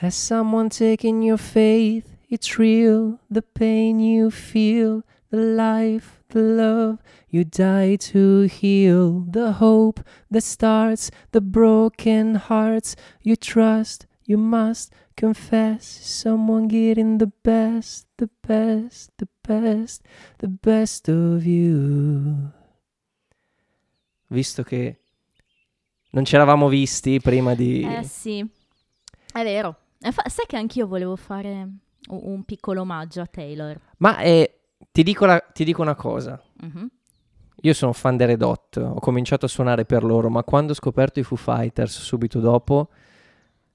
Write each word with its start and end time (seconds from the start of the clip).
Has 0.00 0.14
someone 0.14 0.68
taken 0.68 1.22
your 1.22 1.38
faith? 1.38 2.18
It's 2.28 2.58
real, 2.58 3.18
the 3.30 3.40
pain 3.40 3.98
you 3.98 4.30
feel, 4.30 5.04
the 5.30 5.38
life, 5.38 6.22
the 6.28 6.42
love. 6.42 6.98
You 7.30 7.44
die 7.44 7.96
to 8.12 8.42
heal, 8.42 9.24
the 9.30 9.52
hope 9.52 10.00
that 10.30 10.42
starts, 10.42 11.10
the 11.32 11.40
broken 11.40 12.34
hearts. 12.34 12.94
You 13.22 13.36
trust, 13.36 14.06
you 14.26 14.36
must 14.36 14.92
confess. 15.16 15.86
Someone 15.86 16.68
getting 16.68 17.16
the 17.16 17.32
best, 17.42 18.06
the 18.18 18.28
best, 18.46 19.12
the 19.16 19.28
best, 19.48 20.02
the 20.40 20.48
best 20.48 21.08
of 21.08 21.46
you. 21.46 22.52
Visto 24.28 24.62
che 24.62 24.98
non 26.10 26.26
ci 26.26 26.34
eravamo 26.34 26.68
visti 26.68 27.18
prima 27.18 27.54
di... 27.54 27.80
Eh 27.82 28.04
sì, 28.04 28.46
è 29.32 29.42
vero. 29.42 29.84
Eh, 30.00 30.12
fa- 30.12 30.28
sai 30.28 30.46
che 30.46 30.56
anch'io 30.56 30.86
volevo 30.86 31.16
fare 31.16 31.68
un, 32.08 32.44
piccolo 32.44 32.82
omaggio 32.82 33.20
a 33.20 33.26
Taylor. 33.26 33.78
Ma 33.98 34.18
eh, 34.18 34.58
ti, 34.92 35.02
dico 35.02 35.26
la- 35.26 35.42
ti 35.52 35.64
dico 35.64 35.82
una 35.82 35.94
cosa. 35.94 36.40
Mhm. 36.60 36.88
Io 37.62 37.72
sono 37.72 37.92
fan 37.92 38.16
dei 38.16 38.26
Red 38.26 38.42
Hot, 38.42 38.76
ho 38.76 39.00
cominciato 39.00 39.46
a 39.46 39.48
suonare 39.48 39.86
per 39.86 40.04
loro, 40.04 40.28
ma 40.28 40.44
quando 40.44 40.72
ho 40.72 40.74
scoperto 40.74 41.18
i 41.18 41.22
Foo 41.22 41.38
Fighters 41.38 41.98
subito 42.00 42.38
dopo, 42.38 42.90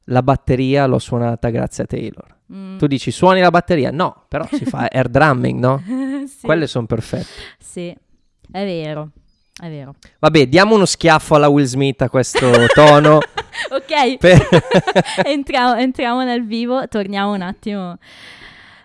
la 0.06 0.22
batteria 0.22 0.86
l'ho 0.86 1.00
suonata 1.00 1.50
grazie 1.50 1.84
a 1.84 1.88
Taylor. 1.88 2.38
Mm. 2.54 2.78
Tu 2.78 2.86
dici 2.88 3.12
suoni 3.12 3.42
la 3.42 3.50
batteria? 3.50 3.90
No, 3.92 4.26
però 4.28 4.46
si 4.52 4.66
fa 4.66 4.88
air 4.92 5.10
drumming, 5.10 5.60
no? 5.60 5.82
sì. 6.28 6.46
Quelle 6.46 6.68
sono 6.68 6.86
perfette. 6.86 7.28
Sì, 7.58 7.88
è 7.90 8.64
vero, 8.66 9.12
è 9.60 9.70
vero. 9.70 9.96
Vabbè, 10.20 10.48
diamo 10.48 10.76
uno 10.76 10.86
schiaffo 10.86 11.36
alla 11.36 11.48
Will 11.48 11.66
Smith 11.66 12.02
a 12.02 12.10
questo 12.10 12.50
tono. 12.74 13.18
ok, 13.18 14.18
Per- 14.18 14.48
entriamo, 15.26 15.76
entriamo 15.76 16.24
nel 16.24 16.46
vivo, 16.46 16.88
torniamo 16.88 17.34
un 17.34 17.42
attimo 17.42 17.98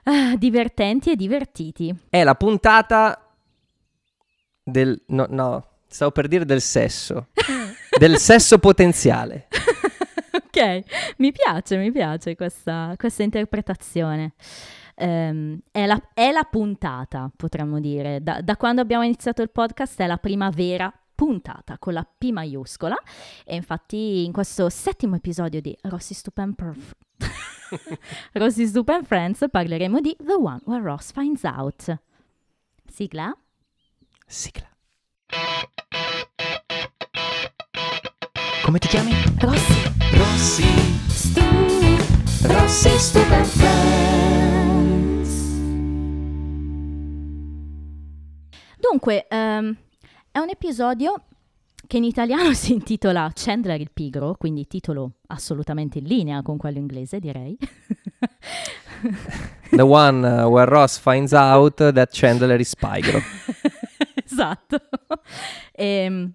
ah, 0.04 0.36
divertenti 0.36 1.12
e 1.12 1.16
divertiti. 1.16 1.94
È 2.08 2.22
la 2.22 2.34
puntata 2.34 3.20
del... 4.62 5.00
No, 5.08 5.26
no, 5.28 5.66
stavo 5.86 6.10
per 6.10 6.28
dire 6.28 6.44
del 6.44 6.60
sesso. 6.60 7.28
del 7.98 8.18
sesso 8.18 8.58
potenziale. 8.58 9.48
ok, 10.32 11.14
mi 11.18 11.32
piace, 11.32 11.76
mi 11.76 11.92
piace 11.92 12.34
questa, 12.34 12.94
questa 12.96 13.22
interpretazione. 13.22 14.32
Ehm, 14.96 15.60
è, 15.70 15.86
la, 15.86 16.00
è 16.14 16.32
la 16.32 16.44
puntata, 16.44 17.30
potremmo 17.34 17.80
dire. 17.80 18.22
Da, 18.22 18.40
da 18.40 18.56
quando 18.56 18.80
abbiamo 18.80 19.04
iniziato 19.04 19.42
il 19.42 19.50
podcast 19.50 20.00
è 20.00 20.06
la 20.06 20.16
prima 20.16 20.50
vera 20.50 20.92
puntata 21.14 21.78
con 21.78 21.92
la 21.92 22.04
P 22.04 22.30
maiuscola. 22.30 22.96
E 23.44 23.54
infatti 23.54 24.24
in 24.24 24.32
questo 24.32 24.68
settimo 24.68 25.16
episodio 25.16 25.60
di 25.60 25.76
Rossi 25.82 26.14
Stupend 26.14 26.54
Perf- 26.54 26.96
Rossi 28.32 28.66
Stupend 28.66 29.04
Friends 29.04 29.44
parleremo 29.50 30.00
di 30.00 30.16
The 30.18 30.34
One 30.34 30.60
Where 30.64 30.82
Ross 30.82 31.12
Finds 31.12 31.42
Out. 31.42 31.98
Sigla? 32.86 33.36
Sigla. 34.26 34.68
Come 38.64 38.78
ti 38.78 38.88
chiami? 38.88 39.12
Rossi. 39.40 39.92
Rossi. 40.12 40.64
Stu. 41.08 41.40
Rossi 42.42 42.98
Stupend 42.98 44.25
Dunque, 48.88 49.26
ehm, 49.28 49.76
è 50.30 50.38
un 50.38 50.48
episodio 50.48 51.24
che 51.88 51.96
in 51.96 52.04
italiano 52.04 52.52
si 52.54 52.72
intitola 52.72 53.30
Chandler 53.34 53.80
il 53.80 53.90
pigro, 53.92 54.36
quindi 54.38 54.66
titolo 54.68 55.14
assolutamente 55.26 55.98
in 55.98 56.04
linea 56.04 56.42
con 56.42 56.56
quello 56.56 56.78
inglese, 56.78 57.18
direi. 57.18 57.58
The 59.70 59.82
one 59.82 60.26
uh, 60.26 60.48
where 60.48 60.70
Ross 60.70 60.98
finds 60.98 61.32
out 61.32 61.74
that 61.74 62.10
Chandler 62.12 62.60
is 62.60 62.76
pigro. 62.76 63.20
esatto. 64.24 64.80
Ehm, 65.72 66.32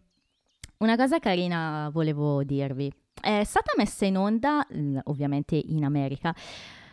una 0.80 0.96
cosa 0.98 1.20
carina 1.20 1.90
volevo 1.92 2.44
dirvi. 2.44 2.92
È 3.20 3.44
stata 3.46 3.72
messa 3.78 4.06
in 4.06 4.18
onda, 4.18 4.66
ovviamente 5.04 5.56
in 5.56 5.86
America, 5.86 6.36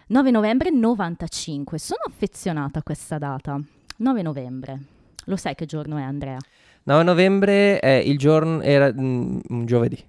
9 0.08 0.30
novembre 0.30 0.70
95. 0.70 1.78
Sono 1.78 2.02
affezionata 2.06 2.78
a 2.78 2.82
questa 2.82 3.18
data. 3.18 3.60
9 3.96 4.22
novembre. 4.22 4.96
Lo 5.28 5.36
sai 5.36 5.54
che 5.54 5.66
giorno 5.66 5.98
è, 5.98 6.02
Andrea? 6.02 6.38
9 6.84 7.02
novembre 7.02 7.80
è 7.80 7.90
il 7.90 8.16
giorno, 8.16 8.62
era 8.62 8.90
mm, 8.90 9.40
un 9.48 9.66
giovedì. 9.66 10.02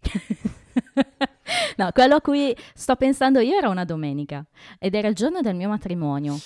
no, 1.76 1.90
quello 1.92 2.14
a 2.14 2.20
cui 2.20 2.56
sto 2.72 2.94
pensando 2.94 3.40
io 3.40 3.56
era 3.56 3.68
una 3.68 3.84
domenica 3.84 4.44
ed 4.78 4.94
era 4.94 5.08
il 5.08 5.16
giorno 5.16 5.40
del 5.40 5.56
mio 5.56 5.68
matrimonio. 5.68 6.38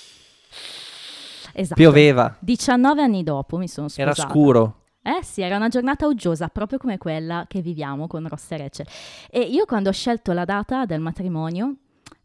Esatto. 1.53 1.75
Pioveva, 1.75 2.34
19 2.41 3.03
anni 3.03 3.23
dopo 3.23 3.59
mi 3.59 3.69
sono 3.69 3.89
sposata. 3.89 4.19
era 4.19 4.31
scuro. 4.31 4.81
Eh 5.03 5.23
sì, 5.23 5.43
era 5.43 5.57
una 5.57 5.69
giornata 5.69 6.07
uggiosa, 6.07 6.49
proprio 6.49 6.79
come 6.79 6.97
quella 6.97 7.45
che 7.47 7.61
viviamo 7.61 8.07
con 8.07 8.27
Ross 8.27 8.53
e 8.53 8.57
Rachel. 8.57 8.87
E 9.31 9.41
io 9.41 9.67
quando 9.67 9.91
ho 9.91 9.93
scelto 9.93 10.33
la 10.33 10.47
data 10.47 10.87
del 10.87 11.01
matrimonio 11.01 11.75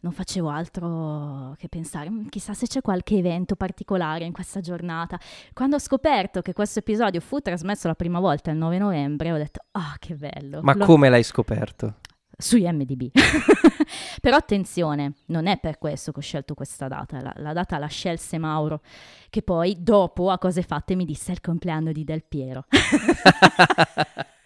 non 0.01 0.11
facevo 0.11 0.49
altro 0.49 1.55
che 1.57 1.67
pensare, 1.69 2.09
"Mm, 2.09 2.27
chissà 2.27 2.53
se 2.53 2.67
c'è 2.67 2.81
qualche 2.81 3.15
evento 3.17 3.55
particolare 3.55 4.25
in 4.25 4.31
questa 4.31 4.59
giornata. 4.61 5.19
Quando 5.53 5.75
ho 5.75 5.79
scoperto 5.79 6.41
che 6.41 6.53
questo 6.53 6.79
episodio 6.79 7.19
fu 7.21 7.39
trasmesso 7.39 7.87
la 7.87 7.95
prima 7.95 8.19
volta 8.19 8.51
il 8.51 8.57
9 8.57 8.77
novembre, 8.77 9.31
ho 9.31 9.37
detto, 9.37 9.63
ah, 9.71 9.95
che 9.99 10.15
bello. 10.15 10.61
Ma 10.61 10.73
Lo- 10.75 10.85
come 10.85 11.09
l'hai 11.09 11.23
scoperto? 11.23 11.95
su 12.41 12.55
IMDb. 12.55 13.11
Però 14.21 14.37
attenzione, 14.37 15.15
non 15.25 15.45
è 15.47 15.59
per 15.59 15.77
questo 15.77 16.13
che 16.13 16.19
ho 16.19 16.21
scelto 16.21 16.53
questa 16.53 16.87
data, 16.87 17.19
la, 17.21 17.33
la 17.35 17.51
data 17.51 17.77
la 17.77 17.87
scelse 17.87 18.37
Mauro, 18.37 18.81
che 19.29 19.41
poi 19.41 19.75
dopo 19.77 20.29
a 20.29 20.37
cose 20.37 20.61
fatte 20.61 20.95
mi 20.95 21.03
disse 21.03 21.31
"È 21.31 21.33
il 21.33 21.41
compleanno 21.41 21.91
di 21.91 22.05
Del 22.05 22.23
Piero. 22.23 22.63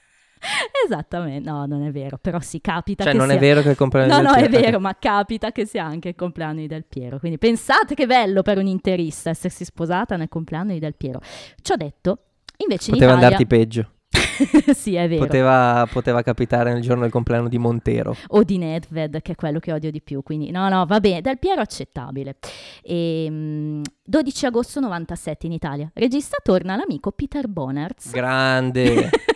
Esattamente, 0.85 1.49
no, 1.49 1.65
non 1.65 1.83
è 1.83 1.91
vero, 1.91 2.17
però 2.17 2.39
si 2.39 2.61
capita 2.61 3.03
Cioè, 3.03 3.11
che 3.13 3.17
non 3.17 3.27
sia... 3.27 3.37
è 3.37 3.39
vero 3.39 3.61
che 3.61 3.69
il 3.69 3.75
compleanno 3.75 4.13
No, 4.13 4.17
del 4.17 4.25
no, 4.25 4.33
è 4.33 4.49
Piero- 4.49 4.65
vero, 4.65 4.79
ma 4.79 4.95
capita 4.97 5.51
che 5.51 5.65
sia 5.65 5.83
anche 5.85 6.09
il 6.09 6.15
compleanno 6.15 6.59
di 6.59 6.67
Del 6.67 6.85
Piero. 6.85 7.19
Quindi 7.19 7.37
pensate 7.37 7.95
che 7.95 8.05
bello 8.05 8.41
per 8.41 8.57
un 8.57 8.67
interista 8.67 9.29
essersi 9.29 9.65
sposata 9.65 10.15
nel 10.15 10.29
compleanno 10.29 10.73
di 10.73 10.79
Del 10.79 10.95
Piero. 10.95 11.19
Ciò 11.61 11.75
detto, 11.75 12.19
invece 12.57 12.91
Poteva 12.91 13.11
in 13.11 13.17
Italia... 13.17 13.37
andarti 13.37 13.47
peggio. 13.47 13.87
sì, 14.73 14.95
è 14.95 15.07
vero. 15.07 15.25
Poteva, 15.25 15.87
poteva 15.91 16.21
capitare 16.21 16.71
nel 16.73 16.81
giorno 16.81 17.01
del 17.01 17.11
compleanno 17.11 17.47
di 17.47 17.57
Montero. 17.57 18.15
o 18.29 18.43
di 18.43 18.57
Nedved, 18.57 19.21
che 19.21 19.33
è 19.33 19.35
quello 19.35 19.59
che 19.59 19.71
odio 19.71 19.91
di 19.91 20.01
più. 20.01 20.23
Quindi, 20.23 20.51
no, 20.51 20.69
no, 20.69 20.85
va 20.85 20.99
bene, 20.99 21.21
Del 21.21 21.39
Piero 21.39 21.61
accettabile. 21.61 22.37
E, 22.81 23.27
mm, 23.29 23.81
12 24.03 24.45
agosto 24.45 24.79
97 24.79 25.45
in 25.45 25.51
Italia. 25.51 25.89
Regista 25.93 26.37
torna 26.43 26.75
l'amico 26.75 27.11
Peter 27.11 27.47
Bonerz, 27.47 28.11
Grande. 28.11 29.09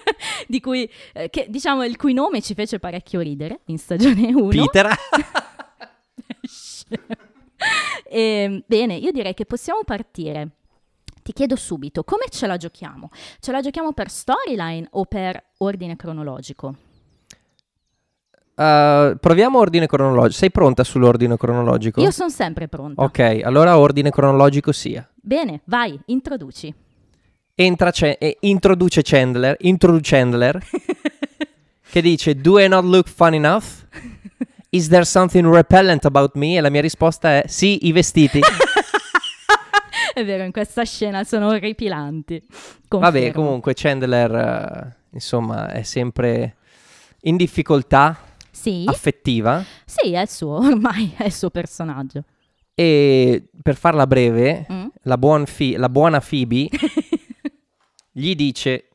di 0.47 0.59
cui, 0.59 0.89
eh, 1.13 1.29
che, 1.29 1.47
diciamo, 1.49 1.83
il 1.83 1.97
cui 1.97 2.13
nome 2.13 2.41
ci 2.41 2.53
fece 2.53 2.79
parecchio 2.79 3.19
ridere 3.19 3.59
in 3.65 3.77
stagione 3.77 4.27
1. 4.33 4.47
Peter. 4.47 4.89
E, 8.09 8.63
bene, 8.65 8.95
io 8.95 9.11
direi 9.11 9.33
che 9.33 9.45
possiamo 9.45 9.81
partire. 9.83 10.49
Ti 11.23 11.33
chiedo 11.33 11.57
subito, 11.57 12.03
come 12.03 12.25
ce 12.29 12.47
la 12.47 12.55
giochiamo? 12.55 13.09
Ce 13.39 13.51
la 13.51 13.59
giochiamo 13.59 13.91
per 13.91 14.09
storyline 14.09 14.87
o 14.91 15.03
per 15.05 15.43
ordine 15.57 15.97
cronologico? 15.97 16.75
Uh, 18.55 19.17
proviamo 19.19 19.59
ordine 19.59 19.87
cronologico. 19.87 20.33
Sei 20.33 20.51
pronta 20.51 20.85
sull'ordine 20.85 21.35
cronologico? 21.35 22.01
Io 22.01 22.11
sono 22.11 22.29
sempre 22.29 22.69
pronta. 22.69 23.03
Ok, 23.03 23.41
allora 23.43 23.77
ordine 23.77 24.09
cronologico 24.09 24.71
sia. 24.71 25.07
Bene, 25.13 25.61
vai, 25.65 25.99
introduci. 26.05 26.73
Entra 27.59 27.89
Ch- 27.91 28.15
eh, 28.19 28.37
introduce 28.41 29.01
Chandler, 29.01 29.55
introduce 29.61 30.15
Chandler, 30.15 30.61
che 31.89 32.01
dice 32.01 32.35
Do 32.35 32.59
I 32.59 32.67
not 32.67 32.83
look 32.83 33.07
fun 33.09 33.33
enough? 33.33 33.65
Is 34.69 34.89
there 34.89 35.05
something 35.05 35.43
repellent 35.51 36.05
about 36.05 36.35
me? 36.35 36.57
E 36.57 36.61
la 36.61 36.69
mia 36.69 36.81
risposta 36.81 37.41
è 37.41 37.47
sì, 37.47 37.87
i 37.87 37.91
vestiti. 37.91 38.39
È 40.13 40.25
vero, 40.25 40.43
in 40.43 40.51
questa 40.51 40.83
scena 40.83 41.23
sono 41.23 41.47
orripilanti. 41.49 42.41
Vabbè, 42.87 43.11
Confermo. 43.11 43.31
comunque 43.33 43.73
Chandler, 43.75 44.33
eh, 44.35 44.95
insomma, 45.11 45.69
è 45.71 45.83
sempre 45.83 46.55
in 47.21 47.37
difficoltà 47.37 48.17
Sì, 48.49 48.83
affettiva 48.87 49.63
sì, 49.85 50.13
è 50.13 50.21
il 50.21 50.27
suo, 50.29 50.55
ormai 50.57 51.13
è 51.15 51.25
il 51.25 51.31
suo 51.33 51.51
personaggio. 51.51 52.23
e 52.73 53.43
per 53.61 53.75
farla 53.75 54.07
breve, 54.07 54.65
Mm? 54.71 54.85
la, 55.03 55.17
buon 55.19 55.45
Fi- 55.45 55.75
la 55.75 55.89
buona 55.89 56.19
Phoebe 56.19 56.67
gli 58.19 58.33
dice 58.35 58.89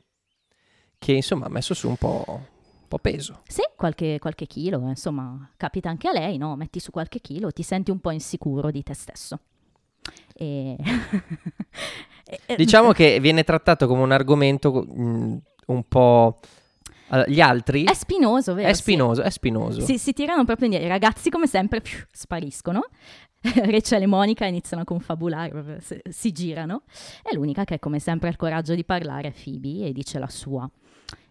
che 0.98 1.12
insomma 1.12 1.46
ha 1.46 1.48
messo 1.48 1.74
su 1.74 1.88
un 1.88 1.96
po', 1.96 2.24
un 2.26 2.88
po' 2.88 2.98
peso. 2.98 3.42
Sì, 3.46 3.62
qualche, 3.76 4.18
qualche 4.18 4.46
chilo, 4.46 4.88
insomma, 4.88 5.48
capita 5.56 5.88
anche 5.88 6.08
a 6.08 6.12
lei, 6.12 6.38
no? 6.38 6.56
Metti 6.56 6.80
su 6.80 6.90
qualche 6.90 7.20
chilo, 7.20 7.52
ti 7.52 7.62
senti 7.62 7.90
un 7.92 8.00
po' 8.00 8.10
insicuro 8.10 8.70
di 8.72 8.82
te 8.82 8.94
stesso. 8.94 9.38
E... 10.34 10.76
Diciamo 12.56 12.90
che 12.92 13.20
viene 13.20 13.44
trattato 13.44 13.86
come 13.86 14.02
un 14.02 14.10
argomento 14.12 14.72
mh, 14.82 15.40
un 15.66 15.82
po' 15.86 16.40
Allora, 17.08 17.28
gli 17.28 17.40
altri 17.40 17.84
È 17.84 17.92
spinoso, 17.94 18.54
vero? 18.54 18.68
è 18.68 18.72
Sì. 18.72 18.80
spinoso, 18.80 19.22
è 19.22 19.30
spinoso. 19.30 19.80
Si, 19.82 19.98
si 19.98 20.12
tirano 20.12 20.44
proprio 20.44 20.64
indietro. 20.66 20.88
I 20.88 20.90
ragazzi, 20.90 21.30
come 21.30 21.46
sempre, 21.46 21.80
pfiou, 21.80 22.04
spariscono. 22.10 22.88
Rachel 23.66 24.02
e 24.02 24.06
Monica 24.06 24.46
iniziano 24.46 24.82
a 24.82 24.86
confabulare, 24.86 25.80
si, 26.08 26.32
girano. 26.32 26.82
E 27.22 27.34
l'unica 27.34 27.64
che, 27.64 27.78
come 27.78 27.98
sempre, 27.98 28.28
ha 28.28 28.30
il 28.30 28.36
coraggio 28.36 28.74
di 28.74 28.84
parlare 28.84 29.28
è 29.28 29.32
Phoebe 29.32 29.86
e 29.86 29.92
dice 29.92 30.18
la 30.18 30.28
sua. 30.28 30.68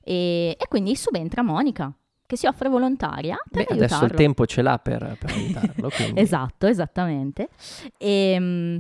E, 0.04 0.58
e 0.60 0.68
quindi 0.68 0.96
subentra 0.96 1.42
Monica, 1.42 1.94
che 2.26 2.36
si 2.36 2.48
offre 2.48 2.70
volontaria 2.70 3.38
per 3.50 3.66
Beh, 3.66 3.74
adesso 3.74 3.86
il 3.86 3.92
aiutarlo. 3.94 4.18
tempo 4.18 4.46
ce 4.46 4.62
l'ha 4.62 4.78
per, 4.78 5.18
per 5.20 5.32
aiutarlo. 5.32 5.90
Esatto, 6.16 6.68
esattamente. 6.68 7.50
E 7.98 8.38
mm, 8.40 8.78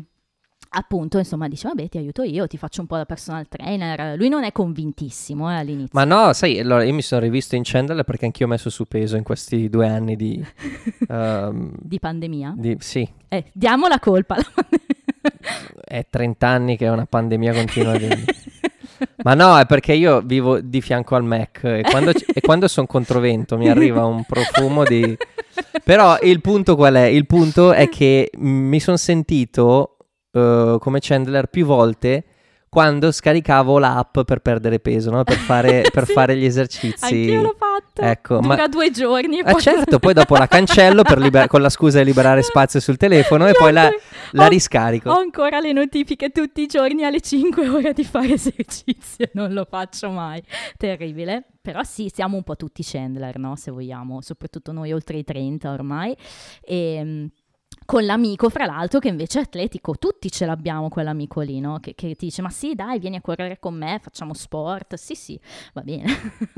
appunto, 0.73 1.18
insomma, 1.18 1.47
dice, 1.47 1.68
vabbè, 1.68 1.89
ti 1.89 1.97
aiuto 1.97 2.23
io, 2.23 2.47
ti 2.47 2.57
faccio 2.57 2.81
un 2.81 2.88
po' 2.88 2.95
da 2.97 3.06
personal 3.06 3.47
trainer. 3.47 4.18
Lui 4.18 4.29
non 4.29 4.44
è 4.44 4.51
convintissimo 4.51 5.50
eh, 5.51 5.56
all'inizio. 5.56 5.89
Ma 5.94 6.03
no, 6.06 6.31
sai, 6.33 6.59
allora 6.59 6.83
io 6.83 6.94
mi 6.94 7.01
sono 7.01 7.21
rivisto 7.21 7.56
in 7.56 7.63
Chandler 7.65 8.03
perché 8.03 8.25
anch'io 8.25 8.45
ho 8.45 8.50
messo 8.50 8.69
su 8.69 8.85
peso 8.88 9.18
in 9.18 9.23
questi 9.23 9.69
due 9.69 9.88
anni 9.88 10.15
di... 10.15 10.44
ehm, 11.07 11.71
Di 11.77 12.00
pandemia. 12.00 12.53
di- 12.57 12.77
sì, 12.79 13.07
Eh, 13.27 13.45
diamo 13.53 13.88
la 13.88 14.00
colpa. 14.00 14.35
alla 14.35 14.45
è 15.83 16.06
30 16.09 16.47
anni 16.47 16.77
che 16.77 16.85
è 16.85 16.89
una 16.89 17.06
pandemia 17.06 17.53
continua. 17.53 17.97
di- 17.97 18.07
Ma 19.23 19.33
no, 19.33 19.57
è 19.57 19.65
perché 19.65 19.94
io 19.94 20.21
vivo 20.21 20.59
di 20.62 20.79
fianco 20.81 21.15
al 21.15 21.23
Mac 21.23 21.63
e 21.63 21.81
quando, 21.89 22.12
c- 22.13 22.25
e 22.33 22.39
quando 22.41 22.68
sono 22.68 22.88
controvento 22.88 23.57
mi 23.57 23.68
arriva 23.69 24.06
un 24.06 24.23
profumo 24.23 24.83
di... 24.83 25.18
Però 25.83 26.18
il 26.21 26.39
punto 26.41 26.75
qual 26.75 26.94
è? 26.95 27.06
Il 27.06 27.25
punto 27.25 27.73
è 27.73 27.89
che 27.89 28.29
mi 28.38 28.79
sono 28.79 28.97
sentito 28.97 29.97
eh, 30.31 30.78
come 30.80 31.00
Chandler 31.01 31.48
più 31.48 31.66
volte 31.66 32.24
quando 32.72 33.12
scaricavo 33.12 33.80
l'app 33.80 34.22
per 34.22 34.39
perdere 34.39 34.80
peso, 34.80 35.12
no? 35.12 35.25
per, 35.25 35.36
fare, 35.36 35.83
per 35.92 36.06
Sì. 36.06 36.13
fare 36.13 36.38
gli 36.38 36.45
esercizi. 36.45 37.04
Anch'io 37.04 37.42
l'ho 37.42 37.56
fatto. 37.57 38.01
Ecco, 38.01 38.39
Dura 38.39 38.56
ma- 38.56 38.68
due 38.69 38.89
giorni. 38.92 39.39
Eh, 39.39 39.44
poi... 39.44 39.60
certo, 39.60 40.00
poi 40.00 40.13
dopo 40.13 40.38
la 40.38 40.48
cancello 40.48 41.01
per 41.04 41.18
liber- 41.18 41.48
con 41.50 41.62
la 41.62 41.68
scusa 41.68 42.00
di 42.00 42.06
liberare 42.06 42.42
spazio 42.44 42.80
sul 42.80 42.95
telefono 42.95 43.45
e 43.45 43.50
Io 43.50 43.56
poi 43.57 43.74
la, 43.74 43.89
ho- 43.89 44.48
riscarico. 44.48 45.10
Ho 45.10 45.18
ancora 45.19 45.60
le 45.60 45.74
notifiche 45.74 46.30
tutti 46.30 46.62
i 46.62 46.68
giorni 46.68 47.04
alle 47.04 47.19
5 47.19 47.68
ore 47.68 47.92
di 47.92 48.06
fare 48.06 48.31
esercizio, 48.36 49.30
non 49.33 49.51
lo 49.51 49.66
faccio 49.69 50.10
mai. 50.10 50.42
Terribile. 50.78 51.44
Però 51.62 51.83
sì, 51.83 52.10
siamo 52.12 52.38
un 52.38 52.44
po' 52.44 52.56
tutti 52.56 52.83
Chandler, 52.86 53.38
no? 53.38 53.57
Se 53.57 53.69
vogliamo, 53.69 54.22
soprattutto 54.22 54.72
noi 54.72 54.94
oltre 54.94 55.18
i 55.18 55.25
30 55.25 55.69
ormai. 55.69 56.16
E 56.62 57.01
mm, 57.04 57.25
con 57.91 58.05
l'amico, 58.05 58.47
fra 58.47 58.63
l'altro, 58.65 58.99
che 58.99 59.09
invece 59.09 59.39
è 59.39 59.41
atletico, 59.41 59.97
tutti 59.97 60.31
ce 60.31 60.45
l'abbiamo 60.45 60.88
quell'amico 60.88 61.41
lì, 61.41 61.59
no? 61.59 61.81
Che, 61.81 61.93
che 61.93 62.15
ti 62.15 62.27
dice, 62.27 62.41
ma 62.41 62.49
sì, 62.49 62.73
dai, 62.73 62.99
vieni 62.99 63.17
a 63.17 63.21
correre 63.21 63.59
con 63.59 63.73
me, 63.73 63.99
facciamo 64.01 64.33
sport. 64.33 64.95
Sì, 64.95 65.13
sì, 65.13 65.38
va 65.73 65.81
bene. 65.81 66.05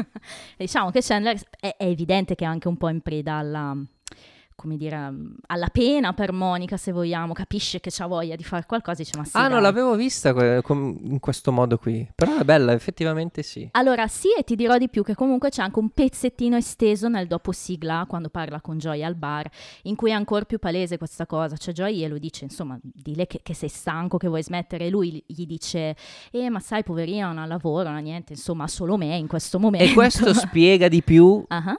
Diciamo 0.56 0.92
che 0.92 1.00
Chandler 1.02 1.42
è, 1.60 1.76
è 1.76 1.86
evidente 1.86 2.36
che 2.36 2.46
è 2.46 2.48
anche 2.48 2.68
un 2.68 2.78
po' 2.78 2.88
in 2.88 3.02
preda 3.02 3.38
alla, 3.38 3.76
come 4.56 4.78
dire, 4.78 5.14
alla 5.48 5.70
pena 5.70 6.14
per 6.14 6.32
Monica, 6.32 6.78
se 6.78 6.92
vogliamo, 6.92 7.34
capisce 7.34 7.80
che 7.80 7.90
c'ha 7.92 8.06
voglia 8.06 8.36
di 8.36 8.44
fare 8.44 8.66
qualcosa 8.66 9.02
e 9.02 9.04
dice, 9.04 9.18
ma 9.18 9.26
sì, 9.26 9.38
ah, 9.38 9.42
non 9.42 9.52
dai." 9.54 9.62
l'avevo 9.62 9.96
vista 9.96 10.34
que- 10.34 10.62
com- 10.62 10.98
in 11.04 11.20
questo 11.20 11.52
modo 11.52 11.78
qui. 11.78 12.08
Però 12.16 12.38
è 12.38 12.44
bella, 12.44 12.74
effettivamente 12.74 13.44
sì. 13.44 13.68
Allora 13.72 14.08
sì, 14.08 14.30
e 14.38 14.44
ti 14.44 14.56
dirò 14.56 14.78
di 14.78 14.90
più 14.90 15.04
che 15.04 15.16
comunque 15.16 15.50
c'è 15.50 15.62
anche 15.62 15.80
un 15.80 15.90
pezzettino 15.90 16.56
esteso 16.56 17.08
nel 17.08 17.28
dopo 17.28 17.52
sigla, 17.52 18.06
quando 18.08 18.30
parla 18.30 18.62
con 18.62 18.78
Joy 18.78 19.04
al 19.04 19.16
bar, 19.16 19.50
in 19.84 19.96
cui 19.96 20.12
è 20.12 20.14
ancora 20.14 20.46
più 20.46 20.60
palese 20.60 20.98
questa 20.98 21.26
cosa. 21.26 21.56
Cioè 21.58 21.74
Joy 21.74 21.96
glielo 21.96 22.18
dice, 22.18 22.46
insomma, 22.46 22.78
dile 22.82 23.28
che, 23.28 23.40
che 23.44 23.54
sei 23.54 23.70
stanco, 23.70 24.18
che 24.18 24.28
vuoi 24.28 24.44
smettere. 24.44 24.86
E 24.86 24.90
lui 24.90 25.24
gli 25.26 25.46
dice, 25.46 25.96
eh 26.32 26.50
ma 26.50 26.60
sai, 26.60 26.84
poverino, 26.84 27.28
non 27.28 27.40
ha 27.40 27.46
lavoro, 27.46 27.90
non 27.90 27.98
ha 27.98 28.02
niente, 28.02 28.34
insomma, 28.34 28.66
ha 28.66 28.68
solo 28.68 28.98
me 28.98 29.16
in 29.16 29.28
questo 29.28 29.60
momento. 29.60 29.92
E 29.92 29.94
questo 29.94 30.34
spiega 30.34 30.88
di 30.88 31.02
più 31.02 31.44
Ah, 31.50 31.78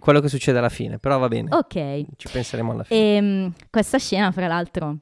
quello 0.00 0.20
che 0.20 0.28
succede 0.28 0.58
alla 0.58 0.68
fine. 0.68 0.98
Però 0.98 1.18
va 1.18 1.28
bene, 1.28 1.54
Ok, 1.54 2.04
ci 2.16 2.28
penseremo 2.32 2.72
alla 2.72 2.82
fine. 2.82 3.16
E 3.16 3.20
mm, 3.20 3.46
questa 3.70 3.98
scena, 3.98 4.32
fra 4.32 4.48
l'altro, 4.48 4.96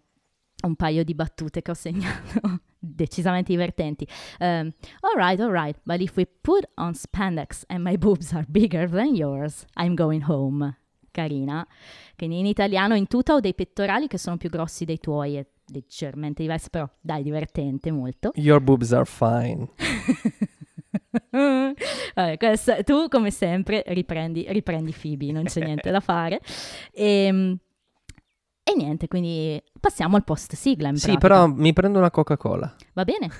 un 0.65 0.75
paio 0.75 1.05
di 1.05 1.15
battute 1.15 1.63
che 1.63 1.71
ho 1.71 1.75
segnato 1.75 2.61
decisamente 2.79 3.53
divertenti. 3.53 4.07
Um, 4.41 4.73
all 5.01 5.17
right, 5.17 5.41
all 5.41 5.53
right, 5.53 5.79
but 5.85 6.01
if 6.01 6.17
we 6.17 6.27
put 6.27 6.69
on 6.75 6.95
spandex 6.95 7.65
and 7.69 7.83
my 7.83 7.97
boobs 7.97 8.33
are 8.35 8.45
bigger 8.49 8.89
than 8.91 9.15
yours, 9.15 9.65
I'm 9.77 9.95
going 9.95 10.25
home. 10.29 10.77
Carina. 11.11 11.67
Quindi 12.17 12.39
in 12.39 12.47
italiano 12.47 12.95
in 12.95 13.09
tuta 13.09 13.35
ho 13.35 13.41
dei 13.41 13.55
pettorali 13.55 14.07
che 14.07 14.19
sono 14.19 14.37
più 14.37 14.51
grossi 14.51 14.85
dei 14.85 14.99
tuoi, 14.99 15.35
è 15.35 15.47
leggermente 15.73 16.43
diverso, 16.43 16.69
però 16.71 16.89
dai, 17.01 17.23
divertente 17.23 17.91
molto. 17.91 18.31
Your 18.35 18.61
boobs 18.61 18.93
are 18.93 19.05
fine. 19.05 19.69
Vabbè, 22.15 22.37
questa- 22.37 22.83
tu 22.83 23.09
come 23.09 23.31
sempre 23.31 23.83
riprendi, 23.89 24.45
riprendi 24.49 24.93
Phoebe, 24.93 25.33
non 25.33 25.45
c'è 25.45 25.65
niente 25.65 25.91
da 25.91 26.01
fare. 26.01 26.41
E, 26.93 27.57
e 28.63 28.75
niente, 28.77 29.09
quindi 29.09 29.61
passiamo 29.81 30.17
al 30.17 30.25
post 30.25 30.55
sigla 30.55 30.89
Sì, 30.95 31.13
pratica. 31.13 31.19
però 31.19 31.47
mi 31.47 31.73
prendo 31.73 31.99
una 31.99 32.11
Coca-Cola. 32.11 32.75
Va 32.93 33.05
bene? 33.05 33.31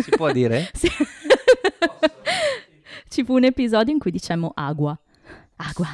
Si 0.00 0.10
può 0.10 0.32
dire? 0.32 0.68
Sì. 0.74 0.88
Ci 3.08 3.24
fu 3.24 3.34
un 3.34 3.44
episodio 3.44 3.92
in 3.92 4.00
cui 4.00 4.10
dicemmo 4.10 4.50
agua. 4.56 4.98
Agua. 5.56 5.86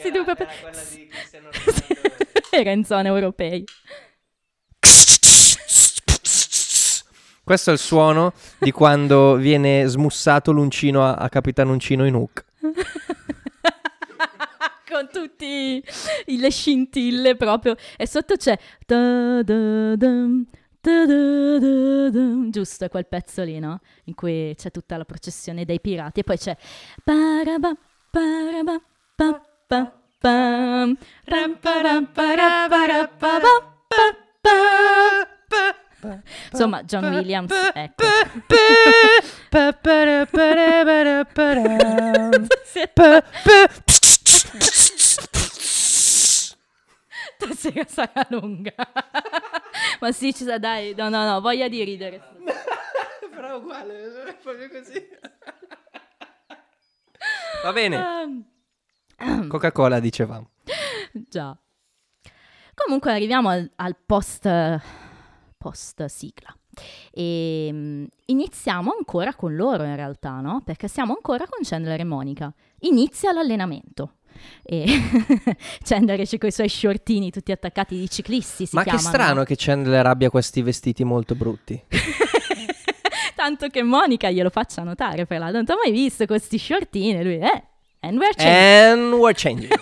Sì, 0.00 0.10
tu 0.10 0.24
proprio- 0.24 0.48
Era 2.50 2.72
in 2.72 2.84
zone 2.84 3.06
europei. 3.08 3.64
Questo 7.50 7.70
è 7.70 7.72
il 7.72 7.80
suono 7.80 8.32
di 8.60 8.70
quando 8.70 9.34
viene 9.34 9.84
smussato 9.86 10.52
l'uncino 10.52 11.04
a, 11.04 11.14
a 11.14 11.28
Capitan 11.28 11.68
Uncino 11.68 12.06
in 12.06 12.14
Hook. 12.14 12.44
Con 14.88 15.08
tutti 15.12 15.82
i- 16.26 16.38
le 16.38 16.48
scintille 16.48 17.34
proprio. 17.34 17.74
E 17.96 18.06
sotto 18.06 18.36
c'è... 18.36 18.56
Giusto, 22.50 22.84
è 22.84 22.88
quel 22.88 23.06
pezzo 23.08 23.42
lì, 23.42 23.58
no? 23.58 23.80
In 24.04 24.14
cui 24.14 24.54
c'è 24.56 24.70
tutta 24.70 24.96
la 24.96 25.04
processione 25.04 25.64
dei 25.64 25.80
pirati. 25.80 26.20
E 26.20 26.22
poi 26.22 26.38
c'è... 26.38 26.56
paraba, 27.02 27.76
paraba, 28.12 28.80
pa, 29.16 29.44
pa, 29.66 29.92
pam, 30.20 30.96
ram, 31.24 31.58
param, 31.58 32.12
para, 32.12 32.68
para, 32.68 33.08
pa, 33.08 33.40
pa, 33.40 33.74
pa, 33.88 34.16
pa. 34.40 35.39
Insomma, 36.52 36.82
John 36.84 37.04
Williams, 37.04 37.52
ecco. 37.74 38.04
Sì, 42.64 42.82
Stasera 47.36 47.84
sarà 47.86 48.26
lunga. 48.30 48.74
Ma 50.00 50.12
sì, 50.12 50.32
ci 50.34 50.44
sa, 50.44 50.58
dai, 50.58 50.94
no, 50.94 51.08
no, 51.08 51.24
no, 51.24 51.40
voglia 51.40 51.68
di 51.68 51.82
ridere. 51.84 52.20
Però 53.34 53.56
uguale, 53.56 54.24
è 54.26 54.34
proprio 54.36 54.68
così. 54.68 55.08
Va 57.62 57.72
bene, 57.72 57.96
Ah, 59.22 59.46
Coca-Cola 59.48 60.00
dicevamo. 60.00 60.50
già. 61.12 61.56
Comunque 62.74 63.12
arriviamo 63.12 63.48
al, 63.50 63.70
al 63.76 63.96
post, 64.06 64.46
post 65.60 66.02
sigla. 66.06 66.56
E 67.12 67.68
mm, 67.70 68.04
iniziamo 68.26 68.94
ancora 68.96 69.34
con 69.34 69.54
loro 69.54 69.84
in 69.84 69.94
realtà, 69.94 70.40
no? 70.40 70.62
Perché 70.64 70.88
siamo 70.88 71.12
ancora 71.12 71.44
con 71.46 71.58
Chandler 71.62 72.00
e 72.00 72.04
Monica. 72.04 72.50
Inizia 72.80 73.30
l'allenamento. 73.32 74.14
E 74.62 74.86
Chandler 75.84 76.20
esce 76.20 76.38
con 76.38 76.48
i 76.48 76.52
suoi 76.52 76.70
shortini 76.70 77.30
tutti 77.30 77.52
attaccati 77.52 77.98
di 77.98 78.08
ciclisti. 78.08 78.68
Ma 78.72 78.82
che 78.82 78.90
chiamano. 78.90 79.08
strano 79.08 79.42
che 79.44 79.54
Chandler 79.58 80.06
abbia 80.06 80.30
questi 80.30 80.62
vestiti 80.62 81.04
molto 81.04 81.34
brutti. 81.34 81.78
Tanto 83.36 83.68
che 83.68 83.82
Monica 83.82 84.30
glielo 84.30 84.48
faccia 84.48 84.82
notare, 84.82 85.26
per 85.26 85.38
l'altro. 85.38 85.56
Non 85.58 85.66
ti 85.66 85.72
ho 85.72 85.76
mai 85.76 85.92
visto 85.92 86.24
questi 86.24 86.56
shortini? 86.56 87.22
Lui, 87.22 87.38
eh, 87.38 87.64
and 88.00 88.18
we're 88.18 88.34
changing. 88.34 89.02
And 89.02 89.12
we're 89.14 89.34
changing. 89.34 89.70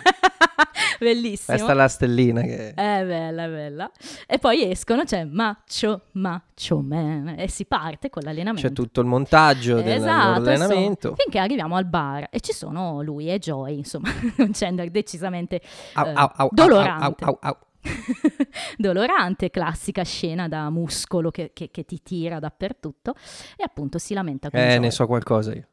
Bellissimo. 0.98 1.56
Questa 1.56 1.72
è 1.72 1.75
la 1.75 1.88
stellina 1.88 2.40
che... 2.42 2.68
È 2.70 3.04
bella, 3.04 3.44
è 3.44 3.48
bella. 3.48 3.90
E 4.26 4.38
poi 4.38 4.68
escono, 4.70 5.04
c'è 5.04 5.25
Macho, 5.25 6.06
Macho 6.12 6.80
Man. 6.80 7.34
E 7.38 7.48
si 7.48 7.64
parte 7.66 8.10
con 8.10 8.22
l'allenamento. 8.25 8.66
C'è 8.66 8.75
tutto 8.75 9.00
il 9.00 9.06
montaggio 9.06 9.78
Esatto, 9.78 10.38
loro 10.40 10.50
allenamento. 10.50 10.90
insomma, 11.08 11.14
finché 11.16 11.38
arriviamo 11.38 11.76
al 11.76 11.84
bar 11.87 12.26
e 12.30 12.40
ci 12.40 12.52
sono 12.52 13.00
lui 13.02 13.30
e 13.30 13.38
Joy, 13.38 13.76
insomma, 13.78 14.08
un 14.38 14.50
Chandler 14.52 14.90
decisamente 14.90 15.60
Au, 15.94 16.06
eh, 16.06 16.12
au, 16.14 16.22
au, 16.25 16.32
au, 16.44 16.48
dolorante. 16.52 17.25
au, 17.25 17.30
au, 17.30 17.38
au. 17.40 17.56
dolorante, 18.76 19.50
classica 19.50 20.02
scena 20.02 20.48
da 20.48 20.68
muscolo 20.70 21.30
che, 21.30 21.52
che- 21.54 21.70
che 21.70 21.84
ti 21.84 22.02
tira 22.02 22.38
dappertutto 22.40 23.14
e 23.56 23.62
appunto 23.62 23.98
si 23.98 24.14
lamenta 24.14 24.50
con 24.50 24.58
Eh, 24.60 24.68
Joy. 24.70 24.78
ne 24.80 24.90
so 24.90 25.06
qualcosa 25.06 25.52
io. 25.54 25.68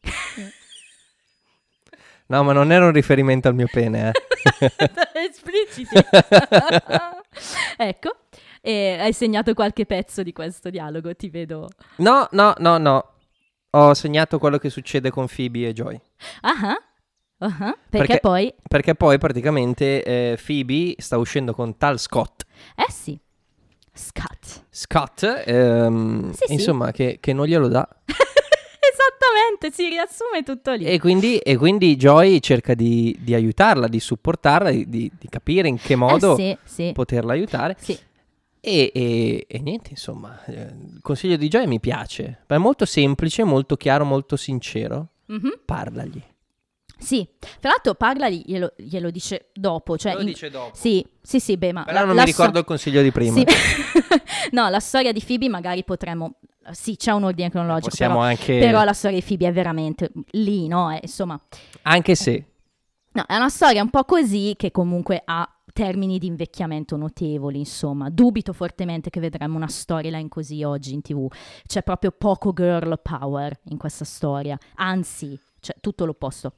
No, 2.27 2.43
ma 2.43 2.53
non 2.53 2.71
era 2.71 2.85
un 2.85 2.91
riferimento 2.91 3.47
al 3.47 3.55
mio 3.55 3.67
pene, 3.71 4.09
eh. 4.09 4.71
Espliciti. 5.29 5.95
ecco, 7.77 8.15
e 8.61 8.97
hai 8.99 9.13
segnato 9.13 9.53
qualche 9.53 9.85
pezzo 9.85 10.23
di 10.23 10.33
questo 10.33 10.69
dialogo, 10.69 11.13
ti 11.15 11.29
vedo. 11.29 11.69
No, 11.97 12.27
no, 12.31 12.53
no, 12.57 12.77
no. 12.77 13.11
ho 13.71 13.93
segnato 13.93 14.39
quello 14.39 14.57
che 14.57 14.69
succede 14.69 15.11
con 15.11 15.27
Phoebe 15.27 15.67
e 15.67 15.73
Joy. 15.73 16.01
Ah, 16.41 16.69
ah, 16.71 16.79
ah, 17.39 17.57
perché, 17.57 17.77
Perché- 17.89 18.19
poi... 18.21 18.53
Perché 18.67 18.95
poi 18.95 19.17
praticamente 19.19 20.03
eh, 20.03 20.39
Phoebe 20.43 20.95
sta 20.97 21.17
uscendo 21.17 21.53
con 21.53 21.77
tal 21.77 21.99
Scott. 21.99 22.43
Eh 22.75 22.91
sì, 22.91 23.19
Scott. 23.93 24.65
Scott, 24.71 25.43
ehm, 25.45 26.31
Sì, 26.31 26.45
sì. 26.47 26.53
insomma, 26.53 26.91
Che, 26.91 27.17
che 27.19 27.33
non 27.33 27.45
glielo 27.45 27.67
dà. 27.67 27.87
Esattamente, 29.07 29.71
si 29.71 29.87
riassume 29.89 30.43
tutto 30.43 30.73
lì. 30.73 30.85
E 30.85 30.99
quindi, 30.99 31.37
e 31.37 31.55
quindi 31.57 31.95
Joy 31.95 32.39
cerca 32.39 32.73
di, 32.73 33.15
di 33.19 33.33
aiutarla, 33.35 33.87
di 33.87 33.99
supportarla, 33.99 34.71
di, 34.71 34.89
di- 34.89 35.11
di 35.17 35.29
capire 35.29 35.67
in 35.67 35.77
che 35.77 35.95
modo 35.95 36.35
Eh 36.37 36.57
sì, 36.63 36.73
sì, 36.85 36.91
poterla 36.93 37.33
aiutare. 37.33 37.75
sì. 37.79 37.97
E, 38.59 38.91
e- 38.93 39.45
e 39.47 39.59
niente, 39.59 39.91
insomma, 39.91 40.43
eh, 40.45 40.53
il 40.93 40.99
consiglio 41.01 41.35
di 41.37 41.47
Joy 41.47 41.67
mi 41.67 41.79
piace. 41.79 42.41
È 42.47 42.57
molto 42.57 42.85
semplice, 42.85 43.43
molto 43.43 43.75
chiaro, 43.75 44.05
molto 44.05 44.35
sincero. 44.35 45.09
Mhm. 45.27 45.59
Parlagli. 45.65 46.21
Sì, 46.97 47.27
tra 47.59 47.69
l'altro 47.71 47.93
parla 47.95 48.29
glielo, 48.29 48.73
glielo 48.77 49.11
dice 49.11 49.49
dopo, 49.53 49.97
cioè... 49.97 50.15
in- 50.21 50.33
dopo. 50.51 50.71
Sì, 50.73 51.05
sì, 51.21 51.39
sì, 51.39 51.57
beh, 51.57 51.73
ma... 51.73 51.83
Però 51.83 51.99
la- 51.99 52.05
non 52.05 52.15
la 52.15 52.21
mi 52.21 52.27
ricordo 52.27 52.53
so- 52.53 52.59
il 52.59 52.65
consiglio 52.65 53.01
di 53.01 53.11
prima. 53.11 53.37
Sì. 53.37 53.45
no, 54.51 54.69
la 54.69 54.79
storia 54.79 55.11
di 55.11 55.23
Phoebe 55.25 55.49
magari 55.49 55.83
potremmo... 55.83 56.35
Sì, 56.71 56.95
c'è 56.95 57.11
un 57.11 57.23
ordine 57.23 57.51
cronologico, 57.51 57.89
Possiamo 57.89 58.15
però, 58.15 58.25
anche... 58.25 58.57
però 58.57 58.83
la 58.83 58.93
storia 58.93 59.19
di 59.19 59.25
Phoebe 59.25 59.47
è 59.47 59.51
veramente 59.53 60.11
lì, 60.31 60.67
no? 60.67 60.91
Eh, 60.91 60.99
insomma, 61.03 61.39
Anche 61.83 62.15
se... 62.15 62.45
no, 63.11 63.23
è 63.27 63.35
una 63.35 63.49
storia 63.49 63.83
un 63.83 63.91
po' 63.91 64.03
così 64.03 64.55
che 64.57 64.71
comunque 64.71 65.21
ha 65.23 65.47
termini 65.73 66.17
di 66.17 66.25
invecchiamento 66.25 66.95
notevoli, 66.95 67.59
insomma. 67.59 68.09
Dubito 68.09 68.53
fortemente 68.53 69.09
che 69.09 69.19
vedremo 69.19 69.57
una 69.57 69.67
storyline 69.67 70.29
così 70.29 70.63
oggi 70.63 70.93
in 70.93 71.01
tv. 71.01 71.27
C'è 71.67 71.83
proprio 71.83 72.11
poco 72.17 72.53
girl 72.53 72.99
power 72.99 73.59
in 73.65 73.77
questa 73.77 74.05
storia. 74.05 74.57
Anzi, 74.75 75.37
c'è 75.59 75.75
tutto 75.81 76.05
l'opposto. 76.05 76.53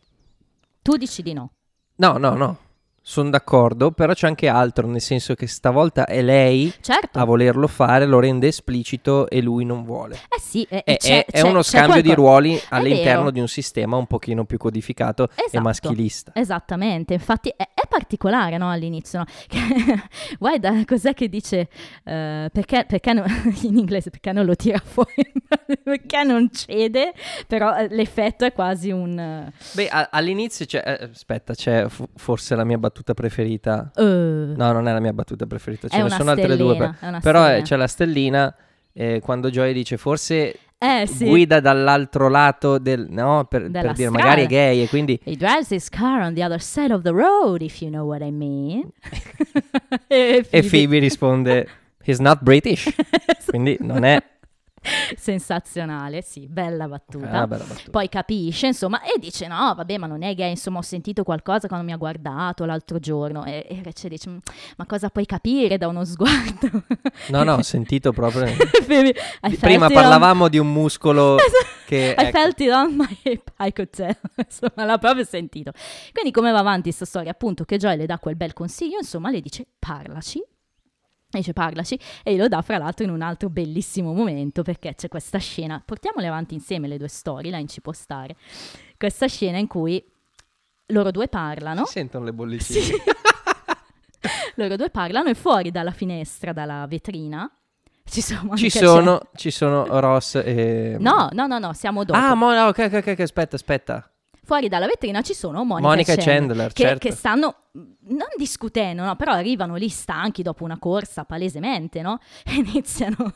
Tu 0.88 0.96
dici 0.96 1.22
di 1.22 1.34
no. 1.34 1.52
No, 1.98 2.18
no, 2.18 2.34
no. 2.36 2.58
Sono 3.10 3.30
d'accordo, 3.30 3.92
però 3.92 4.12
c'è 4.12 4.28
anche 4.28 4.50
altro, 4.50 4.86
nel 4.86 5.00
senso 5.00 5.34
che 5.34 5.48
stavolta 5.48 6.06
è 6.06 6.22
lei 6.22 6.74
Certo. 6.82 7.18
a 7.18 7.24
volerlo 7.24 7.66
fare, 7.68 8.06
lo 8.06 8.20
rende 8.20 8.48
esplicito 8.48 9.30
e 9.30 9.42
lui 9.42 9.64
non 9.64 9.86
vuole. 9.86 10.16
Eh 10.16 10.42
sì, 10.42 10.64
eh, 10.70 10.84
È, 10.84 10.98
c'è- 10.98 11.20
è- 11.20 11.26
è 11.26 11.32
c'è- 11.40 11.48
uno 11.48 11.60
c'è 11.62 11.70
scambio 11.70 12.02
di 12.02 12.10
qualcosa- 12.14 12.28
ruoli 12.30 12.62
all'interno 12.72 13.32
di 13.32 13.40
un 13.40 13.48
sistema 13.48 13.96
un 13.96 14.08
pochino 14.08 14.44
più 14.44 14.58
codificato 14.58 15.30
e 15.36 15.44
Esatto. 15.46 15.64
maschilista. 15.64 16.32
Esattamente, 16.36 17.14
infatti 17.14 17.48
è, 17.56 17.64
è 17.74 17.88
particolare 17.88 18.58
no, 18.58 18.70
all'inizio. 18.70 19.20
No? 19.20 19.26
Che- 19.48 20.04
Guarda, 20.38 20.84
cos'è 20.86 21.14
che 21.14 21.30
dice? 21.30 21.70
eh, 22.04 22.50
perché, 22.52 22.84
perché 22.86 23.14
non- 23.14 23.24
in 23.64 23.78
inglese 23.78 24.10
perché 24.10 24.34
non 24.34 24.44
lo 24.46 24.56
tira 24.58 24.80
fuori? 24.84 25.32
perché 25.82 26.24
non 26.24 26.50
cede? 26.52 27.14
Però 27.48 27.74
eh, 27.74 27.88
l'effetto 27.88 28.44
è 28.44 28.52
quasi 28.52 28.92
un... 28.92 29.18
eh, 29.18 29.54
Beh, 29.72 29.88
a- 29.88 30.10
all'inizio 30.12 30.66
c'è... 30.66 30.84
eh, 30.86 31.10
aspetta, 31.14 31.54
c'è 31.54 31.88
f- 31.88 32.04
forse 32.18 32.54
la 32.56 32.66
mia 32.66 32.78
battuta 32.78 32.96
preferita. 33.14 33.92
eh, 33.96 34.02
No, 34.04 34.72
non 34.72 34.88
è 34.88 34.94
la 34.94 35.00
mia 35.00 35.14
battuta 35.14 35.46
preferita, 35.46 35.88
ce 35.88 35.98
è 35.98 36.04
ne 36.04 36.10
sono 36.10 36.32
altre 36.32 36.56
due. 36.58 36.76
per- 36.78 36.98
è 37.00 37.20
Però 37.22 37.40
eh, 37.42 37.46
stellina. 37.46 37.64
c'è 37.64 37.76
la 37.76 37.88
stellina 37.88 38.56
eh, 38.94 39.20
quando 39.24 39.50
Joy 39.50 39.74
dice 39.74 39.98
forse 39.98 40.56
Eh 40.80 41.06
sì. 41.08 41.26
guida 41.28 41.60
dall'altro 41.60 42.30
lato 42.30 42.78
del... 42.78 43.08
No, 43.10 43.46
per, 43.50 43.70
per 43.72 43.94
dire 43.94 44.10
magari 44.10 44.44
è 44.44 44.48
gay 44.48 44.82
e 44.84 44.88
quindi... 44.88 45.20
He 45.24 45.36
drives 45.36 45.70
his 45.72 45.90
car 45.90 46.22
on 46.22 46.34
the 46.34 46.44
other 46.44 46.62
side 46.62 46.94
of 46.94 47.02
the 47.04 47.12
road, 47.12 47.62
if 47.62 47.82
you 47.82 47.90
know 47.90 48.06
what 48.08 48.22
I 48.22 48.32
mean. 48.32 48.90
e 50.08 50.46
E 50.50 50.64
Phoebe 50.64 51.00
risponde 51.00 51.68
he's 52.04 52.20
not 52.20 52.40
British, 52.42 52.90
quindi 53.48 53.78
non 53.82 54.04
è... 54.04 54.22
Sensazionale, 55.18 56.22
sì, 56.22 56.48
bella 56.48 56.88
battuta. 56.88 57.28
Una 57.28 57.48
bella 57.48 57.64
battuta. 57.64 57.92
Poi 57.92 58.10
capisce, 58.10 58.68
insomma, 58.68 59.02
e 59.02 59.20
dice: 59.20 59.48
No, 59.48 59.74
vabbè, 59.76 59.98
ma 59.98 60.08
non 60.08 60.24
è 60.24 60.34
gay. 60.34 60.52
Insomma, 60.52 60.80
ho 60.80 60.84
sentito 60.84 61.24
qualcosa 61.24 61.68
quando 61.68 61.86
mi 61.86 61.92
ha 61.92 61.98
guardato 61.98 62.66
l'altro 62.66 63.00
giorno. 63.00 63.46
E, 63.46 63.66
e 63.70 63.82
Rachel 63.84 64.10
dice: 64.10 64.30
"Mm, 64.30 64.38
Ma 64.78 64.86
cosa 64.86 65.10
puoi 65.10 65.26
capire 65.26 65.78
da 65.78 65.88
uno 65.88 66.06
sguardo? 66.06 66.84
No, 67.30 67.44
no, 67.44 67.56
ho 67.56 67.62
sentito 67.62 68.14
proprio... 68.14 68.46
Prima 69.60 69.90
parlavamo 69.90 70.48
di 70.48 70.58
un 70.58 70.72
muscolo 70.72 71.32
on- 71.32 71.38
che... 71.86 72.16
I 72.18 72.22
ecco, 72.22 72.38
felt 72.38 72.60
it 72.60 72.72
on 72.72 72.96
my 72.96 73.18
hip, 73.24 73.52
I 73.60 73.74
could 73.74 73.90
tell. 73.90 74.16
Insomma, 74.36 74.86
l'ha 74.86 74.98
proprio 74.98 75.24
sentito. 75.24 75.72
Quindi, 76.14 76.32
come 76.32 76.52
va 76.52 76.60
avanti 76.60 76.84
questa 76.84 77.06
storia? 77.06 77.32
Appunto, 77.32 77.66
che 77.66 77.78
Joy 77.78 77.98
le 77.98 78.06
dà 78.06 78.20
quel 78.20 78.36
bel 78.36 78.54
consiglio, 78.54 78.98
insomma, 79.00 79.30
le 79.30 79.42
dice: 79.42 79.66
Parlaci. 79.78 80.42
E 81.30 81.40
dice 81.40 81.52
parlaci 81.52 82.00
e 82.24 82.34
glielo 82.34 82.48
dà 82.48 82.62
fra 82.62 82.78
l'altro 82.78 83.04
in 83.04 83.12
un 83.12 83.22
altro 83.22 83.50
bellissimo 83.50 84.14
momento 84.14 84.64
perché 84.64 84.96
c'è 84.96 85.10
questa 85.10 85.38
scena, 85.40 85.82
portiamole 85.84 86.28
avanti 86.28 86.54
insieme 86.54 86.88
le 86.88 86.98
due 86.98 87.10
storyline, 87.10 87.68
ci 87.68 87.82
può 87.82 87.92
stare, 87.92 88.38
questa 88.98 89.28
scena 89.28 89.58
in 89.58 89.68
cui 89.68 90.02
loro 90.88 91.12
due 91.12 91.28
parlano, 91.28 91.86
Si 91.86 91.92
sentono 91.94 92.24
le 92.24 92.32
bollicine. 92.32 92.80
Sì. 92.80 92.94
loro 94.56 94.78
due 94.78 94.90
parlano 94.90 95.30
e 95.30 95.34
fuori 95.34 95.70
dalla 95.70 95.92
finestra, 95.92 96.54
dalla 96.54 96.86
vetrina, 96.88 97.52
ci 98.06 98.22
sono... 98.22 98.56
Ci 98.56 98.70
sono, 98.70 99.20
ci 99.36 99.52
sono 99.52 100.00
Ross 100.00 100.36
e... 100.36 100.96
No, 100.98 101.28
no, 101.34 101.46
no, 101.46 101.60
no, 101.60 101.74
siamo 101.74 102.06
dopo. 102.06 102.18
Ah, 102.18 102.36
mo- 102.36 102.54
no, 102.54 102.68
ok, 102.68 102.90
ok, 102.90 103.04
ok, 103.06 103.20
aspetta, 103.20 103.56
aspetta. 103.58 104.10
Fuori 104.48 104.70
dalla 104.70 104.88
vetrina 104.88 105.22
ci 105.22 105.34
sono 105.34 105.66
Monica, 105.66 105.90
Monica 105.90 106.14
e 106.14 106.16
e 106.16 106.24
Chandler, 106.24 106.72
che, 106.72 106.84
certo. 106.84 107.08
che 107.10 107.14
stanno 107.14 107.56
mh, 107.74 107.82
non 108.16 108.30
discutendo, 108.38 109.04
no, 109.04 109.18
però 109.18 109.34
arrivano 109.34 109.76
lì 109.76 109.90
stanchi 109.90 110.42
dopo 110.42 110.64
una 110.64 110.80
corsa 110.80 111.26
palesemente, 111.26 112.02
no? 112.02 112.20
E 112.48 112.54
iniziano 112.54 113.34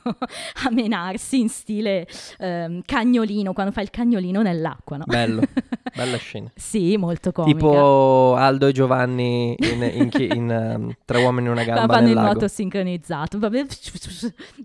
a 0.64 0.70
menarsi 0.72 1.42
in 1.42 1.50
stile 1.50 2.08
ehm, 2.38 2.82
cagnolino, 2.86 3.52
quando 3.52 3.74
fa 3.74 3.82
il 3.82 3.90
cagnolino 3.90 4.42
nell'acqua, 4.42 4.96
no? 4.96 5.04
Bello, 5.06 5.42
bella 5.94 6.16
scena. 6.16 6.50
sì, 6.56 6.96
molto 6.96 7.34
comica. 7.34 7.58
Tipo 7.58 8.36
Aldo 8.38 8.68
e 8.68 8.72
Giovanni 8.72 9.54
in, 9.60 9.84
in 9.84 10.10
chi- 10.10 10.30
in, 10.34 10.50
um, 10.50 10.94
Tre 11.04 11.22
uomini 11.22 11.48
in 11.48 11.52
una 11.52 11.66
Ma 11.66 11.68
gamba 11.68 11.94
fanno 11.94 12.08
nel 12.08 12.16
il 12.16 12.22
nuoto 12.24 12.48
sincronizzato. 12.48 13.38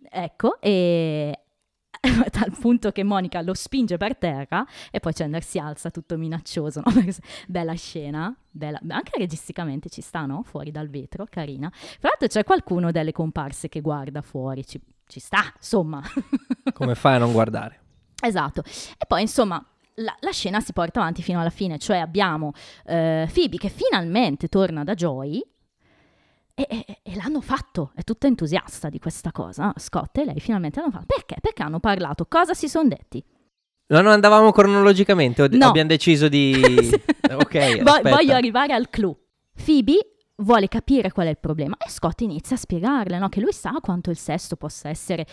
Ecco, 0.09 0.61
e 0.61 1.41
tal 2.31 2.57
punto 2.59 2.93
che 2.93 3.05
Monica 3.05 3.41
lo 3.41 3.55
spinge 3.55 3.97
per 3.97 4.17
terra 4.17 4.65
e 4.91 5.01
poi 5.01 5.13
Chandler 5.13 5.43
si 5.43 5.59
alza 5.59 5.91
tutto 5.91 6.17
minaccioso. 6.17 6.83
no? 6.85 6.93
Bella 7.47 7.75
scena, 7.75 8.35
bella. 8.51 8.81
anche 8.89 9.19
registicamente 9.19 9.89
ci 9.89 10.01
sta, 10.01 10.27
no? 10.27 10.43
Fuori 10.43 10.71
dal 10.71 10.89
vetro, 10.89 11.27
carina. 11.29 11.71
Fra 11.71 12.09
l'altro 12.09 12.29
c'è 12.29 12.45
qualcuno 12.45 12.91
delle 12.91 13.13
comparse 13.13 13.69
che 13.69 13.81
guarda 13.81 14.23
fuori, 14.23 14.67
ci, 14.67 14.81
ci 15.07 15.21
sta, 15.21 15.53
insomma. 15.57 16.03
Come 16.73 16.95
fai 16.95 17.17
a 17.17 17.19
non 17.19 17.33
guardare? 17.33 17.81
Esatto. 18.21 18.63
E 18.63 19.05
poi, 19.07 19.23
insomma, 19.23 19.65
la, 19.97 20.15
la 20.21 20.33
scena 20.33 20.61
si 20.61 20.73
porta 20.73 21.01
avanti 21.01 21.23
fino 21.23 21.41
alla 21.41 21.51
fine, 21.51 21.79
cioè 21.79 21.99
abbiamo 21.99 22.53
eh, 22.85 23.29
Phoebe 23.33 23.57
che 23.57 23.69
finalmente 23.69 24.49
torna 24.49 24.85
da 24.85 24.95
Joy 24.95 25.43
e, 26.59 26.67
e- 26.69 26.99
e 27.03 27.15
l'hanno 27.17 27.43
fatto, 27.43 27.93
è 27.95 28.03
tutta 28.03 28.27
entusiasta 28.27 28.89
di 28.89 28.99
questa 28.99 29.31
cosa. 29.31 29.73
Scott 29.77 30.17
e 30.17 30.25
lei 30.25 30.41
finalmente 30.41 30.81
l'hanno 30.81 30.93
fatto. 30.93 31.05
Perché? 31.07 31.37
Perché 31.41 31.63
hanno 31.63 31.81
parlato, 31.81 32.25
cosa 32.27 32.55
si 32.55 32.67
sono 32.69 32.89
detti? 32.89 33.23
No, 33.89 34.01
non 34.01 34.11
andavamo 34.13 34.51
cronologicamente, 34.53 35.43
o- 35.43 35.49
No. 35.51 35.67
abbiamo 35.67 35.89
deciso 35.89 36.29
di... 36.29 36.55
ok, 37.31 37.83
Vo- 37.83 38.01
voglio 38.11 38.35
arrivare 38.35 38.73
al 38.73 38.89
clou. 38.89 39.17
Phoebe 39.65 40.17
vuole 40.37 40.67
capire 40.69 41.13
qual 41.13 41.27
è 41.27 41.31
il 41.31 41.39
problema 41.39 41.77
e 41.79 41.89
Scott 41.91 42.21
inizia 42.23 42.57
a 42.57 42.59
spiegarle 42.59 43.19
no? 43.19 43.29
che 43.29 43.41
lui 43.41 43.53
sa 43.53 43.73
quanto 43.81 44.11
il 44.11 44.17
sesso 44.19 44.57
possa 44.57 44.89
essere 44.89 45.27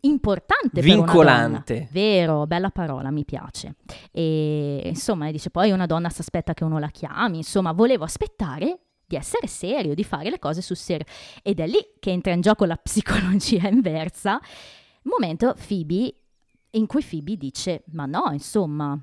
importante 0.00 0.80
Vincolante. 0.82 1.88
Vero, 1.92 2.46
bella 2.46 2.70
parola, 2.70 3.10
mi 3.10 3.24
piace. 3.24 3.76
E 4.10 4.82
insomma, 4.84 5.30
dice 5.30 5.50
poi 5.50 5.70
una 5.70 5.86
donna 5.86 6.08
si 6.10 6.20
aspetta 6.22 6.54
che 6.54 6.64
uno 6.64 6.78
la 6.78 6.88
chiami, 6.88 7.36
insomma, 7.38 7.72
volevo 7.72 8.04
aspettare 8.04 8.78
di 9.12 9.16
essere 9.16 9.46
serio, 9.46 9.94
di 9.94 10.04
fare 10.04 10.30
le 10.30 10.38
cose 10.38 10.62
sul 10.62 10.76
serio. 10.76 11.04
Ed 11.42 11.60
è 11.60 11.66
lì 11.66 11.78
che 12.00 12.10
entra 12.10 12.32
in 12.32 12.40
gioco 12.40 12.64
la 12.64 12.76
psicologia 12.82 13.68
inversa. 13.68 14.40
Momento 15.02 15.54
Phoebe 15.66 16.14
in 16.70 16.86
cui 16.86 17.02
Phoebe 17.02 17.36
dice: 17.36 17.82
Ma 17.92 18.06
no, 18.06 18.30
insomma, 18.32 18.98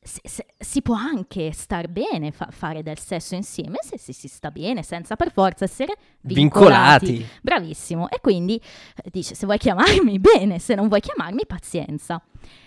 se- 0.00 0.20
se- 0.22 0.46
si 0.56 0.82
può 0.82 0.94
anche 0.94 1.50
star 1.50 1.88
bene, 1.88 2.30
fa- 2.30 2.50
fare 2.50 2.82
del 2.84 2.98
sesso 2.98 3.34
insieme 3.34 3.78
se 3.80 3.98
si, 3.98 4.12
si 4.12 4.28
sta 4.28 4.50
bene, 4.52 4.84
senza 4.84 5.16
per 5.16 5.32
forza 5.32 5.64
essere 5.64 5.96
vincolati. 6.20 7.06
Vincolati. 7.06 7.38
Bravissimo. 7.42 8.08
E 8.08 8.20
quindi 8.20 8.54
eh, 9.02 9.10
dice: 9.10 9.34
Se 9.34 9.46
vuoi 9.46 9.58
chiamarmi, 9.58 10.20
bene, 10.20 10.60
se 10.60 10.76
non 10.76 10.86
vuoi 10.86 11.00
chiamarmi, 11.00 11.44
pazienza. 11.44 12.22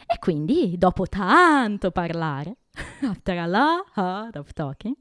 E 0.05 0.19
quindi, 0.19 0.77
dopo 0.77 1.07
tanto 1.07 1.91
parlare, 1.91 2.57
after 3.03 3.37
a 3.37 3.47
lot 3.47 4.35
of 4.35 4.51
talking, 4.51 4.93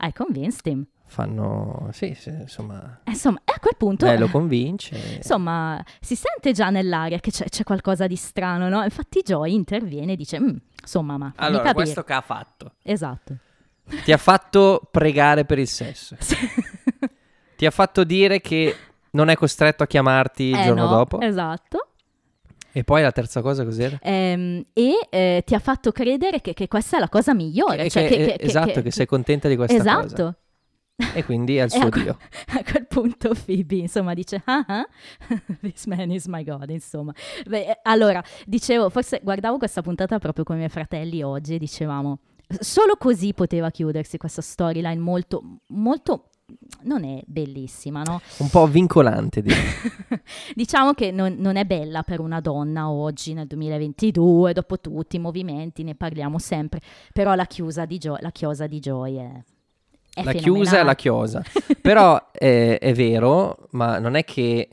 I 0.00 0.12
convinced 0.12 0.66
him. 0.66 0.86
Fanno... 1.06 1.90
Sì, 1.92 2.14
sì, 2.18 2.30
insomma... 2.30 3.00
E 3.04 3.10
Insomma, 3.10 3.38
e 3.44 3.52
a 3.54 3.60
quel 3.60 3.76
punto. 3.76 4.06
Lei 4.06 4.18
lo 4.18 4.28
convince. 4.28 4.96
Insomma, 5.16 5.82
si 6.00 6.16
sente 6.16 6.52
già 6.52 6.70
nell'aria 6.70 7.20
che 7.20 7.30
c'è, 7.30 7.44
c'è 7.48 7.62
qualcosa 7.62 8.06
di 8.06 8.16
strano, 8.16 8.68
no? 8.68 8.82
Infatti 8.82 9.20
Joy 9.22 9.52
interviene 9.54 10.12
e 10.12 10.16
dice, 10.16 10.40
"Mm, 10.40 10.56
insomma, 10.80 11.16
ma 11.16 11.32
Allora, 11.36 11.62
capire." 11.62 11.84
questo 11.84 12.02
che 12.04 12.12
ha 12.14 12.20
fatto? 12.20 12.72
Esatto. 12.82 13.36
Ti 14.02 14.12
ha 14.12 14.16
fatto 14.16 14.80
pregare 14.90 15.44
per 15.44 15.58
il 15.58 15.68
sesso. 15.68 16.16
Ti 17.56 17.66
ha 17.66 17.70
fatto 17.70 18.02
dire 18.02 18.40
che 18.40 18.74
non 19.10 19.28
è 19.28 19.36
costretto 19.36 19.82
a 19.84 19.86
chiamarti 19.86 20.42
il 20.44 20.56
Eh 20.56 20.64
giorno 20.64 20.84
no, 20.84 20.88
dopo. 20.88 21.20
Esatto. 21.20 21.88
E 22.76 22.82
poi 22.82 23.02
la 23.02 23.12
terza 23.12 23.40
cosa 23.40 23.62
cos'era? 23.62 23.98
Ehm, 24.02 24.64
e 24.72 25.06
eh, 25.08 25.42
ti 25.46 25.54
ha 25.54 25.60
fatto 25.60 25.92
credere 25.92 26.40
che, 26.40 26.54
che 26.54 26.66
questa 26.66 26.96
è 26.96 27.00
la 27.00 27.08
cosa 27.08 27.32
migliore. 27.32 27.84
Che- 27.84 27.90
cioè 27.90 28.08
che- 28.08 28.16
che- 28.16 28.36
esatto, 28.40 28.82
che, 28.82 28.90
sei 28.90 29.06
contenta 29.06 29.46
di 29.46 29.54
questa 29.54 29.76
esatto. 29.76 30.08
cosa. 30.08 30.38
E 31.14 31.24
quindi 31.24 31.56
è 31.56 31.62
il 31.62 31.70
suo 31.72 31.86
a, 31.86 31.88
dio. 31.90 32.18
a 32.48 32.62
quel 32.68 32.86
punto 32.88 33.32
Phoebe, 33.44 33.76
insomma, 33.76 34.12
dice, 34.12 34.42
ah, 34.44 34.64
ah, 34.66 34.86
this 35.62 35.86
man 35.86 36.10
is 36.10 36.26
my 36.26 36.42
god, 36.42 36.68
insomma. 36.70 37.14
Beh, 37.46 37.64
eh, 37.64 37.78
allora, 37.84 38.20
dicevo, 38.44 38.90
forse 38.90 39.20
guardavo 39.22 39.56
questa 39.56 39.80
puntata 39.80 40.18
proprio 40.18 40.42
con 40.42 40.56
i 40.56 40.58
miei 40.58 40.70
fratelli 40.70 41.22
oggi 41.22 41.54
e 41.54 41.58
dicevamo, 41.58 42.18
solo 42.58 42.96
così 42.96 43.34
poteva 43.34 43.70
chiudersi 43.70 44.16
questa 44.16 44.42
storyline 44.42 44.98
molto, 45.00 45.60
molto, 45.68 46.30
non 46.82 47.04
è 47.04 47.22
bellissima, 47.26 48.02
no? 48.02 48.20
Un 48.38 48.48
po' 48.50 48.66
vincolante, 48.66 49.42
diciamo 50.54 50.92
che 50.92 51.10
non, 51.10 51.36
non 51.38 51.56
è 51.56 51.64
bella 51.64 52.02
per 52.02 52.20
una 52.20 52.40
donna 52.40 52.90
oggi 52.90 53.32
nel 53.32 53.46
2022, 53.46 54.52
dopo 54.52 54.80
tutti 54.80 55.16
i 55.16 55.18
movimenti, 55.18 55.82
ne 55.82 55.94
parliamo 55.94 56.38
sempre, 56.38 56.80
però 57.12 57.34
la 57.34 57.46
chiusa 57.46 57.84
di, 57.84 57.98
Joy, 57.98 58.18
la 58.20 58.30
chiosa 58.30 58.66
di 58.66 58.78
Joy 58.80 59.16
è... 59.16 59.30
è 60.14 60.22
la 60.22 60.32
chiusa 60.32 60.40
e 60.40 60.42
fenomenale. 60.42 60.84
la 60.84 60.94
chiosa. 60.94 61.42
Però 61.80 62.30
eh, 62.32 62.78
è 62.78 62.92
vero, 62.94 63.68
ma 63.70 63.98
non 63.98 64.14
è 64.14 64.24
che 64.24 64.68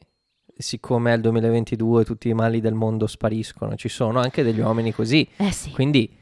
siccome 0.62 1.12
è 1.12 1.16
il 1.16 1.22
2022 1.22 2.06
tutti 2.06 2.30
i 2.30 2.34
mali 2.34 2.62
del 2.62 2.74
mondo 2.74 3.08
spariscono, 3.08 3.76
ci 3.76 3.90
sono 3.90 4.20
anche 4.20 4.44
degli 4.44 4.60
uomini 4.60 4.94
così. 4.94 5.28
Eh 5.38 5.52
sì, 5.52 5.72
Quindi 5.72 6.20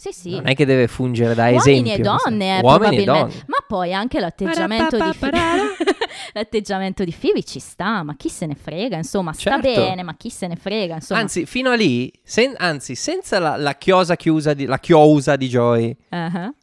sì, 0.00 0.10
sì. 0.12 0.30
non 0.30 0.46
è 0.48 0.54
che 0.54 0.64
deve 0.64 0.88
fungere 0.88 1.34
da 1.34 1.44
Uomini 1.50 1.58
esempio. 1.58 1.92
e 1.92 1.96
questa- 2.08 2.28
donne, 2.30 2.44
eh, 2.58 2.60
Uomini 2.60 2.60
e 2.60 2.78
probabilmente. 3.04 3.04
donne. 3.20 3.44
Ma 3.46 3.56
poi 3.66 3.92
anche 3.94 4.18
l'atteggiamento 4.20 4.96
di 4.96 5.02
l'atteggiamento 6.32 7.04
di 7.04 7.14
Phoebe 7.18 7.42
ci 7.42 7.58
sta, 7.58 8.02
ma 8.02 8.14
chi 8.16 8.28
se 8.28 8.46
ne 8.46 8.54
frega, 8.54 8.96
insomma, 8.96 9.32
sta 9.32 9.60
Certo. 9.60 9.68
bene, 9.80 10.02
ma 10.02 10.14
chi 10.16 10.30
se 10.30 10.46
ne 10.46 10.56
frega, 10.56 10.94
insomma. 10.94 11.20
Anzi, 11.20 11.46
fino 11.46 11.70
a 11.70 11.74
lì, 11.74 12.10
sen- 12.22 12.54
anzi, 12.56 12.94
senza 12.94 13.38
la, 13.38 13.56
la 13.56 13.74
chiosa 13.76 14.16
chiusa 14.16 14.54
di, 14.54 14.64
la 14.66 14.78
chiosa 14.78 15.36
di 15.36 15.48
Joy, 15.48 15.96
Uh-huh. 16.10 16.54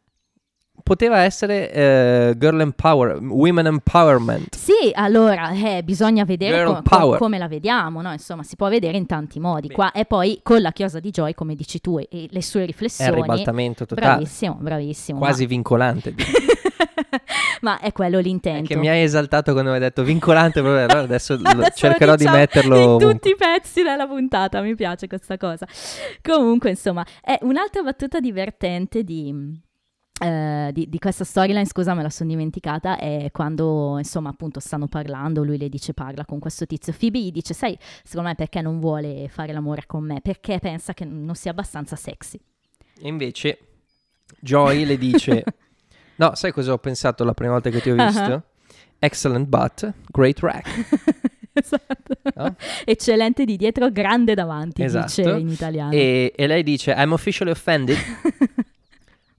Poteva 0.88 1.20
essere 1.20 1.70
eh, 1.70 2.34
girl 2.38 2.62
empower, 2.62 3.20
women 3.22 3.66
empowerment. 3.66 4.56
Sì, 4.56 4.72
allora, 4.94 5.50
eh, 5.52 5.84
bisogna 5.84 6.24
vedere 6.24 6.56
Girl 6.56 6.68
co- 6.68 6.74
co- 6.76 6.82
power. 6.98 7.20
come 7.20 7.38
la 7.38 7.50
vediamo, 7.50 8.02
no? 8.02 8.12
Insomma, 8.14 8.44
si 8.44 8.56
può 8.56 8.70
vedere 8.70 8.96
in 8.98 9.06
tanti 9.06 9.38
modi. 9.42 9.68
Beh. 9.68 9.74
Qua, 9.74 9.92
e 9.92 10.06
poi 10.06 10.40
con 10.42 10.62
la 10.62 10.72
chiosa 10.72 11.02
di 11.02 11.10
Joy, 11.12 11.34
come 11.34 11.56
dici 11.56 11.82
tu, 11.82 12.00
e, 12.00 12.08
e 12.10 12.28
le 12.32 12.42
sue 12.42 12.62
È 12.62 12.64
il 12.64 12.70
riflessioni. 12.70 13.16
ribaltamento 13.16 13.86
totale, 13.86 14.08
Bravissimo, 14.08 14.56
bravissimo. 14.62 15.20
quasi 15.20 15.46
vincolante. 15.46 16.14
direi. 16.14 16.32
Ma, 17.60 17.72
ma 17.74 17.80
è 17.80 17.92
quello 17.92 18.20
È 18.20 18.22
l'intento. 18.22 18.68
che 18.68 18.76
mi 18.76 18.88
hai 18.90 19.02
esaltato 19.02 19.52
quando 19.52 19.70
mi 19.72 19.78
hai 19.78 19.82
detto 19.82 20.04
vincolante, 20.04 20.60
allora 20.60 20.86
adesso, 21.00 21.34
Adesso 21.42 21.72
cercherò 21.76 22.12
lo 22.12 22.18
di 22.18 22.24
diciamo 22.24 22.38
metterlo 22.40 22.76
in 22.76 22.82
ovunque. 22.84 23.12
tutti 23.14 23.30
i 23.30 23.36
pezzi 23.36 23.82
della 23.84 24.08
puntata, 24.08 24.62
mi 24.62 24.76
piace 24.76 25.08
questa 25.08 25.38
cosa. 25.38 25.66
Comunque, 26.22 26.70
insomma, 26.72 27.06
è 27.22 27.38
un'altra 27.42 27.82
battuta 27.82 28.20
divertente 28.20 29.04
di, 29.04 29.34
eh, 30.20 30.70
di, 30.74 30.90
di 30.90 31.00
questa 31.00 31.24
storyline, 31.24 31.66
scusa, 31.66 31.94
me 31.94 32.02
la 32.02 32.10
sono 32.10 32.30
dimenticata, 32.30 32.98
è 32.98 33.30
quando, 33.32 33.98
insomma, 33.98 34.30
appunto 34.30 34.60
stanno 34.60 34.88
parlando, 34.88 35.44
lui 35.44 35.58
le 35.58 35.70
dice 35.70 35.94
parla 35.94 36.26
con 36.26 36.40
questo 36.40 36.66
tizio. 36.66 36.94
Phoebe 36.98 37.20
gli 37.20 37.32
dice, 37.32 37.54
sai, 37.54 37.78
secondo 38.04 38.30
me 38.30 38.36
perché 38.36 38.62
non 38.62 38.80
vuole 38.80 39.28
fare 39.30 39.54
l'amore 39.54 39.84
con 39.86 40.04
me? 40.04 40.22
Perché 40.22 40.60
pensa 40.60 40.94
che 40.94 41.06
non 41.06 41.36
sia 41.36 41.52
abbastanza 41.52 41.96
sexy. 41.96 42.40
E 43.00 43.08
invece 43.08 43.60
Joy 44.40 44.86
le 44.86 44.98
dice: 44.98 45.44
No, 46.18 46.34
sai 46.34 46.52
cosa 46.52 46.74
ho 46.74 46.78
pensato 46.80 47.24
la 47.24 47.34
prima 47.34 47.52
volta 47.52 47.70
che 47.70 47.80
ti 47.80 47.92
ho 47.92 47.96
visto? 47.96 48.20
Ah. 48.22 48.44
Excellent 49.00 49.48
butt, 49.48 49.94
great 50.10 50.40
rack. 50.40 50.68
esatto. 51.54 52.16
No? 52.34 52.56
Eccellente 52.84 53.46
di 53.46 53.56
dietro, 53.56 53.92
grande 53.92 54.34
davanti, 54.34 54.82
Esatto. 54.82 55.06
dice 55.06 55.30
in 55.30 55.50
italiano. 55.50 55.92
E, 55.92 56.34
e 56.36 56.48
lei 56.48 56.64
dice: 56.64 56.94
I'm 56.98 57.12
officially 57.12 57.52
offended, 57.52 57.98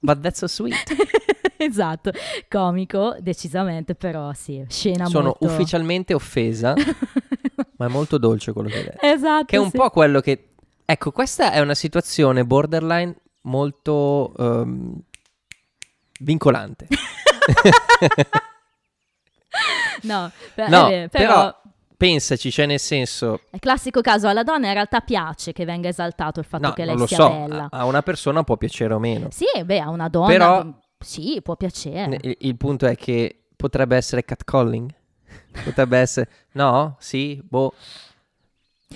but 0.00 0.20
that's 0.20 0.38
so 0.38 0.46
sweet. 0.46 0.74
esatto, 1.56 2.12
comico, 2.48 3.16
decisamente, 3.20 3.94
però 3.94 4.32
sì, 4.32 4.64
scena 4.68 5.06
Sono 5.06 5.36
molto... 5.38 5.44
ufficialmente 5.46 6.14
offesa, 6.14 6.74
ma 7.76 7.87
è 7.87 7.88
molto 7.88 8.18
dolce 8.18 8.52
quello 8.52 8.68
che 8.68 8.82
lei. 8.82 9.12
esatto, 9.12 9.44
Che 9.46 9.56
è 9.56 9.58
un 9.58 9.70
sì. 9.70 9.76
po' 9.76 9.90
quello 9.90 10.20
che. 10.20 10.50
Ecco, 10.84 11.11
questa 11.12 11.52
è 11.52 11.61
una 11.61 11.74
situazione 11.74 12.44
borderline 12.44 13.14
molto 13.42 14.32
ehm, 14.38 14.94
vincolante. 16.20 16.87
No, 20.02 20.30
per- 20.54 20.68
No, 20.68 20.87
è 20.87 20.90
vero, 20.90 21.08
però- 21.08 21.32
però... 21.34 21.61
Pensaci, 21.98 22.52
cioè 22.52 22.64
nel 22.66 22.78
senso, 22.78 23.40
È 23.50 23.58
classico 23.58 24.00
caso, 24.00 24.28
alla 24.28 24.44
donna 24.44 24.68
in 24.68 24.72
realtà 24.72 25.00
piace 25.00 25.52
che 25.52 25.64
venga 25.64 25.88
esaltato 25.88 26.38
il 26.38 26.46
fatto 26.46 26.68
no, 26.68 26.72
che 26.72 26.84
lei 26.84 26.96
lo 26.96 27.06
sia 27.08 27.16
so, 27.16 27.28
bella. 27.28 27.66
a 27.70 27.78
a 27.80 27.84
una 27.87 28.02
persona 28.02 28.44
può 28.44 28.56
piacere 28.56 28.94
o 28.94 29.00
meno. 29.00 29.28
Sì, 29.32 29.46
beh, 29.64 29.80
a 29.80 29.88
una 29.90 30.08
donna 30.08 30.28
Però- 30.28 30.66
sì, 31.00 31.40
può 31.42 31.56
piacere. 31.56 32.18
Il, 32.22 32.37
il 32.38 32.56
punto 32.56 32.87
è 32.87 32.94
che 32.94 33.40
potrebbe 33.56 33.96
essere 33.96 34.24
catcalling. 34.24 34.94
Potrebbe 35.64 35.98
essere, 35.98 36.28
no? 36.52 36.94
Sì, 37.00 37.42
boh. 37.44 37.72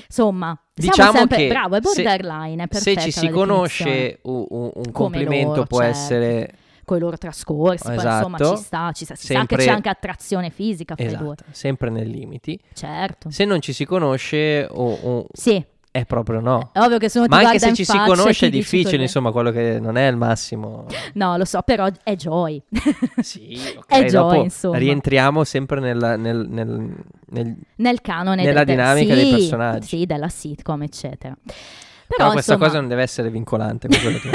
Insomma, 0.07 0.57
siamo 0.75 0.91
Diciamo 0.93 1.19
sempre 1.19 1.37
che 1.39 1.49
bravo, 1.49 1.77
è 1.77 1.81
se- 1.83 2.03
borderline, 2.03 2.63
è 2.63 2.67
Se 2.71 2.79
perfetta 2.95 3.01
ci 3.01 3.11
si 3.11 3.29
conosce, 3.29 4.19
u- 4.23 4.47
u- 4.49 4.73
un, 4.75 4.93
complimento 4.93 5.49
loro, 5.57 5.65
può 5.67 5.81
certo. 5.81 5.99
essere 5.99 6.55
con 6.93 7.01
i 7.01 7.05
loro 7.05 7.17
trascorsi, 7.17 7.85
poi 7.85 7.95
insomma 7.95 8.37
Esatto. 8.37 8.57
ci 8.57 8.63
sta, 8.63 8.93
ci 8.93 9.05
sta. 9.07 9.15
si 9.15 9.27
Sempre- 9.27 9.57
sa 9.57 9.63
che 9.63 9.69
c'è 9.69 9.75
anche 9.77 9.89
attrazione 9.89 10.51
fisica 10.51 10.95
fra 10.95 11.05
i 11.05 11.09
due. 11.17 11.33
esatto, 11.35 11.45
sempre 11.51 11.89
nei 11.91 12.07
limiti. 12.07 12.59
Certo. 12.75 13.31
Se 13.31 13.45
non 13.45 13.61
ci 13.61 13.73
si 13.73 13.85
conosce, 13.87 14.67
o- 14.71 14.93
o- 15.03 15.27
Sì, 15.33 15.65
è 15.91 16.05
proprio 16.05 16.41
no. 16.41 16.71
è 16.73 16.79
ovvio 16.81 16.99
che 16.99 17.09
se 17.09 17.19
Ma 17.21 17.27
ti 17.27 17.33
anche 17.33 17.45
guarda 17.59 17.67
se 17.69 17.75
ci 17.75 17.85
si 17.85 17.99
conosce 17.99 18.47
è 18.47 18.51
difficile, 18.51 19.03
insomma, 19.03 19.31
quello 19.33 19.51
che 19.51 19.79
non 19.81 19.97
è 19.97 20.07
il 20.09 20.17
massimo. 20.17 20.87
No, 21.15 21.37
lo 21.37 21.45
so, 21.47 21.63
però 21.63 21.89
è 22.03 22.15
Joy. 22.15 22.63
Sì, 23.21 23.59
ok. 23.77 23.87
È 23.87 24.05
Joy, 24.05 24.43
insomma. 24.45 24.77
rientriamo 24.79 25.45
sempre 25.45 25.81
nella- 25.81 26.17
nel, 26.17 26.47
nel- 26.49 26.95
nel- 27.31 27.57
Nel 27.77 28.01
canone 28.03 28.45
Nella 28.45 28.65
del- 28.65 28.75
dinamica 28.77 29.15
sì, 29.15 29.21
dei 29.23 29.31
personaggi. 29.31 29.87
Sì, 29.87 30.07
della 30.07 30.29
sitcom, 30.29 30.83
eccetera. 30.83 31.35
Però, 31.43 31.55
Però 32.25 32.33
questa 32.33 32.53
insomma, 32.53 32.69
cosa 32.69 32.81
non 32.81 32.89
deve 32.91 33.03
essere 33.03 33.31
vincolante. 33.31 33.89
per 33.89 34.01
quello 34.01 34.19
che- 34.19 34.31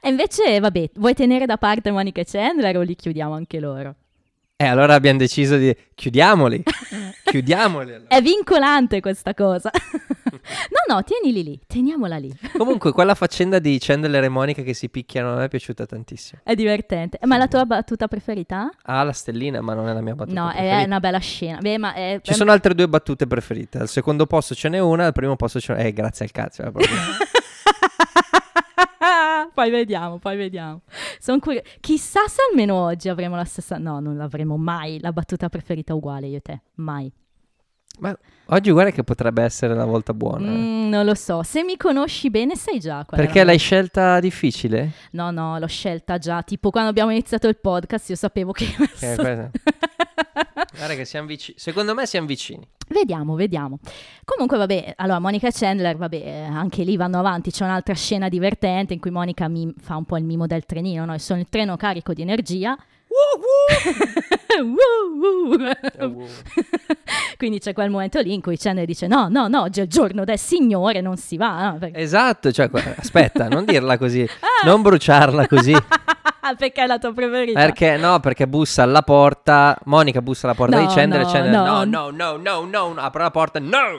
e 0.00 0.08
invece, 0.08 0.60
vabbè, 0.60 0.90
vuoi 0.94 1.14
tenere 1.14 1.46
da 1.46 1.56
parte 1.56 1.90
Monica 1.90 2.20
e 2.20 2.24
Chandler 2.24 2.76
o 2.76 2.82
li 2.82 2.94
chiudiamo 2.94 3.34
anche 3.34 3.60
loro? 3.60 3.94
Eh, 4.60 4.66
allora 4.66 4.92
abbiamo 4.92 5.18
deciso 5.18 5.56
di 5.56 5.74
chiudiamoli. 5.94 6.62
chiudiamoli. 7.24 7.94
allora. 7.94 8.08
È 8.08 8.20
vincolante 8.20 9.00
questa 9.00 9.32
cosa. 9.32 9.70
no, 10.12 10.94
no, 10.94 11.02
tienili 11.02 11.42
lì, 11.42 11.58
teniamola 11.66 12.18
lì. 12.18 12.30
Comunque, 12.58 12.92
quella 12.92 13.14
faccenda 13.14 13.58
di 13.58 13.78
Chandler 13.80 14.24
e 14.24 14.28
Monica 14.28 14.60
che 14.60 14.74
si 14.74 14.90
picchiano 14.90 15.32
a 15.32 15.36
me 15.36 15.44
è 15.46 15.48
piaciuta 15.48 15.86
tantissimo. 15.86 16.42
È 16.44 16.54
divertente. 16.54 17.18
Ma 17.24 17.38
la 17.38 17.48
tua 17.48 17.64
battuta 17.64 18.06
preferita? 18.06 18.70
Ha 18.82 19.02
la 19.02 19.12
stellina, 19.12 19.62
ma 19.62 19.72
non 19.72 19.88
è 19.88 19.94
la 19.94 20.02
mia 20.02 20.14
battuta. 20.14 20.38
no, 20.38 20.50
è 20.50 20.56
preferita. 20.56 20.84
una 20.84 21.00
bella 21.00 21.18
scena. 21.20 21.58
Beh, 21.58 21.78
ma 21.78 21.94
è, 21.94 22.20
Ci 22.22 22.34
sono 22.34 22.52
altre 22.52 22.74
due 22.74 22.86
battute 22.86 23.26
preferite. 23.26 23.78
Al 23.78 23.88
secondo 23.88 24.26
posto 24.26 24.54
ce 24.54 24.68
n'è 24.68 24.78
una, 24.78 25.06
al 25.06 25.12
primo 25.12 25.36
posto 25.36 25.58
ce 25.58 25.72
n'è. 25.72 25.86
Eh, 25.86 25.92
grazie 25.94 26.26
al 26.26 26.32
cazzo. 26.32 26.64
eh, 26.64 26.70
proprio. 26.70 26.96
poi 29.60 29.70
vediamo, 29.70 30.16
poi 30.18 30.36
vediamo. 30.38 30.80
Sono 31.18 31.38
curio- 31.38 31.60
Chissà 31.80 32.26
se 32.28 32.40
almeno 32.50 32.76
oggi 32.76 33.10
avremo 33.10 33.36
la 33.36 33.44
stessa. 33.44 33.76
No, 33.76 34.00
non 34.00 34.16
l'avremo 34.16 34.56
mai. 34.56 34.98
La 35.00 35.12
battuta 35.12 35.50
preferita 35.50 35.94
uguale 35.94 36.28
io 36.28 36.38
e 36.38 36.40
te. 36.40 36.62
Mai. 36.76 37.12
ma 37.98 38.16
oggi 38.46 38.70
guarda 38.70 38.90
che 38.90 39.04
potrebbe 39.04 39.42
essere 39.42 39.74
la 39.74 39.84
volta 39.84 40.14
buona. 40.14 40.50
Mm, 40.50 40.88
non 40.88 41.04
lo 41.04 41.14
so. 41.14 41.42
Se 41.42 41.62
mi 41.62 41.76
conosci 41.76 42.30
bene, 42.30 42.56
sai 42.56 42.78
già 42.80 43.04
Perché 43.04 43.44
l'hai 43.44 43.58
scelta 43.58 44.18
difficile? 44.20 44.92
No, 45.10 45.30
no, 45.30 45.58
l'ho 45.58 45.66
scelta 45.66 46.16
già. 46.16 46.40
Tipo 46.42 46.70
quando 46.70 46.88
abbiamo 46.88 47.10
iniziato 47.10 47.46
il 47.46 47.58
podcast, 47.58 48.08
io 48.08 48.16
sapevo 48.16 48.52
che. 48.52 48.64
Eh, 49.00 49.50
Guarda 50.80 50.96
che 50.96 51.04
siamo 51.04 51.26
vicini. 51.26 51.58
Secondo 51.58 51.92
me 51.92 52.06
siamo 52.06 52.26
vicini. 52.26 52.66
Vediamo, 52.88 53.34
vediamo. 53.34 53.80
Comunque, 54.24 54.56
vabbè, 54.56 54.94
allora 54.96 55.18
Monica 55.18 55.50
Chandler, 55.50 55.94
vabbè, 55.94 56.48
anche 56.50 56.84
lì 56.84 56.96
vanno 56.96 57.18
avanti. 57.18 57.50
C'è 57.50 57.64
un'altra 57.64 57.92
scena 57.92 58.30
divertente 58.30 58.94
in 58.94 58.98
cui 58.98 59.10
Monica 59.10 59.46
mi 59.46 59.74
fa 59.78 59.96
un 59.96 60.06
po' 60.06 60.16
il 60.16 60.24
mimo 60.24 60.46
del 60.46 60.64
trenino, 60.64 61.04
no? 61.04 61.12
E 61.12 61.18
sono 61.18 61.38
il 61.38 61.50
treno 61.50 61.76
carico 61.76 62.14
di 62.14 62.22
energia. 62.22 62.78
Woo, 63.10 64.78
woo. 65.98 66.26
Quindi 67.36 67.58
c'è 67.58 67.72
quel 67.72 67.90
momento 67.90 68.20
lì 68.20 68.32
in 68.34 68.40
cui 68.40 68.56
Chandler 68.56 68.86
dice: 68.86 69.06
No, 69.06 69.28
no, 69.28 69.48
no, 69.48 69.62
oggi 69.62 69.80
è 69.80 69.82
il 69.84 69.88
giorno 69.88 70.24
del 70.24 70.38
Signore, 70.38 71.00
non 71.00 71.16
si 71.16 71.36
va. 71.36 71.70
no? 71.70 71.78
Perché, 71.78 71.98
Esatto, 72.00 72.52
cioè, 72.52 72.70
aspetta, 72.96 73.48
non 73.48 73.64
dirla 73.64 73.98
così, 73.98 74.22
Ah. 74.40 74.66
non 74.66 74.82
bruciarla 74.82 75.46
così. 75.48 75.74
perché 76.56 76.82
è 76.82 76.86
la 76.86 76.98
tua 76.98 77.12
preferita. 77.12 77.58
Perché 77.58 77.96
no? 77.96 78.20
Perché 78.20 78.46
bussa 78.46 78.82
alla 78.82 79.02
porta. 79.02 79.76
Monica 79.84 80.22
bussa 80.22 80.46
alla 80.46 80.54
porta 80.56 80.78
No, 80.80 80.86
di 80.86 80.94
Chandler. 80.94 81.22
no, 81.22 81.28
e 81.28 81.32
Chandler, 81.32 81.60
no. 81.60 81.84
no, 81.84 82.10
no, 82.10 82.36
no, 82.36 82.36
no, 82.64 82.92
no, 82.92 83.00
apre 83.00 83.22
la 83.22 83.30
porta, 83.30 83.58
no. 83.58 83.96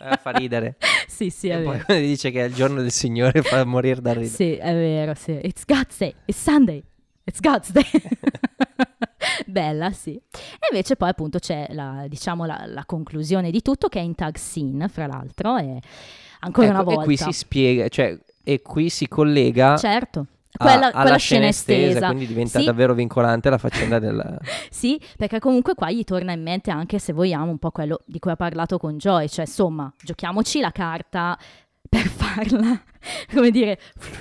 Eh, 0.00 0.16
fa 0.22 0.30
ridere. 0.30 0.76
sì, 1.06 1.28
sì, 1.30 1.48
è 1.48 1.56
e 1.56 1.60
vero. 1.62 1.82
poi 1.86 2.00
dice 2.00 2.30
che 2.30 2.42
è 2.42 2.46
il 2.46 2.54
giorno 2.54 2.80
del 2.80 2.92
Signore 2.92 3.42
fa 3.42 3.64
morire 3.64 4.00
da 4.00 4.12
ridere. 4.12 4.30
Sì, 4.32 4.54
è 4.54 4.72
vero, 4.72 5.14
sì. 5.14 5.38
It's 5.42 5.64
God's 5.66 5.96
Day, 5.98 6.14
it's 6.24 6.40
Sunday, 6.40 6.82
it's 7.28 7.40
God's 7.40 7.70
Day. 7.70 7.84
Bella, 9.46 9.90
sì. 9.92 10.14
E 10.14 10.68
invece 10.70 10.96
poi 10.96 11.08
appunto 11.08 11.38
c'è 11.38 11.66
la, 11.70 12.04
diciamo, 12.08 12.44
la, 12.44 12.64
la 12.66 12.84
conclusione 12.84 13.50
di 13.50 13.62
tutto 13.62 13.88
che 13.88 13.98
è 13.98 14.02
in 14.02 14.14
tag 14.14 14.36
scene, 14.36 14.88
fra 14.88 15.06
l'altro, 15.06 15.56
e 15.56 15.80
ancora 16.40 16.66
Ecco, 16.68 16.74
una 16.74 16.82
volta. 16.82 17.00
E 17.02 17.04
qui 17.04 17.16
si 17.16 17.32
spiega, 17.32 17.88
cioè, 17.88 18.18
e 18.42 18.62
qui 18.62 18.88
si 18.88 19.08
collega 19.08 19.76
Certo. 19.76 20.20
a- 20.20 20.64
Quella, 20.64 20.86
alla 20.90 21.00
quella 21.02 21.16
scena 21.16 21.46
estesa. 21.46 22.06
quindi 22.06 22.26
diventa 22.26 22.58
Sì. 22.58 22.64
davvero 22.64 22.94
vincolante 22.94 23.50
la 23.50 23.58
faccenda 23.58 23.98
del... 23.98 24.38
Sì, 24.70 25.00
perché 25.16 25.38
comunque 25.38 25.74
qua 25.74 25.90
gli 25.90 26.04
torna 26.04 26.32
in 26.32 26.42
mente 26.42 26.70
anche, 26.70 26.98
se 26.98 27.12
vogliamo, 27.12 27.50
un 27.50 27.58
po' 27.58 27.70
quello 27.70 28.00
di 28.06 28.18
cui 28.18 28.30
ha 28.30 28.36
parlato 28.36 28.78
con 28.78 28.96
Joy, 28.96 29.28
cioè 29.28 29.44
insomma, 29.46 29.92
giochiamoci 30.02 30.60
la 30.60 30.70
carta 30.72 31.38
per 31.88 32.06
farla, 32.08 32.80
come 33.32 33.50
dire, 33.50 33.78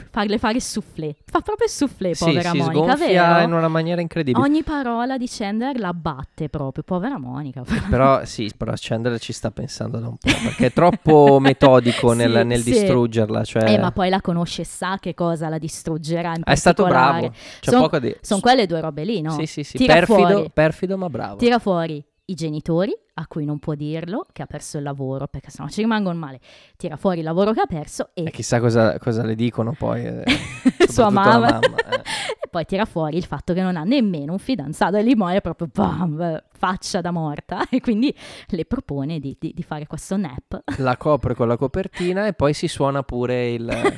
farle 0.10 0.38
fare 0.38 0.56
il 0.56 0.62
soufflé. 0.62 1.16
Fa 1.26 1.42
proprio 1.42 1.68
il 1.68 1.72
soufflé, 1.72 2.14
sì, 2.14 2.24
povera 2.26 2.52
si 2.52 2.58
Monica, 2.58 2.96
sgonfia 2.96 3.34
vero? 3.34 3.44
in 3.44 3.54
una 3.54 3.68
maniera 3.68 4.02
incredibile. 4.02 4.44
Ogni 4.44 4.64
parola 4.64 5.18
di 5.18 5.28
Chandler 5.30 5.80
la 5.80 5.94
batte 5.94 6.50
proprio, 6.50 6.84
povera 6.84 7.18
Monica. 7.20 7.64
Però 7.90 8.24
sì, 8.26 8.52
però 8.56 8.74
Chandler 8.76 9.20
ci 9.20 9.34
sta 9.34 9.52
pensando 9.52 10.00
da 10.00 10.08
un 10.08 10.18
po', 10.18 10.32
perché 10.44 10.68
è 10.68 10.74
troppo 10.74 11.40
metodico 11.40 12.14
nel, 12.14 12.40
Sì, 12.42 12.44
nel 12.46 12.62
sì. 12.62 12.72
distruggerla. 12.72 13.44
Cioè... 13.44 13.72
Eh, 13.72 13.80
ma 13.80 13.92
poi 13.92 14.10
la 14.10 14.22
conosce 14.22 14.62
e 14.62 14.66
sa 14.66 14.98
che 15.00 15.14
cosa 15.14 15.50
la 15.50 15.58
distruggerà 15.58 16.34
è 16.44 16.56
stato 16.56 16.86
bravo, 16.86 17.30
c'è 17.60 17.72
Son- 17.72 17.82
poco 17.82 18.00
di... 18.00 18.16
Sono 18.22 18.40
quelle 18.40 18.66
due 18.66 18.80
robe 18.80 19.04
lì, 19.04 19.22
no? 19.22 19.32
Sì, 19.32 19.46
sì, 19.46 19.64
sì, 19.64 19.86
perfido, 19.86 20.50
perfido 20.54 20.98
ma 20.98 21.10
bravo. 21.10 21.36
Tira 21.38 21.60
fuori 21.60 22.04
i 22.26 22.34
genitori, 22.34 22.94
a 23.20 23.26
cui 23.28 23.46
non 23.46 23.58
può 23.58 23.74
dirlo, 23.74 24.26
che 24.32 24.44
ha 24.44 24.46
perso 24.46 24.78
il 24.78 24.84
lavoro, 24.84 25.26
perché 25.28 25.50
sennò 25.50 25.68
ci 25.70 25.82
rimangono 25.82 26.18
male. 26.20 26.40
Tira 26.76 26.98
fuori 26.98 27.20
il 27.20 27.24
lavoro 27.24 27.52
che 27.52 27.62
ha 27.62 27.66
perso 27.66 28.12
e 28.14 28.26
E 28.26 28.32
chissà 28.32 28.60
cosa, 28.60 29.00
cosa 29.00 29.24
le 29.24 29.34
dicono 29.34 29.74
poi. 29.78 30.06
eh, 30.06 30.24
sua 30.88 31.10
mamma. 31.10 31.40
mamma, 31.60 31.78
eh. 31.78 32.02
e 32.44 32.48
poi 32.50 32.66
tira 32.66 32.86
fuori 32.86 33.18
il 33.18 33.26
fatto 33.26 33.54
che 33.54 33.62
non 33.64 33.76
ha 33.76 33.84
nemmeno 33.84 34.34
un 34.34 34.38
fidanzato 34.40 34.98
e 34.98 35.02
lì 35.02 35.16
muore 35.16 35.42
proprio 35.42 35.68
bam, 35.74 36.44
faccia 36.52 37.02
da 37.02 37.10
morta 37.12 37.68
e 37.72 37.82
quindi 37.82 38.16
le 38.50 38.66
propone 38.66 39.20
di, 39.20 39.36
di- 39.40 39.52
di 39.56 39.64
fare 39.64 39.88
questo 39.88 40.16
nap. 40.16 40.62
La 40.78 40.96
copre 40.98 41.34
con 41.34 41.48
la 41.48 41.58
copertina 41.58 42.28
e 42.28 42.34
poi 42.34 42.54
si 42.54 42.68
suona 42.68 43.02
pure 43.02 43.50
il... 43.52 43.94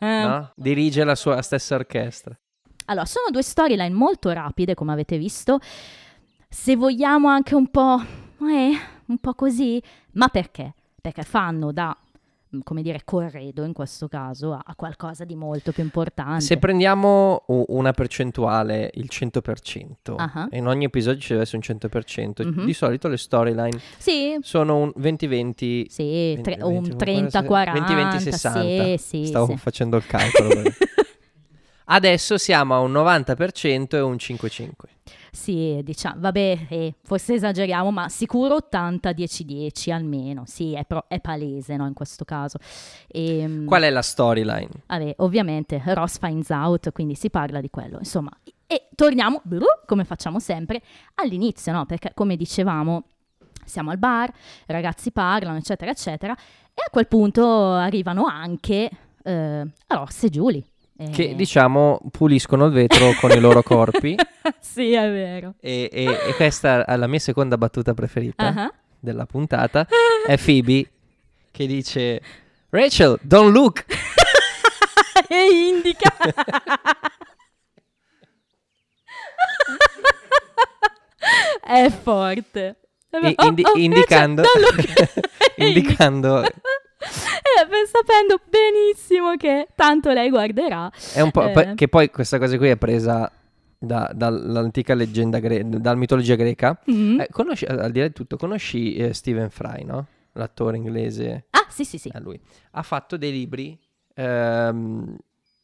no? 0.00 0.52
Dirige 0.54 1.02
la 1.02 1.14
sua 1.16 1.42
stessa 1.42 1.74
orchestra. 1.74 2.38
Allora, 2.86 3.06
sono 3.06 3.26
due 3.32 3.42
storyline 3.42 3.94
molto 3.94 4.30
rapide, 4.30 4.74
come 4.74 4.92
avete 4.92 5.16
visto. 5.18 5.58
Se 6.48 6.76
vogliamo 6.76 7.28
anche 7.28 7.54
un 7.54 7.68
po', 7.70 8.00
eh, 8.40 8.72
un 9.06 9.18
po' 9.18 9.34
così, 9.34 9.82
ma 10.12 10.28
perché? 10.28 10.72
Perché 11.00 11.22
fanno 11.22 11.72
da, 11.72 11.96
mm, 12.56 12.60
come 12.64 12.82
dire, 12.82 13.02
corredo 13.04 13.64
in 13.64 13.72
questo 13.72 14.08
caso 14.08 14.52
a, 14.52 14.74
qualcosa 14.74 15.24
di 15.24 15.34
molto 15.36 15.72
più 15.72 15.82
importante. 15.82 16.40
Se 16.40 16.56
prendiamo 16.58 17.44
una 17.46 17.92
percentuale, 17.92 18.90
il 18.94 19.08
100%, 19.10 20.14
Ah. 20.16 20.48
e 20.50 20.58
in 20.58 20.66
ogni 20.66 20.84
episodio 20.84 21.20
ci 21.20 21.28
deve 21.30 21.42
essere 21.42 21.56
un 21.58 21.62
100%, 21.62 22.42
Mhm. 22.44 22.64
di 22.64 22.72
solito 22.72 23.08
le 23.08 23.16
storyline 23.18 23.78
Sì, 23.98 24.36
sono 24.40 24.76
un 24.78 24.92
20-20... 24.96 25.86
sì, 25.88 26.32
20, 26.34 26.42
tre- 26.42 26.56
20, 26.56 26.90
un 26.90 26.96
30-40. 26.96 27.72
20-20-60. 27.72 28.94
Sì, 28.96 28.96
sì, 28.98 29.26
Stavo 29.26 29.56
facendo 29.56 29.96
il 29.96 30.06
calcolo. 30.06 30.48
Adesso 31.86 32.38
siamo 32.38 32.74
a 32.74 32.78
un 32.80 32.92
90% 32.92 33.96
e 33.96 34.00
un 34.00 34.14
5-5. 34.16 34.68
Sì, 35.34 35.80
diciamo, 35.82 36.20
vabbè, 36.20 36.66
eh, 36.68 36.94
forse 37.02 37.34
esageriamo, 37.34 37.90
ma 37.90 38.08
sicuro 38.08 38.56
80-10-10 38.70 39.90
almeno. 39.90 40.44
Sì, 40.46 40.74
è, 40.74 40.84
pro- 40.84 41.06
è 41.08 41.20
palese, 41.20 41.74
no, 41.76 41.86
in 41.86 41.92
questo 41.92 42.24
caso. 42.24 42.58
Ehm, 43.08 43.66
Qual 43.66 43.82
è 43.82 43.90
la 43.90 44.00
storyline? 44.00 44.68
Vabbè, 44.86 45.14
ovviamente 45.18 45.82
Ross 45.86 46.18
finds 46.20 46.50
out, 46.50 46.92
quindi 46.92 47.16
si 47.16 47.30
parla 47.30 47.60
di 47.60 47.68
quello, 47.68 47.98
insomma. 47.98 48.30
E 48.66 48.88
torniamo, 48.94 49.42
come 49.86 50.04
facciamo 50.04 50.38
sempre, 50.38 50.80
all'inizio, 51.16 51.72
no? 51.72 51.84
Perché 51.84 52.12
come 52.14 52.36
dicevamo, 52.36 53.02
siamo 53.64 53.90
al 53.90 53.98
bar, 53.98 54.28
i 54.28 54.72
ragazzi 54.72 55.10
parlano, 55.10 55.58
eccetera, 55.58 55.90
eccetera, 55.90 56.32
e 56.32 56.82
a 56.86 56.90
quel 56.90 57.08
punto 57.08 57.72
arrivano 57.72 58.26
anche 58.26 58.88
eh, 59.24 59.66
Ross 59.88 60.22
e 60.22 60.30
Julie. 60.30 60.64
Eh, 60.96 61.10
Che 61.10 61.34
diciamo 61.34 62.00
puliscono 62.12 62.66
il 62.66 62.72
vetro 62.72 63.12
con 63.20 63.30
i 63.32 63.40
loro 63.40 63.62
corpi. 63.64 64.14
sì, 64.60 64.92
è 64.92 65.10
vero. 65.10 65.54
E, 65.60 65.88
e- 65.92 66.18
e 66.28 66.34
questa 66.34 66.84
è 66.84 66.96
la 66.96 67.08
mia 67.08 67.18
seconda 67.18 67.58
battuta 67.58 67.94
preferita 67.94 68.44
Ah, 68.46 68.72
della 69.00 69.26
puntata. 69.26 69.86
È 70.26 70.36
Phoebe 70.38 70.88
che 71.50 71.66
dice: 71.66 72.20
Rachel, 72.70 73.18
don't 73.22 73.52
look. 73.52 73.84
e 75.28 75.48
indica. 75.68 76.14
è 81.62 81.90
forte. 81.90 82.76
Oh, 83.10 83.46
indi- 83.46 83.62
oh, 83.64 83.76
indicando, 83.78 84.42
Rachel, 84.42 85.08
indicando 85.56 86.42
Eh, 86.42 86.52
sapendo 87.86 88.40
benissimo 88.48 89.36
che 89.36 89.68
tanto 89.74 90.12
lei 90.12 90.30
guarderà. 90.30 90.90
È 91.12 91.20
un 91.20 91.30
po', 91.30 91.42
Eh. 91.48 91.74
che 91.74 91.88
poi 91.88 92.10
questa 92.10 92.38
cosa 92.38 92.56
qui 92.56 92.68
è 92.68 92.76
presa 92.76 93.30
da- 93.78 94.10
dall'antica 94.14 94.94
leggenda 94.94 95.38
greca, 95.38 95.64
dalla 95.78 95.96
mitologia 95.96 96.34
greca. 96.36 96.78
Mm. 96.90 97.20
Eh, 97.20 97.28
conosci, 97.30 97.64
al 97.66 97.90
di 97.90 98.00
là 98.00 98.06
di 98.08 98.12
tutto, 98.12 98.36
conosci 98.36 98.94
eh, 98.96 99.12
Stephen 99.14 99.50
Fry, 99.50 99.84
no? 99.84 100.06
L'attore 100.32 100.76
inglese, 100.76 101.46
Ah, 101.50 101.66
sì, 101.68 101.84
sì, 101.84 101.96
sì. 101.98 102.08
è 102.12 102.18
lui. 102.18 102.40
Ha 102.72 102.82
fatto 102.82 103.16
dei 103.16 103.30
libri, 103.30 103.78
ehm, 104.14 105.16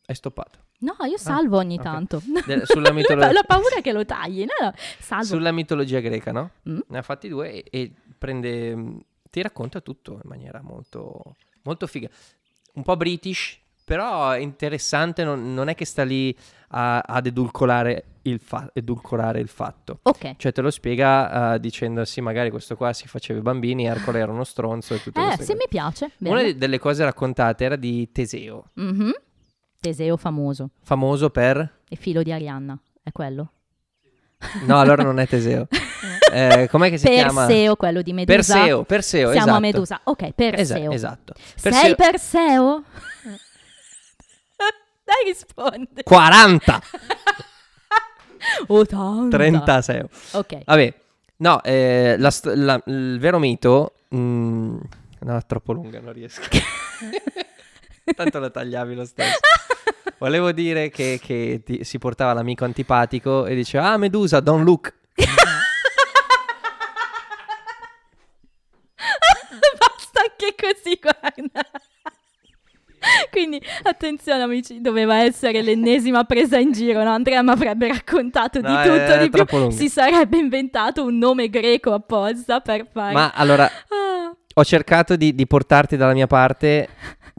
è 0.07 0.13
stoppato, 0.13 0.59
No, 0.83 0.97
io 1.07 1.19
salvo 1.19 1.59
ogni 1.59 1.77
ok. 1.77 1.83
tanto. 1.83 2.23
De- 2.47 2.63
sulla 2.65 2.91
mitolo- 2.93 3.21
La 3.33 3.43
paura 3.47 3.81
che 3.83 3.93
lo 3.93 4.05
tagli. 4.07 4.45
No, 4.47 4.67
no, 4.67 4.73
salvo. 4.99 5.25
sulla 5.25 5.53
mitologia 5.53 6.01
greca, 6.01 6.33
no? 6.33 6.51
Mm. 6.69 6.79
Ne 6.89 6.99
ha 6.99 7.03
fatti 7.03 7.29
due 7.29 7.53
e, 7.53 7.65
e 7.71 7.93
prende, 8.17 8.75
mm, 8.77 8.97
ti 9.31 9.41
racconta 9.43 9.81
tutto 9.81 10.13
in 10.15 10.21
maniera 10.25 10.61
molto, 10.63 11.37
molto 11.63 11.87
figa. 11.87 12.09
Un 12.75 12.83
po' 12.83 12.97
british, 12.97 13.59
però 13.85 14.37
interessante, 14.37 15.25
non, 15.25 15.55
non 15.55 15.69
è 15.69 15.75
che 15.75 15.85
sta 15.85 16.03
lì 16.05 16.37
a- 16.69 16.99
ad 17.01 17.27
edulcorare 17.27 18.05
il, 18.23 18.39
fa- 18.39 18.71
edulcorare 18.73 19.41
il 19.41 19.49
fatto. 19.49 20.01
Ok. 20.03 20.37
Cioè 20.37 20.53
te 20.53 20.61
lo 20.61 20.71
spiega 20.71 21.55
eh, 21.55 21.61
dicendo 21.61 22.05
sì, 22.05 22.21
magari 22.21 22.51
questo 22.51 22.77
qua 22.77 22.93
si 22.93 23.09
faceva 23.09 23.39
i 23.39 23.43
bambini, 23.43 23.87
Ercole 23.87 24.19
era 24.21 24.31
uno 24.31 24.45
stronzo 24.45 24.95
e 24.95 25.03
tutte 25.03 25.21
Eh, 25.21 25.31
se 25.33 25.37
cose. 25.39 25.55
mi 25.55 25.67
piace. 25.69 26.05
Una 26.19 26.35
bene. 26.37 26.53
di- 26.53 26.59
delle 26.59 26.79
cose 26.79 27.03
raccontate 27.05 27.65
era 27.65 27.77
di 27.77 28.11
Teseo, 28.13 28.71
Mhm. 28.75 29.13
Teseo 29.81 30.17
famoso. 30.19 30.71
famoso 30.83 31.31
per... 31.31 31.79
E 31.89 31.97
filo 31.97 32.23
di 32.23 32.31
Arianna. 32.33 32.79
È 33.03 33.11
quello? 33.13 33.53
No, 34.67 34.79
allora 34.79 35.03
non 35.03 35.19
è 35.19 35.27
Teseo. 35.27 35.67
Eh, 36.33 36.69
com'è 36.71 36.91
che 36.91 36.99
si 36.99 37.09
chiama? 37.09 37.47
Perseo, 37.47 37.77
quello 37.77 38.03
di 38.03 38.13
Medusa. 38.13 38.37
Perseo, 38.55 38.83
Perseo, 38.85 39.31
Siamo 39.31 39.37
esatto. 39.45 39.57
a 39.57 39.61
Medusa. 39.61 40.01
Ok, 40.05 40.23
Esa- 40.23 40.35
Perseo. 40.35 40.91
esatto. 40.93 41.35
Sei 41.55 41.95
Perseo? 41.95 42.85
Dai, 45.05 45.25
risponde. 45.27 46.03
40, 46.05 46.81
80. 48.69 49.37
36. 49.37 50.03
Ok. 50.33 50.59
Vabbè, 50.65 50.95
no, 51.39 51.63
eh, 51.63 52.15
la 52.19 52.33
la- 52.55 52.83
il 52.87 53.19
vero 53.19 53.39
mito... 53.39 53.95
mm, 54.15 54.79
no, 55.21 55.37
è 55.37 55.47
troppo 55.47 55.73
lunga, 55.73 56.01
non 56.01 56.13
riesco. 56.13 56.43
Tanto 58.15 58.39
la 58.39 58.51
tagliavi 58.51 58.95
lo 58.95 59.05
stesso. 59.05 59.39
Volevo 60.19 60.53
dire 60.53 60.91
che, 60.91 61.19
che 61.23 61.63
ti- 61.65 61.83
si 61.85 61.99
portava 61.99 62.33
l'amico 62.33 62.65
antipatico 62.65 63.47
e 63.47 63.55
diceva, 63.55 63.91
ah, 63.93 63.97
Medusa, 63.97 64.41
don't 64.41 64.65
look. 64.65 64.93
Così, 70.59 70.99
guarda. 71.01 71.61
Quindi 73.31 73.63
attenzione 73.85 74.43
amici, 74.43 74.83
doveva 74.83 75.17
essere 75.23 75.63
l'ennesima 75.63 76.25
presa 76.25 76.59
in 76.59 76.73
giro, 76.73 77.03
no? 77.03 77.11
Andrea 77.11 77.43
mi 77.43 77.51
avrebbe 77.51 77.89
raccontato 77.89 78.61
No, 78.61 78.69
di 78.69 78.89
tutto, 78.89 79.17
di 79.17 79.31
più. 79.31 79.59
lunga. 79.59 79.75
Si 79.75 79.89
sarebbe 79.89 80.37
inventato 80.37 81.05
un 81.05 81.17
nome 81.17 81.49
greco 81.49 81.95
apposta 81.95 82.61
per 82.61 82.87
fare... 82.93 83.15
Ma 83.15 83.31
allora, 83.35 83.65
Ah, 83.89 84.37
ho 84.55 84.65
cercato 84.65 85.17
di, 85.17 85.35
di 85.35 85.47
portarti 85.47 85.97
dalla 85.97 86.13
mia 86.13 86.27
parte 86.27 86.89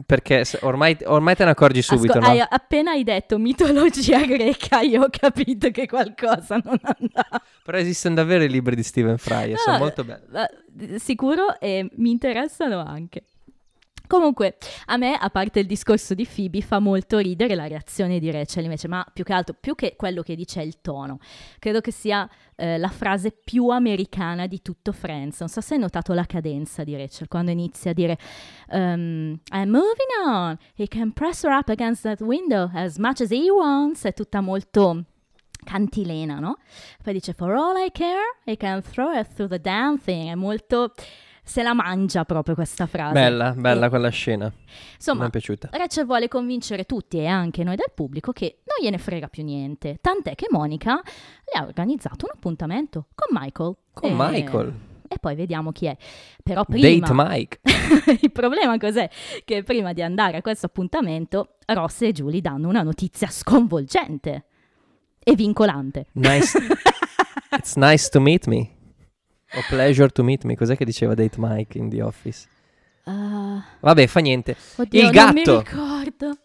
perché 0.04 0.44
ormai, 0.60 0.96
ormai 1.04 1.34
te 1.34 1.44
ne 1.44 1.50
accorgi 1.50 1.82
subito, 1.82 2.18
asco- 2.18 2.20
no? 2.20 2.32
hai- 2.32 2.44
appena 2.48 2.90
hai 2.92 3.04
detto 3.04 3.38
mitologia 3.38 4.20
greca, 4.26 4.80
io 4.80 5.02
ho 5.02 5.08
capito 5.10 5.70
che 5.70 5.86
qualcosa 5.86 6.60
non 6.62 6.78
andava. 6.82 7.42
Però 7.62 7.78
esistono 7.78 8.14
davvero 8.14 8.44
i 8.44 8.48
libri 8.48 8.74
di 8.74 8.82
Stephen 8.82 9.18
Fry 9.18 9.52
e 9.52 9.56
sono 9.56 9.78
molto 9.78 10.04
belli. 10.04 10.98
Sicuro 10.98 11.58
e 11.58 11.88
mi 11.96 12.10
interessano 12.10 12.82
anche. 12.84 13.24
Comunque, 14.12 14.58
a 14.88 14.98
me, 14.98 15.14
a 15.14 15.30
parte 15.30 15.60
il 15.60 15.66
discorso 15.66 16.12
di 16.12 16.26
Phoebe, 16.26 16.60
fa 16.60 16.80
molto 16.80 17.16
ridere 17.16 17.54
la 17.54 17.66
reazione 17.66 18.18
di 18.18 18.30
Rachel 18.30 18.64
invece, 18.64 18.86
ma 18.86 19.06
più 19.10 19.24
che 19.24 19.32
altro, 19.32 19.56
più 19.58 19.74
che 19.74 19.94
quello 19.96 20.20
che 20.20 20.34
dice 20.34 20.60
è 20.60 20.64
il 20.64 20.82
tono. 20.82 21.18
Credo 21.58 21.80
che 21.80 21.92
sia 21.92 22.28
eh, 22.54 22.76
la 22.76 22.90
frase 22.90 23.30
più 23.30 23.68
americana 23.68 24.46
di 24.46 24.60
tutto 24.60 24.92
Friends. 24.92 25.40
Non 25.40 25.48
so 25.48 25.62
se 25.62 25.72
hai 25.72 25.80
notato 25.80 26.12
la 26.12 26.26
cadenza 26.26 26.84
di 26.84 26.94
Rachel 26.94 27.26
quando 27.26 27.52
inizia 27.52 27.92
a 27.92 27.94
dire 27.94 28.18
um, 28.72 29.40
I'm 29.50 29.70
moving 29.70 30.26
on, 30.26 30.58
he 30.74 30.86
can 30.88 31.14
press 31.14 31.42
her 31.42 31.50
up 31.50 31.70
against 31.70 32.02
that 32.02 32.20
window 32.20 32.68
as 32.74 32.98
much 32.98 33.22
as 33.22 33.30
he 33.30 33.48
wants. 33.50 34.04
È 34.04 34.12
tutta 34.12 34.42
molto 34.42 35.06
cantilena, 35.64 36.38
no? 36.38 36.58
Poi 37.02 37.14
dice, 37.14 37.32
for 37.32 37.54
all 37.54 37.82
I 37.82 37.90
care, 37.90 38.36
I 38.44 38.58
can 38.58 38.82
throw 38.82 39.18
it 39.18 39.28
through 39.32 39.48
the 39.48 39.58
damn 39.58 39.98
thing. 39.98 40.28
È 40.28 40.34
molto... 40.34 40.92
Se 41.44 41.62
la 41.62 41.74
mangia 41.74 42.24
proprio 42.24 42.54
questa 42.54 42.86
frase. 42.86 43.12
Bella, 43.14 43.52
bella 43.52 43.86
E, 43.86 43.88
quella 43.88 44.08
scena. 44.10 44.46
Mi 44.46 44.72
Insomma, 44.94 45.26
è 45.26 45.30
piaciuta. 45.30 45.70
Rachel 45.72 46.06
vuole 46.06 46.28
convincere 46.28 46.84
tutti 46.84 47.18
e 47.18 47.26
anche 47.26 47.64
noi 47.64 47.76
del 47.76 47.90
pubblico 47.94 48.32
che 48.32 48.58
non 48.64 48.76
gliene 48.80 48.98
frega 48.98 49.28
più 49.28 49.42
niente. 49.42 49.98
Tant'è 50.00 50.34
che 50.34 50.46
Monica 50.50 50.94
le 50.94 51.60
ha 51.60 51.64
organizzato 51.64 52.26
un 52.26 52.32
appuntamento 52.34 53.08
con 53.14 53.36
Michael. 53.38 53.74
Con 53.92 54.10
E- 54.10 54.14
Michael. 54.14 54.74
E 55.08 55.18
poi 55.18 55.34
vediamo 55.34 55.72
chi 55.72 55.86
è. 55.86 55.96
Però 56.42 56.64
prima... 56.64 57.06
Date 57.06 57.12
Mike. 57.14 57.60
Il 58.22 58.32
problema 58.32 58.78
cos'è? 58.78 59.10
Che 59.44 59.62
prima 59.62 59.92
di 59.92 60.00
andare 60.02 60.38
a 60.38 60.40
questo 60.40 60.66
appuntamento, 60.66 61.56
Ross 61.66 62.02
e 62.02 62.12
Julie 62.12 62.40
danno 62.40 62.68
una 62.68 62.82
notizia 62.82 63.28
sconvolgente 63.28 64.44
e 65.18 65.34
vincolante. 65.34 66.06
Nice. 66.12 66.56
It's 67.52 67.74
nice 67.76 68.08
to 68.08 68.20
meet 68.20 68.46
me. 68.46 68.70
O 69.54 69.60
pleasure 69.68 70.08
to 70.08 70.22
meet 70.22 70.44
me. 70.44 70.56
Cos'è 70.56 70.76
che 70.76 70.84
diceva 70.84 71.14
Date 71.14 71.36
Mike 71.38 71.76
in 71.78 71.88
The 71.90 72.02
Office? 72.02 72.46
Ah, 73.04 73.62
Vabbè, 73.80 74.06
fa 74.06 74.20
niente. 74.20 74.56
oddio, 74.76 74.98
Il 75.08 75.10
non 75.14 75.32
mi 75.34 75.42
gatto. 75.42 75.58
ricordo. 75.60 76.36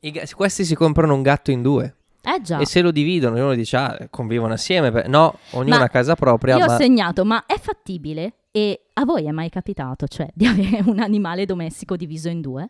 Ga- 0.00 0.22
questi 0.34 0.64
si 0.64 0.74
comprano 0.74 1.14
un 1.14 1.22
gatto 1.22 1.50
in 1.50 1.62
due. 1.62 1.94
Eh 2.24 2.40
già. 2.42 2.58
E 2.58 2.66
se 2.66 2.80
lo 2.82 2.90
dividono, 2.90 3.36
uno 3.36 3.54
dice, 3.54 3.76
ah, 3.76 4.06
convivono 4.10 4.52
assieme. 4.54 5.04
No, 5.06 5.38
ognuno 5.52 5.78
Ma 5.78 5.84
a 5.84 5.88
casa 5.88 6.14
propria. 6.14 6.56
Io 6.56 6.66
ma 6.66 6.74
ho 6.74 6.76
segnato, 6.78 7.24
ma 7.24 7.46
è 7.46 7.58
fattibile? 7.58 8.34
E 8.50 8.82
a 8.92 9.04
voi 9.04 9.24
è 9.26 9.30
mai 9.30 9.48
capitato, 9.48 10.06
cioè, 10.06 10.28
di 10.34 10.44
avere 10.46 10.82
un 10.86 10.98
animale 11.00 11.46
domestico 11.46 11.96
diviso 11.96 12.28
in 12.28 12.40
due? 12.40 12.68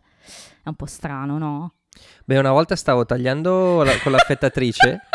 È 0.63 0.69
un 0.69 0.75
po' 0.75 0.85
strano, 0.85 1.37
no? 1.37 1.73
Beh, 2.25 2.37
una 2.39 2.51
volta 2.51 2.75
stavo 2.75 3.05
tagliando 3.05 3.83
la- 3.83 3.99
con 4.01 4.11
l'affettatrice. 4.11 5.01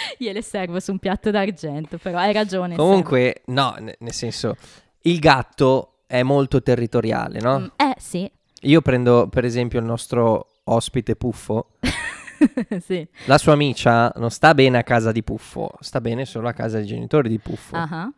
Gliele 0.18 0.42
servo 0.42 0.80
su 0.80 0.92
un 0.92 0.98
piatto 0.98 1.30
d'argento, 1.30 1.98
però 1.98 2.18
hai 2.18 2.32
ragione. 2.32 2.76
Comunque, 2.76 3.42
no, 3.46 3.74
ne- 3.78 3.96
nel 3.98 4.12
senso, 4.12 4.56
il 5.02 5.18
gatto 5.18 6.00
è 6.06 6.22
molto 6.22 6.62
territoriale, 6.62 7.40
no? 7.40 7.58
serve. 7.58 7.72
Mm, 7.84 7.90
eh, 7.90 7.94
sì. 7.98 8.30
Io 8.62 8.80
prendo, 8.80 9.28
per 9.28 9.44
esempio, 9.44 9.78
il 9.78 9.84
nostro 9.84 10.48
ospite 10.64 11.16
Puffo. 11.16 11.70
sì. 12.80 13.06
La 13.26 13.38
sua 13.38 13.52
amica 13.52 14.12
non 14.16 14.30
sta 14.30 14.54
bene 14.54 14.78
a 14.78 14.82
casa 14.82 15.12
di 15.12 15.22
Puffo, 15.22 15.70
sta 15.80 16.00
bene 16.00 16.24
solo 16.24 16.48
a 16.48 16.52
casa 16.52 16.78
dei 16.78 16.86
genitori 16.86 17.28
di 17.28 17.38
Puffo. 17.38 17.76
Ah, 17.76 18.10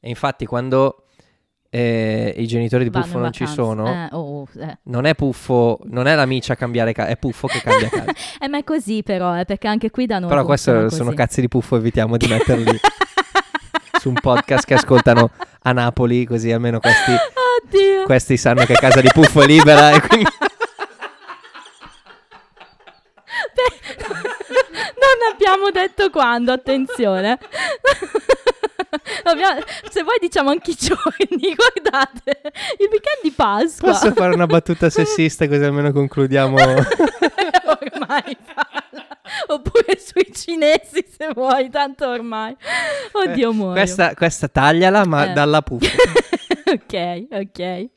E 0.00 0.08
infatti, 0.08 0.46
quando 0.46 1.04
eh, 1.70 2.34
i 2.36 2.46
genitori 2.46 2.84
di 2.84 2.90
vanno 2.90 3.04
Puffo 3.04 3.18
non 3.18 3.32
ci 3.32 3.46
sono, 3.46 3.86
Eh, 3.86 4.08
oh, 4.12 4.46
eh. 4.58 4.78
non 4.84 5.04
è 5.04 5.14
Puffo, 5.14 5.80
non 5.84 6.06
è 6.06 6.14
l'amica 6.14 6.54
a 6.54 6.56
cambiare 6.56 6.92
casa, 6.92 7.08
è 7.08 7.16
Puffo 7.16 7.46
che 7.46 7.60
cambia 7.60 7.88
casa. 7.88 8.12
Eh, 8.40 8.48
ma 8.48 8.58
è 8.58 8.64
così 8.64 9.02
però, 9.02 9.38
eh, 9.38 9.44
perché 9.44 9.66
anche 9.68 9.90
qui 9.90 10.06
da 10.06 10.18
noi 10.18 10.28
Però 10.28 10.44
funziona 10.44 10.88
sono 10.88 11.12
cazzi 11.12 11.40
di 11.40 11.48
Puffo, 11.48 11.76
evitiamo 11.76 12.16
di 12.16 12.26
metterli 12.26 12.78
su 14.00 14.08
un 14.08 14.14
podcast 14.14 14.64
che 14.64 14.74
ascoltano 14.74 15.30
a 15.62 15.72
Napoli, 15.72 16.24
così 16.24 16.50
almeno 16.52 16.78
questi, 16.80 17.12
Oddio. 17.12 18.04
questi 18.04 18.36
sanno 18.36 18.64
che 18.64 18.74
casa 18.74 19.00
di 19.00 19.10
Puffo 19.12 19.42
è 19.42 19.46
libera 19.46 19.90
e 19.90 20.00
quindi... 20.00 20.30
Beh, 23.54 23.96
non 24.94 25.32
abbiamo 25.32 25.70
detto 25.70 26.10
quando, 26.10 26.52
attenzione. 26.52 27.38
Abbiamo- 29.24 29.60
se 29.90 30.02
vuoi 30.02 30.16
diciamo 30.20 30.50
anche 30.50 30.70
i 30.70 30.76
giorni, 30.78 31.54
guardate, 31.56 32.40
il 32.78 32.88
weekend 32.90 33.22
di 33.22 33.30
Pasqua. 33.32 33.90
Posso 33.92 34.12
fare 34.12 34.34
una 34.34 34.46
battuta 34.46 34.88
sessista 34.90 35.46
così 35.48 35.62
almeno 35.62 35.92
concludiamo... 35.92 36.56
ormai 37.68 38.36
parla. 38.44 39.06
Oppure 39.48 39.98
sui 39.98 40.32
cinesi 40.32 41.04
se 41.08 41.28
vuoi, 41.34 41.68
tanto 41.70 42.08
ormai. 42.08 42.56
Oddio 43.12 43.52
muoio. 43.52 43.72
Questa, 43.74 44.14
questa 44.14 44.48
tagliala, 44.48 45.04
ma 45.06 45.30
Eh. 45.30 45.32
dalla 45.32 45.60
Puffo. 45.62 45.86
ok, 46.64 47.26
ok. 47.30 47.88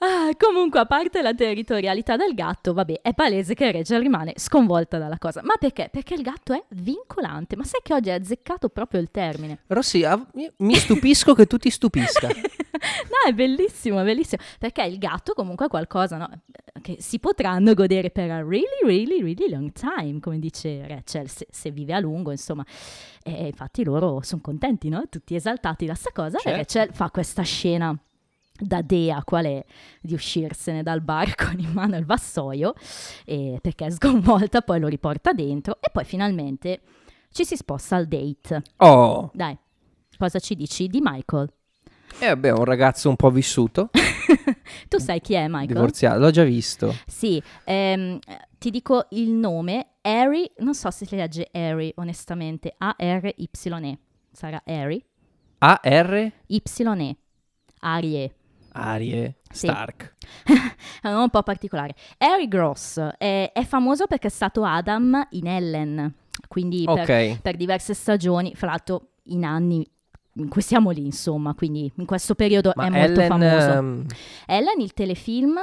Ah, 0.00 0.30
comunque, 0.38 0.78
a 0.78 0.86
parte 0.86 1.22
la 1.22 1.34
territorialità 1.34 2.16
del 2.16 2.34
gatto, 2.34 2.72
vabbè, 2.72 3.00
è 3.02 3.14
palese 3.14 3.54
che 3.54 3.72
Rachel 3.72 4.00
rimane 4.00 4.34
sconvolta 4.36 4.96
dalla 4.96 5.18
cosa. 5.18 5.40
Ma 5.42 5.56
perché? 5.58 5.88
Perché 5.90 6.14
il 6.14 6.22
gatto 6.22 6.52
è 6.52 6.62
vincolante. 6.70 7.56
Ma 7.56 7.64
sai 7.64 7.80
che 7.82 7.94
oggi 7.94 8.10
hai 8.10 8.16
azzeccato 8.20 8.68
proprio 8.68 9.00
il 9.00 9.10
termine? 9.10 9.62
Rossi, 9.66 10.04
mi 10.58 10.74
stupisco 10.74 11.34
che 11.34 11.46
tu 11.46 11.56
ti 11.56 11.70
stupisca. 11.70 12.28
no, 12.30 13.28
è 13.28 13.32
bellissimo, 13.32 14.00
è 14.00 14.04
bellissimo. 14.04 14.40
Perché 14.58 14.84
il 14.84 14.98
gatto 14.98 15.32
comunque 15.34 15.66
è 15.66 15.68
qualcosa 15.68 16.16
no? 16.16 16.30
che 16.80 16.96
si 17.00 17.18
potranno 17.18 17.74
godere 17.74 18.10
per 18.10 18.30
a 18.30 18.40
really, 18.40 18.66
really, 18.84 19.20
really 19.20 19.50
long 19.50 19.72
time, 19.72 20.20
come 20.20 20.38
dice 20.38 20.86
Rachel, 20.86 21.28
se, 21.28 21.48
se 21.50 21.72
vive 21.72 21.94
a 21.94 21.98
lungo, 21.98 22.30
insomma. 22.30 22.64
E 23.24 23.48
infatti 23.48 23.82
loro 23.82 24.20
sono 24.22 24.40
contenti, 24.40 24.88
no? 24.88 25.08
Tutti 25.08 25.34
esaltati 25.34 25.86
da 25.86 25.94
sta 25.94 26.10
cosa. 26.12 26.38
Certo. 26.38 26.48
E 26.48 26.52
Rachel 26.52 26.94
fa 26.94 27.10
questa 27.10 27.42
scena 27.42 27.98
da 28.58 28.82
dea 28.82 29.22
qual 29.24 29.44
è? 29.44 29.64
Di 30.00 30.14
uscirsene 30.14 30.82
dal 30.82 31.00
bar 31.00 31.34
con 31.36 31.58
in 31.58 31.72
mano 31.72 31.96
il 31.96 32.04
vassoio 32.04 32.74
e 33.24 33.58
perché 33.60 33.86
è 33.86 33.90
sconvolta 33.90 34.62
poi 34.62 34.80
lo 34.80 34.88
riporta 34.88 35.32
dentro 35.32 35.78
e 35.80 35.90
poi 35.92 36.04
finalmente 36.04 36.80
ci 37.30 37.44
si 37.44 37.56
sposta 37.56 37.96
al 37.96 38.06
date. 38.06 38.62
Oh, 38.78 39.30
dai 39.34 39.56
cosa 40.18 40.38
ci 40.40 40.54
dici 40.54 40.88
di 40.88 41.00
Michael? 41.00 41.52
E 42.18 42.26
vabbè, 42.26 42.50
un 42.50 42.64
ragazzo 42.64 43.08
un 43.08 43.16
po' 43.16 43.30
vissuto, 43.30 43.90
tu 44.88 44.98
sai 44.98 45.20
chi 45.20 45.34
è 45.34 45.46
Michael? 45.46 45.66
divorziato, 45.68 46.18
l'ho 46.18 46.30
già 46.30 46.42
visto. 46.42 46.94
Sì, 47.06 47.40
ehm, 47.64 48.18
ti 48.58 48.70
dico 48.70 49.06
il 49.10 49.30
nome, 49.30 49.90
Harry, 50.00 50.50
non 50.58 50.74
so 50.74 50.90
se 50.90 51.06
si 51.06 51.14
legge 51.14 51.48
Harry 51.52 51.92
onestamente, 51.96 52.74
A-R-Y-E, 52.76 53.98
sarà 54.32 54.60
Harry, 54.66 55.04
A.R. 55.58 56.32
Y-E, 56.46 57.16
Arie, 57.80 58.34
Arie 58.72 59.36
Sì. 59.50 59.66
Stark. 59.66 60.14
è 61.02 61.08
un 61.08 61.30
po' 61.30 61.42
particolare. 61.42 61.94
Harry 62.18 62.48
Gross 62.48 62.98
è, 63.18 63.50
è 63.52 63.64
famoso 63.64 64.06
perché 64.06 64.28
è 64.28 64.30
stato 64.30 64.64
Adam 64.64 65.26
in 65.30 65.46
Ellen, 65.46 66.14
quindi 66.48 66.84
per, 66.84 67.00
Ok. 67.00 67.40
per 67.40 67.56
diverse 67.56 67.94
stagioni, 67.94 68.54
fra 68.54 68.68
l'altro 68.68 69.10
in 69.24 69.44
anni 69.44 69.86
in 70.34 70.48
cui 70.48 70.62
siamo 70.62 70.90
lì, 70.90 71.04
insomma, 71.04 71.52
quindi 71.54 71.90
in 71.96 72.04
questo 72.06 72.34
periodo 72.36 72.72
Ma 72.76 72.86
è 72.86 72.90
molto 72.90 73.20
Ellen, 73.20 73.28
famoso. 73.28 73.70
ehm, 73.72 74.06
Ellen, 74.46 74.80
il 74.80 74.92
telefilm 74.94 75.58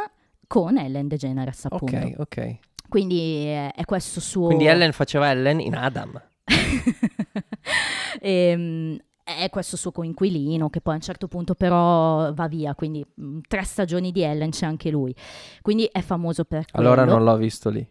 con 0.48 0.78
Ellen 0.78 1.08
DeGeneres, 1.08 1.66
appunto. 1.66 1.96
ok, 1.96 2.14
ok. 2.18 2.58
Quindi 2.90 3.46
è, 3.46 3.74
è 3.74 3.86
questo 3.86 4.20
suo... 4.20 4.48
Quindi 4.48 4.66
Ellen 4.66 4.92
faceva 4.92 5.30
Ellen 5.30 5.60
in 5.62 5.76
Adam. 5.76 6.22
Ehm, 8.20 8.98
è 9.26 9.50
questo 9.50 9.76
suo 9.76 9.92
coinquilino 9.92 10.70
che 10.70 10.82
poi 10.82 10.94
a 10.94 10.98
un 10.98 11.02
certo 11.02 11.28
punto 11.28 11.56
però 11.56 12.32
va 12.34 12.48
via, 12.48 12.76
quindi 12.76 13.04
mh, 13.12 13.40
tre 13.48 13.64
stagioni 13.64 14.12
di 14.12 14.22
Ellen 14.22 14.52
c'è 14.52 14.68
anche 14.68 14.92
lui. 14.92 15.16
Quindi 15.64 15.90
è 15.92 16.02
famoso 16.02 16.46
per 16.46 16.66
quello. 16.72 16.88
Allora 16.88 17.06
non 17.06 17.24
l'ho 17.24 17.36
visto 17.36 17.70
lì. 17.70 17.86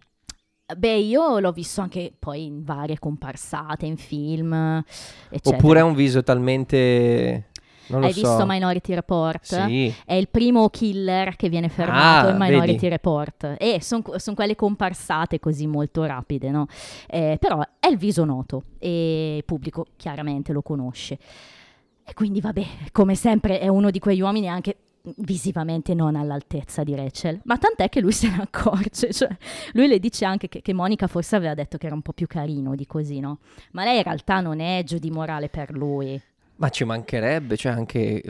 Beh, 0.76 0.96
io 0.96 1.40
l'ho 1.40 1.52
visto 1.52 1.80
anche 1.80 2.14
poi 2.16 2.44
in 2.44 2.62
varie 2.62 2.98
comparsate, 2.98 3.84
in 3.84 3.96
film, 3.96 4.82
eccetera. 5.28 5.56
Oppure 5.56 5.80
ha 5.80 5.84
un 5.84 5.94
viso 5.94 6.22
talmente... 6.22 7.50
Hai 7.88 8.12
so. 8.12 8.20
visto 8.20 8.44
Minority 8.46 8.94
Report? 8.94 9.44
Sì. 9.44 9.94
È 10.04 10.14
il 10.14 10.28
primo 10.28 10.68
killer 10.70 11.36
che 11.36 11.48
viene 11.48 11.68
fermato 11.68 12.28
Ah, 12.28 12.30
in 12.30 12.36
Minority 12.38 12.72
vedi. 12.72 12.88
Report. 12.88 13.56
E 13.58 13.80
sono 13.80 14.02
quelle 14.34 14.56
comparsate 14.56 15.38
così 15.38 15.66
molto 15.66 16.04
rapide, 16.04 16.50
no? 16.50 16.66
Eh, 17.06 17.36
però 17.38 17.60
è 17.78 17.88
il 17.88 17.96
viso 17.96 18.24
noto 18.24 18.62
e 18.78 19.36
il 19.36 19.44
pubblico 19.44 19.86
chiaramente 19.96 20.52
lo 20.52 20.62
conosce. 20.62 21.18
E 22.06 22.12
quindi, 22.14 22.40
vabbè, 22.40 22.64
come 22.92 23.14
sempre 23.14 23.58
è 23.58 23.68
uno 23.68 23.90
di 23.90 23.98
quegli 23.98 24.20
uomini 24.20 24.48
anche 24.48 24.76
visivamente 25.18 25.92
non 25.94 26.16
all'altezza 26.16 26.82
di 26.82 26.94
Rachel, 26.94 27.40
ma 27.44 27.58
tant'è 27.58 27.88
che 27.88 28.00
lui 28.00 28.12
se 28.12 28.28
ne 28.28 28.42
accorge, 28.42 29.12
cioè 29.12 29.28
lui 29.72 29.86
le 29.86 29.98
dice 29.98 30.24
anche 30.24 30.48
che, 30.48 30.62
che 30.62 30.72
Monica 30.72 31.06
forse 31.06 31.36
aveva 31.36 31.54
detto 31.54 31.76
che 31.78 31.86
era 31.86 31.94
un 31.94 32.02
po' 32.02 32.12
più 32.12 32.26
carino 32.26 32.74
di 32.74 32.86
così, 32.86 33.20
no? 33.20 33.38
Ma 33.72 33.84
lei 33.84 33.98
in 33.98 34.02
realtà 34.02 34.40
non 34.40 34.60
è 34.60 34.82
giù 34.84 34.98
di 34.98 35.10
morale 35.10 35.48
per 35.48 35.72
lui, 35.72 36.20
Ma 36.56 36.68
ci 36.68 36.84
mancherebbe, 36.84 37.56
cioè 37.56 37.72
anche... 37.72 38.22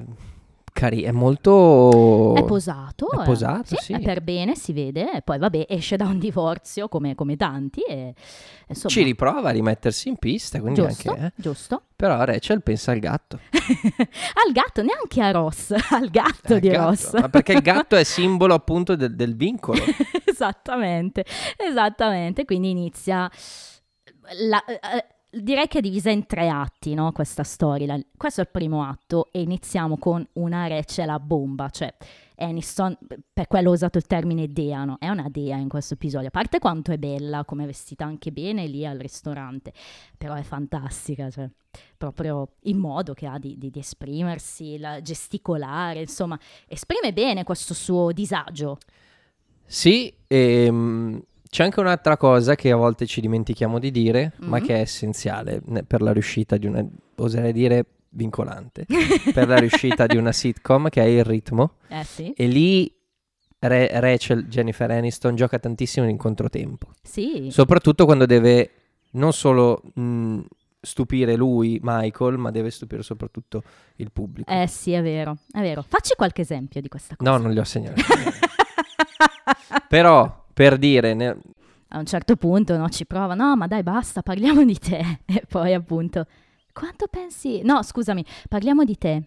Cari, 0.74 1.02
è 1.02 1.12
molto... 1.12 2.34
È 2.34 2.44
posato. 2.44 3.08
È 3.12 3.20
eh. 3.20 3.24
posato, 3.24 3.76
sì. 3.76 3.92
È 3.92 4.00
per 4.00 4.22
bene, 4.22 4.56
si 4.56 4.72
vede. 4.72 5.12
E 5.12 5.22
poi, 5.22 5.38
vabbè, 5.38 5.66
esce 5.68 5.94
da 5.96 6.06
un 6.06 6.18
divorzio 6.18 6.88
come, 6.88 7.14
come 7.14 7.36
tanti. 7.36 7.80
E, 7.82 8.12
insomma, 8.66 8.92
Ci 8.92 9.04
riprova 9.04 9.50
a 9.50 9.52
rimettersi 9.52 10.08
in 10.08 10.16
pista, 10.16 10.58
quindi 10.60 10.80
giusto, 10.82 11.10
anche... 11.12 11.26
eh. 11.26 11.32
giusto. 11.36 11.82
Però 11.94 12.24
Rachel 12.24 12.60
pensa 12.64 12.90
al 12.90 12.98
gatto. 12.98 13.38
al 13.52 14.52
gatto, 14.52 14.82
neanche 14.82 15.22
a 15.22 15.30
Ross, 15.30 15.70
al 15.90 16.10
gatto 16.10 16.54
Al 16.54 16.58
di 16.58 16.68
gatto. 16.68 16.88
Ross. 16.88 17.20
Ma 17.20 17.28
perché 17.28 17.52
il 17.52 17.62
gatto 17.62 17.94
è 17.94 18.02
simbolo 18.02 18.54
appunto 18.54 18.96
del, 18.96 19.14
del 19.14 19.36
vincolo. 19.36 19.80
esattamente, 20.24 21.24
esattamente. 21.56 22.44
Quindi 22.44 22.70
inizia... 22.70 23.30
la- 24.48 24.64
eh, 24.64 25.06
direi 25.40 25.68
che 25.68 25.78
è 25.78 25.80
divisa 25.80 26.10
in 26.10 26.26
tre 26.26 26.48
atti, 26.48 26.94
no? 26.94 27.12
Questa 27.12 27.42
storia. 27.42 27.98
Questo 28.16 28.40
è 28.40 28.44
il 28.44 28.50
primo 28.50 28.82
atto 28.82 29.28
e 29.32 29.40
iniziamo 29.40 29.98
con 29.98 30.26
una 30.34 30.66
Rachel 30.66 31.08
a 31.08 31.18
bomba, 31.18 31.68
cioè 31.70 31.94
Aniston, 32.36 32.96
per 33.32 33.46
quello 33.46 33.70
ho 33.70 33.72
usato 33.72 33.98
il 33.98 34.06
termine 34.06 34.52
dea, 34.52 34.84
no? 34.84 34.96
È 34.98 35.08
una 35.08 35.28
dea 35.28 35.56
in 35.56 35.68
questo 35.68 35.94
episodio, 35.94 36.28
a 36.28 36.30
parte 36.30 36.58
quanto 36.58 36.92
è 36.92 36.98
bella, 36.98 37.44
come 37.44 37.64
è 37.64 37.66
vestita 37.66 38.04
anche 38.04 38.32
bene 38.32 38.66
lì 38.66 38.84
al 38.84 38.98
ristorante, 38.98 39.72
però 40.16 40.34
è 40.34 40.42
fantastica, 40.42 41.30
cioè 41.30 41.48
proprio 41.96 42.54
il 42.62 42.76
modo 42.76 43.14
che 43.14 43.26
ha 43.26 43.38
di, 43.38 43.56
di, 43.56 43.70
di 43.70 43.78
esprimersi, 43.78 44.78
la 44.78 45.00
gesticolare, 45.00 46.00
insomma, 46.00 46.38
esprime 46.66 47.12
bene 47.12 47.44
questo 47.44 47.74
suo 47.74 48.12
disagio. 48.12 48.78
Sì, 49.66 50.12
e, 50.26 50.68
um, 50.68 51.22
c'è 51.54 51.62
anche 51.62 51.78
un'altra 51.78 52.16
cosa 52.16 52.56
che 52.56 52.72
a 52.72 52.74
volte 52.74 53.06
ci 53.06 53.20
dimentichiamo 53.20 53.78
di 53.78 53.92
dire, 53.92 54.32
mm-hmm. 54.40 54.50
ma 54.50 54.58
che 54.58 54.74
è 54.74 54.80
essenziale 54.80 55.62
per 55.86 56.02
la 56.02 56.12
riuscita 56.12 56.56
di 56.56 56.66
una, 56.66 56.84
oserei 57.14 57.52
dire, 57.52 57.86
vincolante, 58.08 58.86
per 59.32 59.46
la 59.46 59.58
riuscita 59.58 60.06
di 60.06 60.16
una 60.16 60.32
sitcom, 60.32 60.88
che 60.88 61.00
è 61.00 61.04
il 61.04 61.22
ritmo. 61.22 61.74
Eh 61.86 62.02
sì. 62.02 62.32
E 62.32 62.48
lì 62.48 62.92
Re- 63.60 64.00
Rachel, 64.00 64.48
Jennifer 64.48 64.90
Aniston, 64.90 65.36
gioca 65.36 65.60
tantissimo 65.60 66.08
in 66.08 66.16
controtempo. 66.16 66.88
Sì. 67.00 67.46
Soprattutto 67.52 68.04
quando 68.04 68.26
deve 68.26 68.70
non 69.12 69.32
solo... 69.32 69.80
Mh, 69.94 70.40
stupire 70.84 71.34
lui, 71.34 71.80
Michael, 71.82 72.36
ma 72.36 72.50
deve 72.50 72.70
stupire 72.70 73.02
soprattutto 73.02 73.62
il 73.96 74.12
pubblico. 74.12 74.50
Eh 74.50 74.66
sì, 74.66 74.92
è 74.92 75.00
vero, 75.00 75.38
è 75.50 75.60
vero. 75.60 75.80
Facci 75.80 76.12
qualche 76.14 76.42
esempio 76.42 76.82
di 76.82 76.88
questa 76.88 77.16
cosa. 77.16 77.30
No, 77.30 77.38
non 77.38 77.52
li 77.52 77.58
ho 77.58 77.64
segnati. 77.64 78.02
Però, 79.88 80.43
per 80.54 80.78
dire... 80.78 81.12
Ne... 81.14 81.36
A 81.88 81.98
un 81.98 82.06
certo 82.06 82.34
punto 82.36 82.76
no, 82.76 82.88
ci 82.88 83.06
prova, 83.06 83.34
no, 83.34 83.54
ma 83.54 83.66
dai, 83.66 83.82
basta, 83.82 84.22
parliamo 84.22 84.64
di 84.64 84.78
te. 84.78 85.20
E 85.26 85.44
poi 85.46 85.74
appunto, 85.74 86.26
quanto 86.72 87.06
pensi... 87.08 87.60
No, 87.62 87.82
scusami, 87.82 88.24
parliamo 88.48 88.84
di 88.84 88.96
te. 88.96 89.22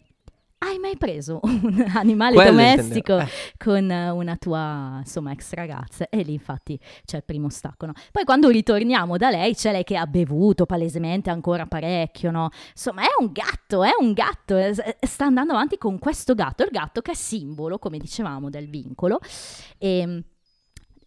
Hai 0.59 0.79
mai 0.79 0.97
preso 0.97 1.39
un 1.43 1.85
animale 1.93 2.33
Quello 2.33 2.49
domestico 2.49 3.19
eh. 3.19 3.27
con 3.57 3.87
una 3.91 4.35
tua, 4.37 4.95
insomma, 4.99 5.31
ex 5.31 5.53
ragazza? 5.53 6.09
E 6.09 6.23
lì 6.23 6.33
infatti 6.33 6.79
c'è 7.05 7.17
il 7.17 7.23
primo 7.23 7.45
ostacolo. 7.45 7.93
Poi 8.11 8.23
quando 8.23 8.49
ritorniamo 8.49 9.17
da 9.17 9.29
lei, 9.29 9.53
c'è 9.53 9.71
lei 9.71 9.83
che 9.83 9.95
ha 9.95 10.07
bevuto 10.07 10.65
palesemente 10.65 11.29
ancora 11.29 11.67
parecchio, 11.67 12.31
no? 12.31 12.49
Insomma, 12.71 13.03
è 13.03 13.21
un 13.21 13.31
gatto, 13.31 13.83
è 13.83 13.91
un 13.99 14.13
gatto. 14.13 14.55
Sta 15.01 15.25
andando 15.25 15.53
avanti 15.53 15.77
con 15.77 15.99
questo 15.99 16.33
gatto, 16.33 16.63
il 16.63 16.69
gatto 16.71 17.01
che 17.01 17.11
è 17.11 17.15
simbolo, 17.15 17.77
come 17.77 17.99
dicevamo, 17.99 18.49
del 18.49 18.67
vincolo. 18.67 19.19
E 19.77 20.23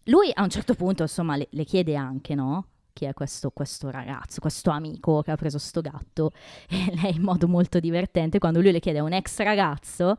lui 0.05 0.31
a 0.33 0.43
un 0.43 0.49
certo 0.49 0.73
punto, 0.73 1.03
insomma, 1.03 1.35
le, 1.35 1.47
le 1.51 1.63
chiede 1.63 1.95
anche, 1.95 2.35
no? 2.35 2.65
chi 2.93 3.05
è 3.05 3.13
questo, 3.13 3.51
questo, 3.51 3.89
ragazzo, 3.89 4.41
questo 4.41 4.69
amico 4.69 5.21
che 5.21 5.31
ha 5.31 5.35
preso 5.35 5.57
sto 5.57 5.81
gatto. 5.81 6.31
E 6.67 6.93
lei 7.01 7.15
in 7.15 7.21
modo 7.21 7.47
molto 7.47 7.79
divertente 7.79 8.37
quando 8.37 8.59
lui 8.59 8.71
le 8.71 8.79
chiede 8.79 8.99
a 8.99 9.03
un 9.03 9.13
ex 9.13 9.37
ragazzo 9.39 10.17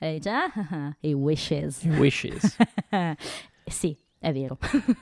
lei 0.00 0.14
dice 0.14 0.30
ah, 0.30 0.96
he 1.00 1.12
wishes. 1.12 1.84
He 1.84 1.90
wishes. 1.90 2.56
Sì 3.64 3.96
è 4.18 4.32
vero. 4.32 4.58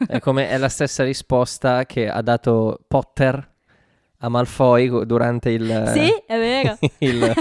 È 0.07 0.21
come 0.21 0.49
è 0.49 0.57
la 0.59 0.69
stessa 0.69 1.03
risposta 1.03 1.87
che 1.87 2.09
ha 2.09 2.23
dato 2.23 2.85
Potter 2.87 3.57
a 4.20 4.28
Malfoy 4.28 5.07
durante 5.07 5.50
il 5.50 5.90
Sì, 5.94 6.12
è 6.26 6.37
vero. 6.38 6.76
il, 6.98 7.35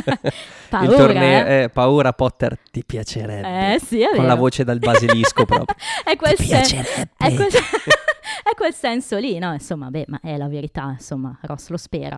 paura, 0.69 0.85
il 0.91 0.95
torneo 0.97 1.45
eh? 1.45 1.63
Eh, 1.63 1.69
paura 1.69 2.13
Potter 2.13 2.57
ti 2.71 2.83
piacerebbe. 2.85 3.73
Eh, 3.75 3.79
sì, 3.79 4.01
è 4.01 4.07
Con 4.07 4.17
vero. 4.17 4.27
la 4.27 4.35
voce 4.35 4.63
dal 4.63 4.79
basilisco 4.79 5.45
proprio. 5.45 5.75
è 6.03 6.15
quel 6.15 6.35
ti 6.35 6.45
sen- 6.45 6.59
piacerebbe. 6.59 7.11
è 7.17 7.33
quel, 7.33 7.47
è 7.51 8.55
quel 8.55 8.73
senso 8.73 9.17
lì, 9.17 9.37
no? 9.39 9.53
Insomma, 9.53 9.89
beh, 9.89 10.05
ma 10.07 10.19
è 10.21 10.37
la 10.37 10.47
verità, 10.47 10.89
insomma, 10.91 11.37
Ross 11.41 11.69
lo 11.69 11.77
spera. 11.77 12.17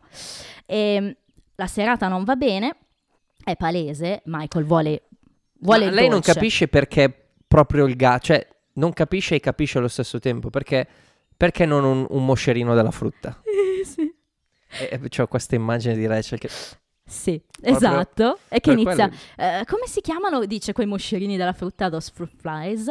E 0.65 1.17
la 1.55 1.67
serata 1.67 2.07
non 2.07 2.23
va 2.23 2.35
bene, 2.35 2.75
è 3.43 3.55
palese, 3.55 4.21
Michael 4.25 4.65
vuole 4.65 5.03
vuole 5.61 5.85
Ma 5.85 5.91
lei 5.91 6.03
non 6.07 6.19
dolce. 6.19 6.33
capisce 6.33 6.67
perché 6.67 7.13
proprio 7.47 7.85
il 7.85 7.95
gatto, 7.95 8.25
cioè 8.27 8.47
non 8.73 8.93
capisce 8.93 9.35
e 9.35 9.39
capisce 9.39 9.77
allo 9.77 9.87
stesso 9.89 10.19
tempo, 10.19 10.49
perché 10.49 10.87
perché 11.35 11.65
non 11.65 11.83
un, 11.85 12.05
un 12.09 12.25
moscerino 12.25 12.75
della 12.75 12.91
frutta? 12.91 13.41
Sì. 13.85 14.13
E, 14.71 14.89
e 14.91 15.09
c'ho 15.09 15.27
questa 15.27 15.55
immagine 15.55 15.95
di 15.95 16.05
Rachel 16.05 16.37
che 16.39 16.49
Sì, 17.05 17.41
Proprio 17.51 17.75
esatto. 17.75 18.39
E 18.49 18.59
che 18.59 18.71
inizia. 18.71 19.09
eh, 19.35 19.63
come 19.67 19.87
si 19.87 19.99
chiamano? 20.01 20.45
Dice 20.45 20.73
quei 20.73 20.85
moscerini 20.85 21.37
della 21.37 21.53
frutta, 21.53 21.89
those 21.89 22.11
fruit 22.13 22.31
flies. 22.37 22.85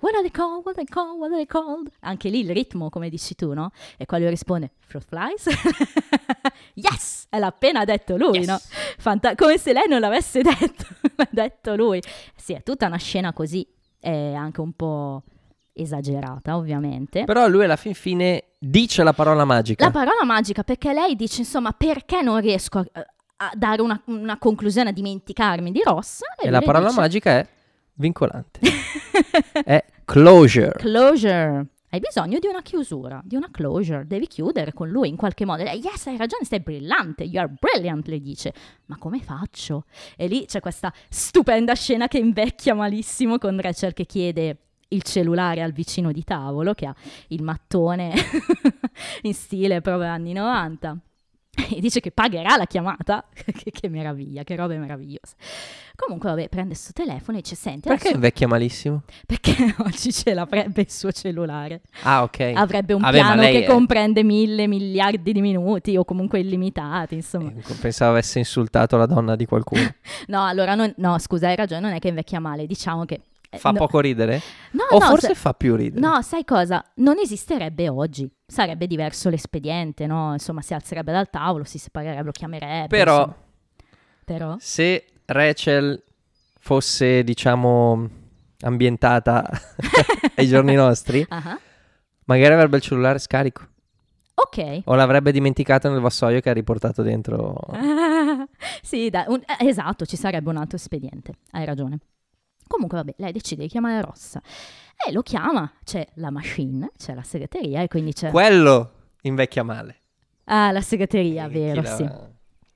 What 0.00 0.14
are 0.14 0.20
they 0.22 0.30
called? 0.30 0.64
What 0.64 0.76
are 0.76 0.84
they 0.84 0.84
called? 0.84 1.18
What 1.18 1.30
are 1.30 1.36
they 1.36 1.46
called? 1.46 1.88
Anche 2.00 2.28
lì 2.28 2.40
il 2.40 2.50
ritmo, 2.50 2.90
come 2.90 3.08
dici 3.08 3.34
tu, 3.34 3.52
no? 3.54 3.70
E 3.96 4.04
quello 4.04 4.28
risponde: 4.28 4.72
Fruit 4.86 5.04
flies? 5.06 5.46
yes! 6.74 7.26
E 7.30 7.38
l'ha 7.38 7.46
appena 7.46 7.84
detto 7.84 8.16
lui, 8.16 8.38
Yes. 8.38 8.46
no? 8.48 8.60
Fanta- 8.98 9.34
come 9.34 9.58
se 9.58 9.72
lei 9.72 9.88
non 9.88 10.00
l'avesse 10.00 10.42
detto, 10.44 10.86
l'ha 11.16 11.28
detto 11.30 11.74
lui. 11.76 12.02
Sì, 12.36 12.52
è 12.52 12.62
tutta 12.62 12.86
una 12.86 12.96
scena 12.98 13.32
così, 13.32 13.66
è 13.98 14.32
anche 14.34 14.60
un 14.60 14.72
po' 14.72 15.22
esagerata, 15.72 16.56
ovviamente. 16.56 17.24
Però 17.24 17.46
lui 17.48 17.64
alla 17.64 17.76
fin 17.76 17.94
fine 17.94 18.44
dice 18.58 19.02
la 19.02 19.12
parola 19.12 19.44
magica. 19.44 19.84
La 19.84 19.90
parola 19.90 20.24
magica, 20.24 20.62
perché 20.62 20.92
lei 20.92 21.16
dice, 21.16 21.40
insomma, 21.40 21.72
perché 21.72 22.22
non 22.22 22.40
riesco 22.40 22.78
a, 22.78 22.86
a 23.36 23.50
dare 23.54 23.82
una, 23.82 24.00
una 24.06 24.38
conclusione, 24.38 24.90
a 24.90 24.92
dimenticarmi 24.92 25.72
di 25.72 25.82
Ross? 25.84 26.20
e 26.40 26.44
lui 26.44 26.52
la 26.52 26.60
parola 26.60 26.88
dice, 26.88 27.00
magica 27.00 27.30
è 27.38 27.48
vincolante. 27.94 28.60
è 29.64 29.84
closure. 30.04 30.72
Closure. 30.76 31.66
Hai 31.92 32.00
bisogno 32.00 32.38
di 32.38 32.46
una 32.46 32.62
chiusura, 32.62 33.20
di 33.22 33.36
una 33.36 33.50
closure. 33.50 34.06
Devi 34.06 34.26
chiudere 34.26 34.72
con 34.72 34.88
lui 34.88 35.10
in 35.10 35.16
qualche 35.16 35.44
modo. 35.44 35.60
E 35.60 35.64
lei, 35.64 35.80
yes, 35.80 36.06
hai 36.06 36.16
ragione, 36.16 36.44
sei 36.46 36.60
brillante. 36.60 37.24
You 37.24 37.42
are 37.44 37.54
brilliant, 37.60 38.06
le 38.06 38.18
dice. 38.18 38.54
Ma 38.86 38.96
come 38.96 39.20
faccio? 39.20 39.84
E 40.16 40.26
lì 40.26 40.46
c'è 40.46 40.60
questa 40.60 40.90
stupenda 41.10 41.74
scena 41.74 42.08
che 42.08 42.16
invecchia 42.16 42.72
malissimo 42.72 43.36
con 43.36 43.60
Rachel 43.60 43.92
che 43.92 44.06
chiede 44.06 44.56
il 44.92 45.02
cellulare 45.02 45.62
al 45.62 45.72
vicino 45.72 46.12
di 46.12 46.24
tavolo 46.24 46.74
che 46.74 46.86
ha 46.86 46.94
il 47.28 47.42
mattone 47.42 48.12
in 49.22 49.34
stile 49.34 49.80
proprio 49.80 50.08
anni 50.08 50.32
90 50.32 50.96
e 51.70 51.80
dice 51.80 52.00
che 52.00 52.10
pagherà 52.10 52.56
la 52.56 52.64
chiamata 52.64 53.26
che, 53.34 53.70
che 53.70 53.88
meraviglia, 53.90 54.42
che 54.42 54.56
robe 54.56 54.78
meravigliose 54.78 55.34
comunque 55.94 56.30
vabbè 56.30 56.48
prende 56.48 56.74
sto 56.74 56.92
telefono 56.94 57.36
e 57.36 57.42
dice 57.42 57.54
senti 57.56 57.80
Perché 57.88 57.94
adesso- 58.08 58.14
invecchia 58.14 58.48
malissimo? 58.48 59.02
perché 59.26 59.74
oggi 59.84 60.12
ce 60.12 60.32
l'avrebbe 60.32 60.80
il 60.80 60.90
suo 60.90 61.12
cellulare 61.12 61.82
Ah, 62.04 62.22
ok. 62.22 62.52
avrebbe 62.54 62.94
un 62.94 63.02
Vabbè, 63.02 63.16
piano 63.18 63.42
che 63.42 63.64
è- 63.64 63.66
comprende 63.66 64.22
mille 64.24 64.66
miliardi 64.66 65.30
di 65.32 65.40
minuti 65.42 65.94
o 65.98 66.04
comunque 66.06 66.40
illimitati 66.40 67.16
insomma 67.16 67.50
Eh, 67.54 67.74
Pensavo 67.80 68.12
avesse 68.12 68.38
insultato 68.38 68.96
la 68.96 69.06
donna 69.06 69.36
di 69.36 69.44
qualcuno. 69.44 69.86
no 70.28 70.44
allora 70.46 70.74
non- 70.74 70.92
no 70.96 71.18
scusa 71.18 71.48
hai 71.48 71.56
ragione 71.56 71.82
non 71.82 71.92
è 71.92 71.98
che 71.98 72.08
invecchia 72.08 72.40
male 72.40 72.66
diciamo 72.66 73.04
che 73.04 73.20
Fa 73.58 73.70
no- 73.70 73.78
poco 73.78 74.00
ridere? 74.00 74.40
no, 74.72 74.84
o 74.90 74.98
no, 74.98 75.06
forse 75.06 75.28
se- 75.28 75.34
fa 75.34 75.52
più 75.54 75.74
ridere? 75.76 76.00
No, 76.00 76.20
sai 76.22 76.44
cosa? 76.44 76.84
Non 76.96 77.18
esisterebbe 77.18 77.88
oggi. 77.88 78.30
Sarebbe 78.46 78.86
diverso 78.86 79.28
l'espediente, 79.28 80.06
no? 80.06 80.32
Insomma, 80.32 80.62
si 80.62 80.74
alzerebbe 80.74 81.12
dal 81.12 81.28
tavolo, 81.30 81.64
si 81.64 81.78
separerebbe, 81.78 82.22
lo 82.24 82.30
chiamerebbe. 82.32 82.86
Però. 82.88 83.34
Però? 84.24 84.56
se 84.58 85.04
Rachel 85.26 86.02
fosse, 86.58 87.24
diciamo, 87.24 88.08
ambientata 88.60 89.44
ai 90.36 90.46
giorni 90.46 90.74
nostri, 90.74 91.24
Ah, 91.28 91.58
magari 92.24 92.54
avrebbe 92.54 92.76
il 92.76 92.82
cellulare 92.82 93.18
scarico. 93.18 93.66
Ok. 94.34 94.82
O 94.84 94.94
l'avrebbe 94.94 95.30
dimenticato 95.32 95.90
nel 95.90 96.00
vassoio 96.00 96.40
che 96.40 96.50
ha 96.50 96.54
riportato 96.54 97.02
dentro. 97.02 97.54
sì, 98.82 99.10
dai, 99.10 99.24
un- 99.28 99.42
eh, 99.58 99.66
esatto, 99.66 100.06
ci 100.06 100.16
sarebbe 100.16 100.48
un 100.50 100.56
altro 100.56 100.76
espediente. 100.76 101.34
Hai 101.50 101.64
ragione. 101.64 101.98
Comunque, 102.66 102.98
vabbè, 102.98 103.14
lei 103.18 103.32
decide 103.32 103.62
di 103.62 103.68
chiamare 103.68 104.00
Rossa. 104.00 104.40
E 105.06 105.12
lo 105.12 105.22
chiama, 105.22 105.70
c'è 105.84 106.06
la 106.14 106.30
machine, 106.30 106.90
c'è 106.96 107.14
la 107.14 107.22
segreteria 107.22 107.82
e 107.82 107.88
quindi 107.88 108.12
c'è... 108.12 108.30
Quello 108.30 108.92
invecchia 109.22 109.62
male. 109.62 109.96
ah, 110.44 110.70
la 110.70 110.80
segreteria, 110.80 111.46
chi 111.48 111.54
vero, 111.54 111.82
la- 111.82 111.96
sì. 111.96 112.02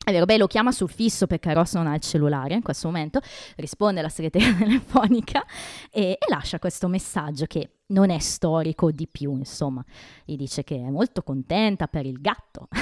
È 0.06 0.12
vero, 0.12 0.24
beh, 0.24 0.36
lo 0.36 0.46
chiama 0.46 0.70
sul 0.70 0.88
fisso 0.88 1.26
perché 1.26 1.52
Ross 1.52 1.74
non 1.74 1.88
ha 1.88 1.94
il 1.94 2.00
cellulare 2.00 2.54
in 2.54 2.62
questo 2.62 2.86
momento, 2.86 3.20
risponde 3.56 3.98
alla 4.00 4.08
segreteria 4.08 4.54
telefonica 4.58 5.44
e, 5.90 6.10
e 6.10 6.18
lascia 6.28 6.60
questo 6.60 6.86
messaggio 6.86 7.46
che 7.46 7.70
non 7.88 8.10
è 8.10 8.18
storico 8.18 8.90
di 8.90 9.06
più, 9.06 9.36
insomma. 9.36 9.84
Gli 10.24 10.36
dice 10.36 10.64
che 10.64 10.76
è 10.76 10.90
molto 10.90 11.22
contenta 11.22 11.86
per 11.86 12.06
il 12.06 12.20
gatto, 12.20 12.68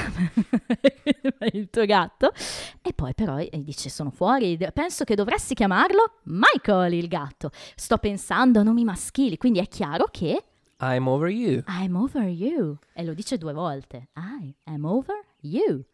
per 1.39 1.55
il 1.55 1.69
tuo 1.71 1.85
gatto, 1.85 2.33
e 2.81 2.93
poi 2.95 3.15
però 3.15 3.39
gli 3.39 3.51
dice 3.59 3.89
sono 3.89 4.11
fuori, 4.11 4.57
penso 4.73 5.05
che 5.05 5.15
dovresti 5.15 5.55
chiamarlo 5.55 6.21
Michael 6.25 6.95
il 6.95 7.09
gatto, 7.09 7.51
sto 7.75 7.99
pensando 7.99 8.61
a 8.61 8.63
nomi 8.63 8.85
maschili, 8.85 9.37
quindi 9.37 9.59
è 9.59 9.69
chiaro 9.69 10.07
che 10.11 10.45
I'm 10.81 11.07
over 11.07 11.29
you. 11.29 11.63
I'm 11.69 11.97
over 11.97 12.27
you, 12.27 12.79
e 12.93 13.05
lo 13.05 13.15
dice 13.15 13.39
due 13.39 13.53
volte, 13.53 14.09
I 14.17 14.55
am 14.65 14.85
over 14.85 15.21
you, 15.41 15.85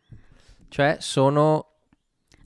Cioè, 0.68 0.98
sono 1.00 1.69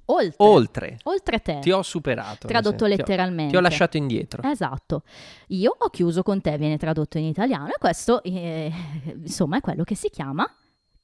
oltre. 0.06 0.34
oltre. 0.38 0.96
Oltre 1.04 1.40
te, 1.40 1.58
Ti 1.60 1.70
ho 1.70 1.82
superato. 1.82 2.46
tradotto 2.46 2.84
senso, 2.84 2.84
ti 2.86 2.92
ho- 2.92 2.96
letteralmente. 2.96 3.50
Ti 3.52 3.56
ho 3.56 3.60
lasciato 3.60 3.96
indietro. 3.96 4.42
Esatto. 4.42 5.02
Io 5.48 5.74
ho 5.76 5.88
chiuso 5.90 6.22
con 6.22 6.40
te, 6.40 6.56
viene 6.58 6.76
tradotto 6.76 7.18
in 7.18 7.24
italiano 7.24 7.68
e 7.68 7.76
questo, 7.78 8.22
eh, 8.22 8.72
insomma, 9.14 9.58
è 9.58 9.60
quello 9.60 9.84
che 9.84 9.94
si 9.94 10.08
chiama 10.10 10.48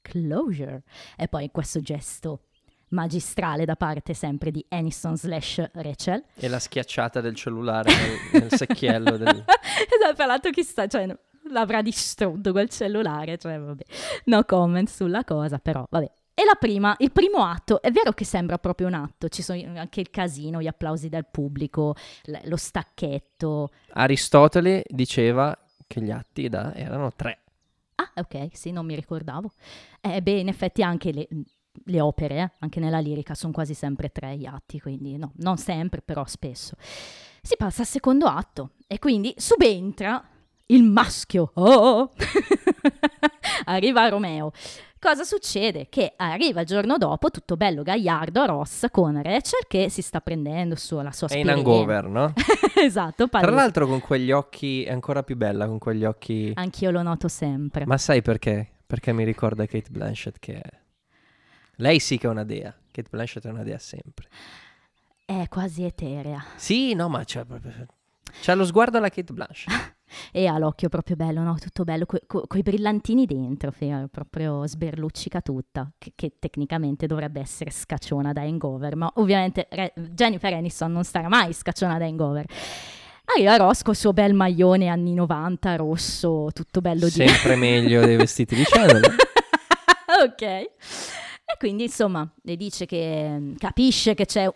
closure. 0.00 0.82
E 1.16 1.28
poi 1.28 1.50
questo 1.50 1.80
gesto 1.80 2.42
magistrale 2.90 3.64
da 3.64 3.76
parte 3.76 4.14
sempre 4.14 4.50
di 4.50 4.64
Aniston 4.68 5.16
slash 5.16 5.70
Rachel. 5.74 6.24
E 6.34 6.48
la 6.48 6.58
schiacciata 6.58 7.20
del 7.20 7.34
cellulare 7.34 7.90
nel, 8.32 8.42
nel 8.42 8.52
secchiello 8.52 9.16
del... 9.16 9.28
esatto, 9.46 10.14
tra 10.14 10.26
l'altro 10.26 10.50
chissà, 10.50 10.86
cioè, 10.88 11.06
l'avrà 11.50 11.82
distrutto 11.82 12.50
quel 12.52 12.68
cellulare, 12.68 13.38
cioè 13.38 13.58
vabbè, 13.58 13.84
no 14.24 14.44
comment 14.44 14.88
sulla 14.88 15.24
cosa, 15.24 15.58
però 15.58 15.86
vabbè. 15.88 16.10
E 16.34 16.44
la 16.44 16.54
prima, 16.58 16.94
il 16.98 17.12
primo 17.12 17.44
atto, 17.44 17.82
è 17.82 17.90
vero 17.90 18.12
che 18.12 18.24
sembra 18.24 18.58
proprio 18.58 18.86
un 18.86 18.94
atto, 18.94 19.28
ci 19.28 19.42
sono 19.42 19.60
anche 19.78 20.00
il 20.00 20.10
casino, 20.10 20.60
gli 20.62 20.66
applausi 20.66 21.08
del 21.08 21.26
pubblico, 21.30 21.94
l- 22.24 22.38
lo 22.44 22.56
stacchetto. 22.56 23.70
Aristotele 23.92 24.84
diceva 24.88 25.56
che 25.86 26.00
gli 26.00 26.10
atti 26.10 26.48
da, 26.48 26.72
erano 26.74 27.12
tre. 27.14 27.40
Ah, 27.96 28.10
ok, 28.14 28.48
sì, 28.52 28.70
non 28.70 28.86
mi 28.86 28.94
ricordavo. 28.94 29.52
Eh, 30.00 30.22
beh, 30.22 30.38
in 30.38 30.48
effetti 30.48 30.82
anche 30.82 31.12
le, 31.12 31.28
le 31.84 32.00
opere, 32.00 32.38
eh, 32.38 32.50
anche 32.60 32.80
nella 32.80 33.00
lirica, 33.00 33.34
sono 33.34 33.52
quasi 33.52 33.74
sempre 33.74 34.10
tre 34.10 34.36
gli 34.36 34.46
atti, 34.46 34.80
quindi 34.80 35.18
no, 35.18 35.32
non 35.36 35.58
sempre, 35.58 36.00
però 36.00 36.24
spesso. 36.26 36.76
Si 37.42 37.56
passa 37.56 37.82
al 37.82 37.86
secondo 37.88 38.26
atto 38.26 38.70
e 38.86 38.98
quindi 38.98 39.34
subentra 39.36 40.26
il 40.66 40.82
maschio. 40.84 41.50
Oh! 41.54 42.10
Arriva 43.64 44.08
Romeo. 44.08 44.52
Cosa 45.00 45.24
succede? 45.24 45.86
Che 45.88 46.12
arriva 46.16 46.60
il 46.60 46.66
giorno 46.66 46.98
dopo, 46.98 47.30
tutto 47.30 47.56
bello 47.56 47.82
gagliardo 47.82 48.44
Ross 48.44 48.84
con 48.90 49.14
Rachel 49.22 49.64
che 49.66 49.88
si 49.88 50.02
sta 50.02 50.20
prendendo 50.20 50.76
su 50.76 51.00
la 51.00 51.10
sua 51.10 51.26
È 51.26 51.38
in 51.38 51.48
hangover, 51.48 52.04
no? 52.04 52.34
esatto, 52.76 53.26
Tra 53.26 53.40
palese. 53.40 53.54
l'altro 53.54 53.86
con 53.86 54.00
quegli 54.00 54.30
occhi, 54.30 54.84
è 54.84 54.92
ancora 54.92 55.22
più 55.22 55.38
bella 55.38 55.66
con 55.66 55.78
quegli 55.78 56.04
occhi... 56.04 56.52
Anch'io 56.54 56.90
lo 56.90 57.00
noto 57.00 57.28
sempre. 57.28 57.86
Ma 57.86 57.96
sai 57.96 58.20
perché? 58.20 58.72
Perché 58.86 59.14
mi 59.14 59.24
ricorda 59.24 59.64
Kate 59.64 59.88
Blanchett 59.88 60.36
che 60.38 60.60
è... 60.60 60.70
Lei 61.76 61.98
sì 61.98 62.18
che 62.18 62.26
è 62.26 62.30
una 62.30 62.44
dea. 62.44 62.70
Kate 62.90 63.08
Blanchett 63.10 63.46
è 63.46 63.48
una 63.48 63.62
dea 63.62 63.78
sempre. 63.78 64.28
È 65.24 65.46
quasi 65.48 65.82
eterea. 65.82 66.44
Sì, 66.56 66.92
no, 66.92 67.08
ma 67.08 67.24
c'è 67.24 67.46
proprio... 67.46 67.72
C'ha 68.42 68.52
lo 68.52 68.66
sguardo 68.66 68.98
alla 68.98 69.08
Kate 69.08 69.32
Blanchett. 69.32 69.94
E 70.32 70.46
ha 70.46 70.58
l'occhio 70.58 70.88
proprio 70.88 71.16
bello, 71.16 71.42
no? 71.42 71.56
Tutto 71.58 71.84
bello, 71.84 72.06
coi 72.06 72.20
co- 72.26 72.44
coi 72.46 72.62
brillantini 72.62 73.26
dentro, 73.26 73.70
fe- 73.70 74.08
proprio 74.10 74.66
sberluccica 74.66 75.40
tutta, 75.40 75.90
che, 75.98 76.12
che 76.14 76.32
tecnicamente 76.38 77.06
dovrebbe 77.06 77.40
essere 77.40 77.70
scacciona 77.70 78.32
da 78.32 78.42
hangover, 78.42 78.96
ma 78.96 79.10
ovviamente 79.16 79.66
Re- 79.70 79.92
Jennifer 79.94 80.52
Aniston 80.52 80.92
non 80.92 81.04
starà 81.04 81.28
mai 81.28 81.52
scacciona 81.52 81.98
da 81.98 82.04
hangover. 82.04 82.46
Arriva 83.24 83.56
Ross 83.56 83.82
col 83.82 83.94
suo 83.94 84.12
bel 84.12 84.34
maglione 84.34 84.88
anni 84.88 85.14
90, 85.14 85.76
rosso, 85.76 86.48
tutto 86.52 86.80
bello 86.80 87.04
di... 87.04 87.10
Sempre 87.10 87.54
meglio 87.54 88.04
dei 88.04 88.16
vestiti 88.16 88.56
di 88.56 88.64
Chanel. 88.64 89.02
ok. 90.24 90.42
E 90.42 91.56
quindi, 91.58 91.84
insomma, 91.84 92.28
le 92.42 92.56
dice 92.56 92.86
che 92.86 93.28
mm, 93.28 93.54
capisce 93.56 94.14
che 94.14 94.24
c'è... 94.24 94.52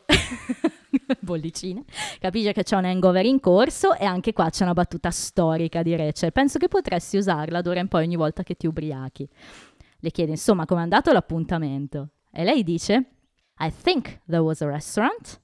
bollicine. 1.21 1.85
Capisce 2.19 2.53
che 2.53 2.63
c'è 2.63 2.77
un 2.77 2.85
hangover 2.85 3.25
in 3.25 3.41
corso 3.41 3.95
e 3.95 4.05
anche 4.05 4.33
qua 4.33 4.51
c'è 4.51 4.65
una 4.65 4.73
battuta 4.73 5.11
storica 5.11 5.83
di 5.83 5.95
Rachel. 5.97 6.33
Penso 6.33 6.59
che 6.59 6.69
potresti 6.69 7.17
usarla 7.17 7.61
d'ora 7.63 7.81
in 7.81 7.89
poi 7.89 8.05
ogni 8.05 8.17
volta 8.17 8.43
che 8.43 8.55
ti 8.55 8.67
ubriachi. 8.67 9.29
Le 9.99 10.11
chiede, 10.11 10.33
insomma, 10.33 10.67
com'è 10.67 10.81
andato 10.83 11.13
l'appuntamento? 11.13 12.11
E 12.31 12.45
lei 12.45 12.63
dice, 12.63 13.05
I 13.61 13.73
think 13.83 14.21
there 14.27 14.43
was 14.43 14.61
a 14.61 14.67
restaurant. 14.67 15.41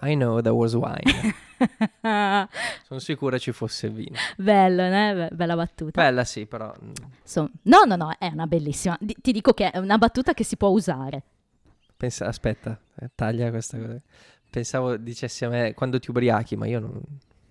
I 0.00 0.14
know 0.14 0.40
there 0.40 0.54
was 0.54 0.74
wine. 0.74 1.34
Sono 2.86 3.00
sicura 3.00 3.38
ci 3.38 3.52
fosse 3.52 3.88
vino. 3.88 4.16
Bello? 4.36 4.82
Be- 4.82 5.28
Bella 5.32 5.56
battuta. 5.56 6.00
Bella 6.00 6.24
sì, 6.24 6.46
però... 6.46 6.72
mm, 6.82 6.92
Insomma, 7.22 7.50
no, 7.62 7.82
no, 7.84 7.96
no, 7.96 8.12
è 8.18 8.28
una 8.28 8.46
bellissima. 8.46 8.96
Di- 9.00 9.16
ti 9.20 9.32
dico 9.32 9.52
che 9.52 9.70
è 9.70 9.78
una 9.78 9.98
battuta 9.98 10.34
che 10.34 10.44
si 10.44 10.56
può 10.56 10.68
usare. 10.68 11.22
Pensa, 11.96 12.26
aspetta, 12.26 12.78
eh, 13.00 13.10
taglia 13.14 13.50
questa 13.50 13.76
cosa. 13.78 14.00
Pensavo 14.50 14.96
dicessi 14.96 15.44
a 15.44 15.48
me 15.48 15.74
quando 15.74 15.98
ti 15.98 16.10
ubriachi, 16.10 16.56
ma 16.56 16.66
io 16.66 16.80
non, 16.80 17.00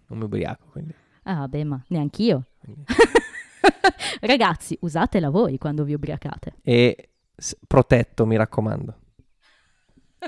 non 0.08 0.18
mi 0.18 0.24
ubriaco, 0.26 0.68
quindi... 0.72 0.94
Ah, 1.24 1.40
vabbè, 1.40 1.64
ma 1.64 1.84
neanch'io. 1.90 2.46
Ragazzi, 4.22 4.78
usatela 4.82 5.30
voi 5.30 5.58
quando 5.58 5.84
vi 5.84 5.94
ubriacate. 5.94 6.56
E 6.64 7.10
s- 7.36 7.58
protetto, 7.68 8.26
mi 8.26 8.36
raccomando. 8.38 8.96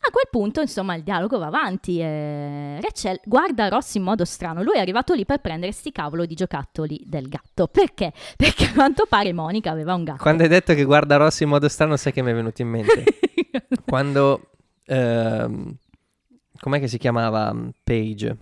A 0.00 0.10
quel 0.10 0.28
punto, 0.30 0.62
insomma, 0.62 0.94
il 0.94 1.02
dialogo 1.02 1.38
va 1.38 1.46
avanti. 1.46 2.00
E 2.00 2.80
Rachel 2.80 3.20
guarda 3.24 3.68
Ross 3.68 3.94
in 3.94 4.02
modo 4.02 4.24
strano. 4.24 4.62
Lui 4.62 4.76
è 4.76 4.78
arrivato 4.78 5.12
lì 5.12 5.26
per 5.26 5.40
prendere 5.40 5.72
sti 5.72 5.92
cavolo 5.92 6.24
di 6.24 6.34
giocattoli 6.34 7.02
del 7.04 7.28
gatto. 7.28 7.66
Perché? 7.66 8.12
Perché 8.36 8.66
a 8.66 8.72
quanto 8.72 9.04
pare 9.06 9.32
Monica 9.34 9.70
aveva 9.70 9.94
un 9.94 10.04
gatto. 10.04 10.22
Quando 10.22 10.44
hai 10.44 10.48
detto 10.48 10.72
che 10.72 10.84
guarda 10.84 11.16
Rossi 11.16 11.42
in 11.42 11.50
modo 11.50 11.68
strano, 11.68 11.96
sai 11.96 12.12
che 12.12 12.22
mi 12.22 12.30
è 12.30 12.34
venuto 12.34 12.62
in 12.62 12.68
mente? 12.68 13.04
Quando... 13.84 14.52
ehm, 14.88 15.76
com'è 16.58 16.80
che 16.80 16.88
si 16.88 16.98
chiamava 16.98 17.52
mm, 17.52 17.68
Page? 17.84 18.36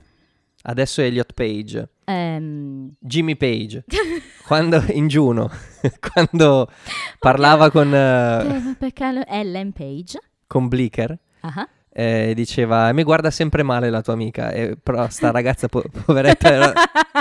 Adesso 0.62 1.00
è 1.00 1.04
Elliot 1.04 1.32
Page. 1.32 1.88
Ehm, 2.04 2.94
Jimmy 2.98 3.36
Page. 3.36 3.84
quando 4.46 4.82
in 4.90 5.08
Juno, 5.08 5.50
quando 6.12 6.70
parlava 7.18 7.70
con, 7.70 7.94
eh, 7.94 8.76
perché 8.78 9.24
Ellen 9.26 9.72
Page. 9.72 10.18
con 10.46 10.68
Bleecker, 10.68 11.18
Ah, 11.40 11.68
eh, 11.88 12.32
diceva 12.34 12.92
mi 12.92 13.02
guarda 13.04 13.30
sempre 13.30 13.62
male 13.62 13.88
la 13.90 14.02
tua 14.02 14.12
amica, 14.12 14.50
e, 14.50 14.76
però 14.80 15.08
sta 15.08 15.30
ragazza 15.30 15.68
po- 15.68 15.84
poveretta 16.04 16.52
era, 16.52 16.72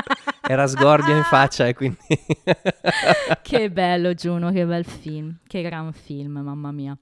era 0.48 0.68
sgorbia 0.68 1.16
in 1.16 1.24
faccia 1.24 1.68
e 1.68 1.74
quindi... 1.74 1.98
che 3.42 3.72
bello 3.72 4.14
Giuno, 4.14 4.52
che 4.52 4.66
bel 4.66 4.86
film, 4.86 5.38
che 5.48 5.62
gran 5.62 5.94
film, 5.94 6.40
mamma 6.40 6.72
mia. 6.72 6.98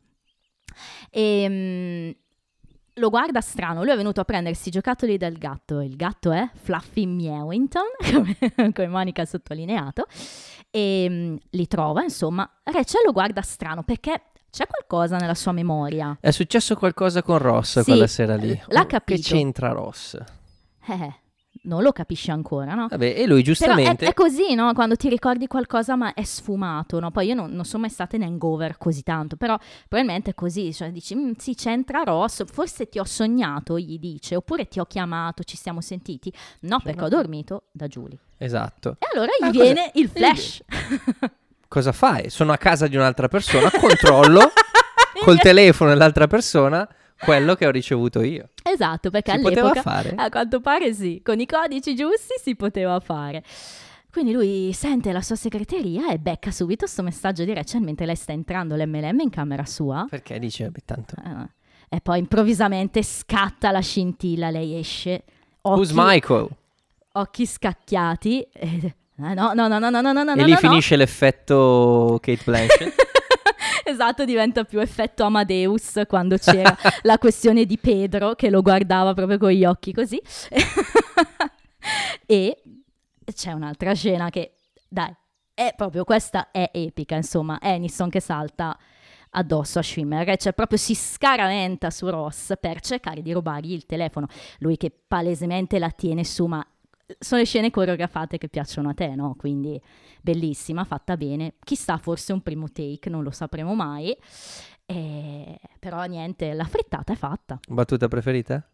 E 1.10 2.18
lo 2.98 3.10
guarda 3.10 3.42
strano, 3.42 3.82
lui 3.84 3.92
è 3.92 3.96
venuto 3.96 4.22
a 4.22 4.24
prendersi 4.24 4.68
i 4.70 4.72
giocattoli 4.72 5.18
del 5.18 5.38
gatto, 5.38 5.80
il 5.82 5.96
gatto 5.96 6.32
è 6.32 6.48
Fluffy 6.54 7.06
Mewington, 7.06 7.88
come, 8.14 8.38
come 8.72 8.88
Monica 8.88 9.24
ha 9.24 9.26
sottolineato, 9.26 10.06
e 10.70 11.08
mm, 11.10 11.36
li 11.52 11.68
trova, 11.68 12.04
insomma, 12.04 12.48
Rachel 12.64 13.02
lo 13.06 13.12
guarda 13.12 13.42
strano 13.42 13.84
perché 13.84 14.22
c'è 14.52 14.68
qualcosa 14.68 15.18
nella 15.18 15.34
sua 15.34 15.52
memoria. 15.52 16.16
È 16.20 16.30
successo 16.30 16.76
qualcosa 16.76 17.24
con 17.24 17.40
Ross 17.40 17.80
Sì, 17.80 17.86
quella 17.86 18.06
sera 18.08 18.36
lì. 18.36 18.60
l'ha 18.68 18.86
capito. 18.86 19.22
Che 19.22 19.28
c'entra 19.28 19.72
Ross? 19.72 20.16
Eh, 20.88 21.16
non 21.64 21.82
lo 21.82 21.92
capisce 21.92 22.32
ancora, 22.32 22.74
no? 22.74 22.88
Vabbè, 22.90 23.06
e 23.18 23.26
lui 23.26 23.26
Però 23.26 23.38
è, 23.38 23.42
giustamente... 23.42 24.06
è 24.06 24.14
così, 24.14 24.54
no? 24.56 24.72
Quando 24.74 24.96
ti 24.96 25.10
ricordi 25.10 25.48
qualcosa 25.48 25.96
ma 25.96 26.14
è 26.14 26.24
sfumato, 26.24 27.00
no? 27.00 27.12
Poi 27.12 27.28
io 27.28 27.36
non, 27.36 27.52
non 27.52 27.66
sono 27.66 27.82
mai 27.84 27.92
stata 27.92 28.16
in 28.16 28.24
hangover 28.24 28.78
così 28.78 29.04
tanto, 29.04 29.36
però 29.36 29.58
probabilmente 29.88 30.32
è 30.32 30.34
così, 30.34 30.74
cioè 30.74 30.92
dici, 30.92 31.16
"Mm, 31.16 31.32
sì, 31.38 31.56
c'entra 31.56 32.04
Ross, 32.04 32.44
forse 32.52 32.90
ti 32.90 33.00
ho 33.00 33.06
sognato, 33.06 33.78
gli 33.80 33.98
dice, 34.00 34.36
oppure 34.36 34.68
ti 34.68 34.80
ho 34.80 34.86
chiamato, 34.86 35.44
ci 35.44 35.58
siamo 35.58 35.82
sentiti. 35.82 36.32
No, 36.62 36.80
perché 36.84 37.04
ho 37.04 37.10
dormito 37.10 37.64
da 37.72 37.88
Giulia. 37.88 38.18
Esatto. 38.38 38.98
E 39.00 39.08
allora 39.14 39.32
gli 39.40 39.46
Ah, 39.46 39.50
viene 39.50 39.80
cosa- 39.80 39.92
il 39.94 40.10
flash. 40.10 40.64
Cosa 41.74 41.92
fai? 41.92 42.30
Sono 42.30 42.52
a 42.52 42.58
casa 42.58 42.86
di 42.88 42.96
un'altra 42.96 43.28
persona, 43.28 43.72
controllo 43.80 44.52
col 45.24 45.40
telefono 45.40 45.90
dell'altra 45.90 46.28
persona 46.28 46.88
quello 47.24 47.56
che 47.56 47.66
ho 47.66 47.72
ricevuto 47.72 48.22
io. 48.22 48.50
Esatto, 48.64 49.10
perché 49.10 49.32
si 49.32 49.38
all'epoca 49.38 49.82
fare. 49.82 50.14
a 50.16 50.30
quanto 50.30 50.60
pare 50.60 50.94
sì, 50.94 51.22
con 51.24 51.40
i 51.40 51.46
codici 51.46 51.96
giusti 51.96 52.36
si 52.42 52.56
poteva 52.56 53.00
fare. 53.00 53.44
Quindi 54.12 54.32
lui 54.32 54.72
sente 54.74 55.12
la 55.12 55.22
sua 55.22 55.36
segreteria 55.36 56.12
e 56.12 56.20
becca 56.20 56.52
subito 56.52 56.82
questo 56.82 57.02
messaggio 57.02 57.44
di 57.44 57.54
Rachel 57.54 57.82
mentre 57.82 58.06
lei 58.06 58.16
sta 58.16 58.32
entrando 58.32 58.76
l'MLM 58.76 59.22
in 59.22 59.30
camera 59.30 59.66
sua. 59.66 60.06
Perché 60.08 60.38
dice, 60.38 60.72
tanto... 60.86 61.16
Eh, 61.18 61.96
e 61.96 62.00
poi 62.02 62.20
improvvisamente 62.20 63.04
scatta 63.04 63.72
la 63.72 63.82
scintilla, 63.82 64.50
lei 64.50 64.78
esce. 64.78 65.24
Occhi, 65.62 65.80
Who's 65.80 65.92
Michael? 65.94 66.48
Occhi 67.14 67.46
scacchiati. 67.46 68.48
E... 68.52 68.96
No, 69.16 69.34
no, 69.34 69.54
no, 69.54 69.68
no, 69.68 69.90
no, 69.90 70.02
no, 70.02 70.12
no, 70.12 70.24
no. 70.24 70.34
E 70.34 70.44
lì 70.44 70.52
no, 70.52 70.58
finisce 70.58 70.96
no. 70.96 71.02
l'effetto 71.02 72.18
Kate 72.20 72.42
Blanchett. 72.44 72.96
Esatto, 73.84 74.26
diventa 74.26 74.64
più 74.64 74.80
effetto 74.80 75.24
Amadeus 75.24 76.02
quando 76.08 76.38
c'era 76.38 76.76
la 77.04 77.18
questione 77.18 77.66
di 77.66 77.78
Pedro 77.78 78.34
che 78.34 78.50
lo 78.50 78.62
guardava 78.62 79.14
proprio 79.14 79.38
con 79.38 79.52
gli 79.52 79.66
occhi 79.66 79.94
così. 79.94 80.22
e 82.26 82.64
c'è 83.34 83.52
un'altra 83.52 83.94
scena 83.94 84.30
che, 84.30 84.56
dai, 84.88 85.14
è 85.54 85.74
proprio 85.76 86.04
questa 86.04 86.52
è 86.52 86.70
epica, 86.72 87.16
insomma, 87.16 87.60
Aniston 87.62 88.10
che 88.10 88.20
salta 88.20 88.78
addosso 89.36 89.80
a 89.80 89.82
Schwimmer, 89.82 90.26
Rachel 90.26 90.54
proprio 90.54 90.78
si 90.78 90.96
scaraventa 90.96 91.90
su 91.90 92.10
Ross 92.10 92.54
per 92.60 92.80
cercare 92.82 93.22
di 93.22 93.34
rubargli 93.34 93.74
il 93.74 93.86
telefono, 93.86 94.28
lui 94.60 94.78
che 94.78 94.92
palesemente 94.92 95.80
la 95.80 95.90
tiene 95.90 96.24
su, 96.24 96.46
ma 96.46 96.66
sono 97.20 97.40
le 97.42 97.46
scene 97.48 97.70
coreografate 97.72 98.38
che 98.38 98.50
piacciono 98.50 98.90
a 98.90 98.94
te, 98.94 99.16
no? 99.16 99.36
Quindi 99.38 99.80
bellissima, 100.22 100.84
fatta 100.84 101.16
bene. 101.18 101.54
Chissà, 101.64 101.98
forse 101.98 102.34
un 102.34 102.42
primo 102.42 102.72
take, 102.72 103.10
non 103.10 103.24
lo 103.24 103.32
sapremo 103.32 103.74
mai. 103.76 104.16
Eh, 104.86 105.60
però 105.80 106.04
niente, 106.06 106.54
la 106.54 106.66
frittata 106.66 107.14
è 107.14 107.16
fatta. 107.16 107.60
Battuta 107.68 108.08
preferita? 108.08 108.66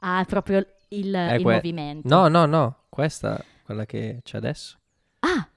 Ah, 0.00 0.20
è 0.20 0.24
proprio 0.26 0.58
il, 0.88 1.12
È 1.12 1.34
il 1.34 1.42
que- 1.42 1.54
movimento. 1.54 2.08
No, 2.08 2.28
no, 2.28 2.46
no. 2.46 2.76
Questa, 2.88 3.42
quella 3.64 3.84
che 3.86 4.20
c'è 4.22 4.36
adesso. 4.36 4.76
Ah. 5.20 5.48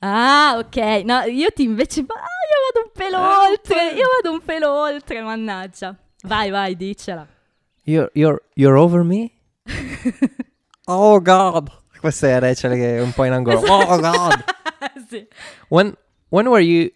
Ah, 0.00 0.56
ok. 0.58 0.76
No, 1.04 1.20
io 1.22 1.50
ti 1.52 1.62
invece... 1.62 2.00
Ah, 2.00 2.04
io 2.04 2.58
vado 2.72 2.86
un 2.86 2.92
pelo 2.92 3.18
Eh, 3.18 3.48
oltre, 3.50 3.92
io 3.98 4.06
vado 4.20 4.34
un 4.34 4.42
pelo 4.44 4.72
oltre, 4.72 5.20
mannaggia. 5.22 5.96
Vai, 6.24 6.50
vai, 6.50 6.76
dicela. 6.76 7.26
You're, 7.84 8.10
you're, 8.14 8.42
you're 8.54 8.78
over 8.78 9.02
me? 9.04 9.30
oh 10.94 11.20
God. 11.20 11.70
Questa 11.98 12.26
è 12.28 12.38
Rachel 12.38 12.72
che 12.72 12.96
è 12.96 13.00
un 13.00 13.12
po' 13.12 13.24
in 13.24 13.32
angolo. 13.34 13.58
Oh 13.60 13.98
God. 13.98 14.44
Sì. 15.08 15.26
When, 15.68 15.94
when 16.30 16.46
were 16.48 16.62
you 16.62 16.90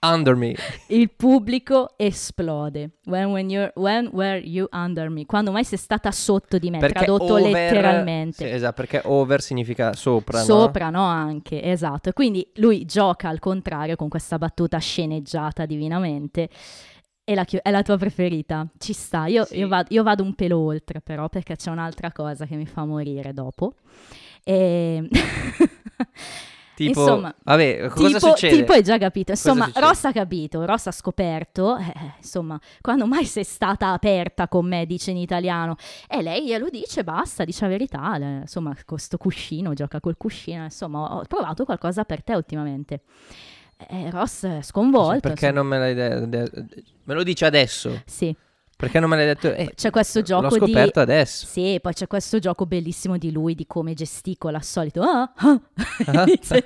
under 0.00 0.34
me? 0.36 0.54
Il 0.88 1.10
pubblico 1.10 1.94
esplode. 1.96 2.90
When, 3.04 3.30
when 3.30 3.50
you're, 3.50 3.72
when 3.74 4.08
were 4.12 4.38
you 4.38 4.68
under 4.72 5.10
me? 5.10 5.26
Quando 5.26 5.50
mai 5.50 5.64
sei 5.64 5.78
stata 5.78 6.10
sotto 6.10 6.58
di 6.58 6.70
me? 6.70 6.78
tradotto 6.78 7.34
over- 7.34 7.50
letteralmente. 7.50 8.46
Sì, 8.46 8.52
esatto, 8.52 8.74
perché 8.74 9.02
over 9.04 9.40
significa 9.42 9.94
sopra, 9.94 10.38
no? 10.38 10.44
Sopra, 10.44 10.90
no? 10.90 11.02
Anche, 11.04 11.62
esatto. 11.62 12.10
E 12.10 12.12
quindi 12.12 12.48
lui 12.54 12.84
gioca 12.84 13.28
al 13.28 13.38
contrario 13.38 13.96
con 13.96 14.08
questa 14.08 14.38
battuta 14.38 14.78
sceneggiata 14.78 15.66
divinamente. 15.66 16.48
E 17.26 17.34
la, 17.34 17.44
chi- 17.44 17.58
è 17.62 17.70
la 17.70 17.82
tua 17.82 17.96
preferita? 17.96 18.66
Ci 18.78 18.92
sta. 18.92 19.26
Io, 19.26 19.44
Sì. 19.44 19.58
io 19.58 19.68
vado, 19.68 19.88
io 19.94 20.02
vado 20.02 20.22
un 20.22 20.34
pelo 20.34 20.58
oltre, 20.58 21.00
però, 21.00 21.28
perché 21.28 21.56
c'è 21.56 21.70
un'altra 21.70 22.12
cosa 22.12 22.44
che 22.44 22.54
mi 22.54 22.66
fa 22.66 22.84
morire 22.84 23.32
dopo. 23.32 23.74
E... 24.42 25.08
Tipo, 26.74 27.00
Insomma, 27.02 27.32
vabbè, 27.40 27.86
cosa 27.88 28.18
tipo, 28.18 28.30
succede? 28.30 28.56
tipo 28.56 28.72
hai 28.72 28.82
già 28.82 28.98
capito. 28.98 29.30
Insomma? 29.30 29.70
Ross 29.74 30.06
ha 30.06 30.12
capito, 30.12 30.64
Ross 30.64 30.88
ha 30.88 30.90
scoperto, 30.90 31.76
eh, 31.76 31.92
insomma, 32.16 32.58
quando 32.80 33.06
mai 33.06 33.26
sei 33.26 33.44
stata 33.44 33.92
aperta 33.92 34.48
con 34.48 34.66
me, 34.66 34.84
dice 34.84 35.12
in 35.12 35.18
italiano. 35.18 35.76
E 36.08 36.20
lei 36.20 36.44
glielo 36.46 36.68
dice, 36.70 37.04
basta, 37.04 37.44
dice 37.44 37.62
la 37.62 37.68
verità. 37.68 38.16
insomma, 38.16 38.74
con 38.84 38.98
sto 38.98 39.18
cuscino, 39.18 39.72
gioca 39.72 40.00
col 40.00 40.16
cuscino. 40.16 40.64
Insomma, 40.64 41.14
ho 41.14 41.22
provato 41.28 41.64
qualcosa 41.64 42.02
per 42.02 42.24
te 42.24 42.34
ultimamente. 42.34 43.02
E 43.76 44.10
Ross 44.10 44.46
è 44.46 44.62
sconvolto. 44.62 45.20
Perché 45.28 45.46
insomma. 45.48 45.60
non 45.60 45.66
me 45.66 45.78
l'hai 45.78 45.94
detto? 45.94 46.64
Me 47.04 47.14
lo 47.14 47.22
dici 47.22 47.44
adesso? 47.44 48.02
Sì, 48.06 48.34
Perché 48.76 48.98
non 49.00 49.08
me 49.10 49.16
l'hai 49.16 49.26
detto? 49.26 49.52
Eh, 49.52 49.72
c'è 49.74 49.90
questo 49.90 50.22
gioco 50.22 50.42
L'ho 50.48 50.56
scoperto 50.56 51.04
di... 51.04 51.10
adesso. 51.12 51.46
Sì, 51.46 51.78
poi 51.82 51.92
c'è 51.92 52.06
questo 52.06 52.38
gioco 52.38 52.66
bellissimo 52.66 53.18
di 53.18 53.30
lui, 53.32 53.54
di 53.54 53.66
come 53.66 53.94
gesticola 53.94 54.56
al 54.58 54.64
solito. 54.64 55.02
Ah, 55.06 55.30
ah. 56.06 56.24
Inizia, 56.26 56.64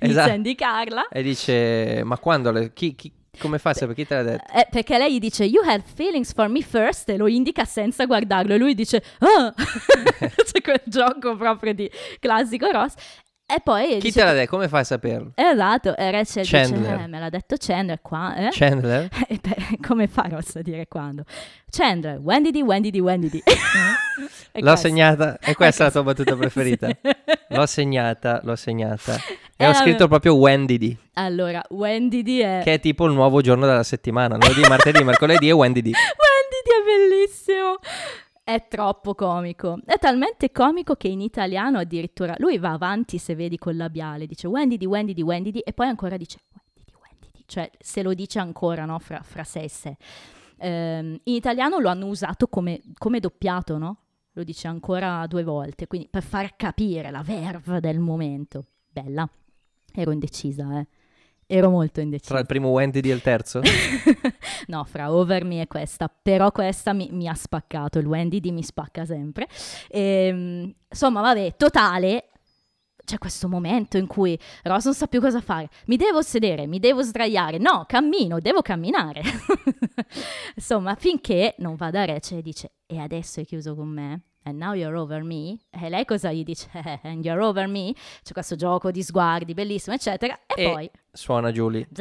Esatto. 0.00 0.30
a 0.30 0.34
indicarla. 0.34 1.08
E 1.08 1.22
dice, 1.22 2.02
ma 2.04 2.18
quando? 2.18 2.50
le- 2.50 2.72
chi, 2.72 2.94
chi- 2.94 3.12
come 3.38 3.58
fai 3.58 3.72
a 3.72 3.74
sapere 3.76 3.94
chi 3.94 4.06
te 4.06 4.14
l'ha 4.16 4.22
detto? 4.22 4.52
Eh, 4.52 4.66
perché 4.70 4.98
lei 4.98 5.14
gli 5.14 5.18
dice 5.20 5.44
You 5.44 5.62
had 5.64 5.82
feelings 5.82 6.32
for 6.32 6.48
me 6.48 6.60
first 6.62 7.08
e 7.08 7.16
lo 7.16 7.28
indica 7.28 7.64
senza 7.64 8.04
guardarlo 8.04 8.54
e 8.54 8.58
lui 8.58 8.74
dice 8.74 9.02
Ah! 9.18 9.52
C'è 9.54 10.60
quel 10.60 10.82
gioco 10.86 11.36
proprio 11.36 11.72
di 11.72 11.88
classico 12.18 12.68
Ross 12.70 12.94
e 13.50 13.60
poi 13.64 13.86
Chi 13.94 13.98
dice, 14.00 14.20
te 14.20 14.24
l'ha 14.26 14.32
detto? 14.34 14.50
Come 14.50 14.68
fai 14.68 14.80
a 14.80 14.84
saperlo? 14.84 15.32
Esatto, 15.34 15.96
e 15.96 16.10
Rachel 16.10 16.42
dice 16.42 16.56
Chandler. 16.58 17.00
eh, 17.00 17.06
me 17.06 17.18
l'ha 17.18 17.30
detto 17.30 17.56
Chandler 17.58 18.00
qua 18.02 18.34
eh? 18.36 18.48
Chandler? 18.52 19.08
E 19.26 19.38
beh, 19.40 19.78
come 19.86 20.06
fa 20.06 20.26
Ross 20.28 20.56
a 20.56 20.62
dire 20.62 20.86
quando? 20.86 21.24
Chandler, 21.70 22.18
when 22.20 22.42
did 22.42 22.54
he, 22.54 22.62
when 22.62 22.82
did 22.82 22.94
he, 22.94 23.00
when 23.00 23.20
did 23.20 23.32
he? 23.34 23.42
E 24.52 24.60
L'ho 24.60 24.70
questo. 24.70 24.88
segnata. 24.88 25.38
E 25.40 25.54
questa 25.54 25.82
è 25.82 25.86
la 25.86 25.92
tua 25.92 26.02
battuta 26.02 26.34
preferita? 26.36 26.88
Sì. 27.48 27.54
L'ho 27.56 27.64
segnata, 27.66 28.40
l'ho 28.42 28.56
segnata. 28.56 29.14
E 29.56 29.64
Eh, 29.64 29.66
ho 29.66 29.72
scritto 29.72 30.06
proprio 30.06 30.34
Wendy 30.34 30.94
Allora, 31.14 31.62
when 31.70 32.10
did 32.10 32.28
he 32.28 32.42
è... 32.60 32.62
che 32.62 32.74
è 32.74 32.80
tipo 32.80 33.06
il 33.06 33.14
nuovo 33.14 33.40
giorno 33.40 33.64
della 33.64 33.82
settimana. 33.82 34.36
Lunedì, 34.36 34.60
martedì, 34.68 35.02
mercoledì 35.02 35.48
e 35.48 35.52
Wendy 35.52 35.80
Wendy 35.80 35.94
è 35.94 36.84
bellissimo. 36.84 37.78
È 38.48 38.66
troppo 38.66 39.14
comico. 39.14 39.78
È 39.84 39.98
talmente 39.98 40.50
comico 40.50 40.94
che 40.94 41.08
in 41.08 41.20
italiano 41.20 41.80
addirittura 41.80 42.34
lui 42.38 42.56
va 42.56 42.72
avanti 42.72 43.18
se 43.18 43.34
vedi 43.34 43.58
col 43.58 43.76
labiale, 43.76 44.24
dice 44.24 44.46
Wendy 44.46 44.78
di 44.78 44.86
Wendy 44.86 45.12
di 45.12 45.20
Wendy 45.20 45.50
di 45.50 45.58
e 45.58 45.74
poi 45.74 45.86
ancora 45.86 46.16
dice 46.16 46.38
Wendy 46.54 46.82
di 46.82 46.94
Wendy 46.98 47.28
di, 47.30 47.44
cioè 47.44 47.70
se 47.78 48.02
lo 48.02 48.14
dice 48.14 48.38
ancora 48.38 48.86
no, 48.86 48.98
fra, 49.00 49.20
fra 49.20 49.44
sé 49.44 49.64
e 49.64 49.68
sé. 49.68 49.96
Ehm, 50.56 51.20
in 51.24 51.34
italiano 51.34 51.78
lo 51.78 51.90
hanno 51.90 52.06
usato 52.06 52.46
come, 52.46 52.80
come 52.96 53.20
doppiato, 53.20 53.76
no? 53.76 53.96
Lo 54.32 54.42
dice 54.44 54.66
ancora 54.66 55.26
due 55.26 55.44
volte, 55.44 55.86
quindi 55.86 56.08
per 56.08 56.22
far 56.22 56.56
capire 56.56 57.10
la 57.10 57.22
verve 57.22 57.80
del 57.80 57.98
momento. 57.98 58.64
Bella. 58.90 59.28
Ero 59.92 60.10
indecisa, 60.10 60.80
eh. 60.80 60.86
Ero 61.50 61.70
molto 61.70 62.00
indecisa. 62.00 62.32
Tra 62.32 62.40
il 62.40 62.46
primo 62.46 62.68
Wendy 62.68 63.00
e 63.00 63.10
il 63.10 63.22
terzo? 63.22 63.62
no, 64.68 64.84
fra 64.84 65.10
Over 65.10 65.44
Me 65.46 65.62
e 65.62 65.66
questa, 65.66 66.06
però 66.06 66.52
questa 66.52 66.92
mi, 66.92 67.08
mi 67.10 67.26
ha 67.26 67.32
spaccato, 67.32 67.98
il 67.98 68.04
Wendy 68.04 68.38
mi 68.50 68.62
spacca 68.62 69.06
sempre. 69.06 69.48
Ehm, 69.88 70.70
insomma, 70.90 71.22
vabbè, 71.22 71.54
totale, 71.56 72.28
c'è 73.02 73.16
questo 73.16 73.48
momento 73.48 73.96
in 73.96 74.06
cui 74.06 74.38
Ross 74.64 74.84
non 74.84 74.92
sa 74.92 75.06
più 75.06 75.22
cosa 75.22 75.40
fare. 75.40 75.70
Mi 75.86 75.96
devo 75.96 76.20
sedere, 76.20 76.66
mi 76.66 76.78
devo 76.80 77.00
sdraiare. 77.00 77.56
No, 77.56 77.86
cammino, 77.88 78.40
devo 78.40 78.60
camminare. 78.60 79.22
insomma, 80.54 80.96
finché 80.96 81.54
non 81.60 81.76
va 81.76 81.88
da 81.88 82.04
Rachel 82.04 82.38
e 82.38 82.42
dice, 82.42 82.72
e 82.84 82.98
adesso 82.98 83.40
hai 83.40 83.46
chiuso 83.46 83.74
con 83.74 83.88
me? 83.88 84.20
And 84.48 84.58
now 84.58 84.72
you're 84.72 84.96
over 84.96 85.22
me? 85.22 85.58
E 85.70 85.88
lei 85.90 86.04
cosa 86.06 86.32
gli 86.32 86.42
dice? 86.42 86.68
And 87.04 87.22
you're 87.24 87.42
over 87.42 87.66
me? 87.68 87.92
C'è 88.22 88.32
questo 88.32 88.56
gioco 88.56 88.90
di 88.90 89.02
sguardi 89.02 89.52
bellissimo, 89.52 89.94
eccetera. 89.94 90.38
E, 90.46 90.62
E- 90.64 90.72
poi... 90.72 90.90
Suona 91.12 91.50
Julie. 91.52 91.86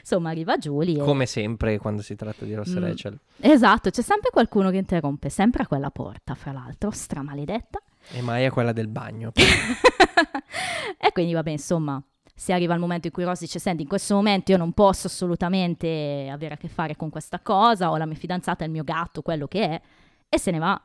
Insomma, 0.00 0.30
arriva 0.30 0.56
Julie. 0.56 1.00
e- 1.00 1.04
Come 1.04 1.26
sempre 1.26 1.78
quando 1.78 2.02
si 2.02 2.14
tratta 2.14 2.44
di 2.44 2.54
Ross 2.54 2.74
e 2.74 2.78
Mm. 2.78 2.84
Rachel. 2.84 3.18
Esatto, 3.40 3.90
c'è 3.90 4.02
sempre 4.02 4.30
qualcuno 4.30 4.70
che 4.70 4.76
interrompe, 4.76 5.28
sempre 5.30 5.62
a 5.64 5.66
quella 5.66 5.90
porta, 5.90 6.34
fra 6.34 6.52
l'altro, 6.52 6.90
stramaledetta. 6.90 7.80
E 8.12 8.20
mai 8.22 8.44
è 8.44 8.50
quella 8.50 8.72
del 8.72 8.88
bagno. 8.88 9.32
e 10.98 11.12
quindi, 11.12 11.32
vabbè, 11.32 11.50
insomma, 11.50 12.02
si 12.34 12.52
arriva 12.52 12.72
al 12.74 12.80
momento 12.80 13.06
in 13.08 13.12
cui 13.12 13.24
Ross 13.24 13.40
dice, 13.40 13.58
senti, 13.58 13.82
in 13.82 13.88
questo 13.88 14.14
momento 14.14 14.52
io 14.52 14.58
non 14.58 14.72
posso 14.72 15.06
assolutamente 15.08 16.28
avere 16.30 16.54
a 16.54 16.56
che 16.56 16.68
fare 16.68 16.96
con 16.96 17.10
questa 17.10 17.40
cosa, 17.40 17.90
ho 17.90 17.96
la 17.96 18.06
mia 18.06 18.16
fidanzata, 18.16 18.64
il 18.64 18.70
mio 18.70 18.84
gatto, 18.84 19.22
quello 19.22 19.46
che 19.46 19.68
è, 19.68 19.80
e 20.28 20.38
se 20.38 20.50
ne 20.50 20.58
va. 20.58 20.80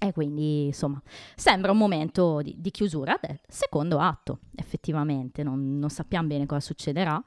E 0.00 0.12
quindi, 0.12 0.66
insomma, 0.66 1.02
sembra 1.34 1.72
un 1.72 1.78
momento 1.78 2.40
di, 2.40 2.54
di 2.56 2.70
chiusura 2.70 3.18
del 3.20 3.40
secondo 3.48 3.98
atto, 3.98 4.38
effettivamente, 4.54 5.42
non, 5.42 5.78
non 5.78 5.90
sappiamo 5.90 6.28
bene 6.28 6.46
cosa 6.46 6.60
succederà. 6.60 7.20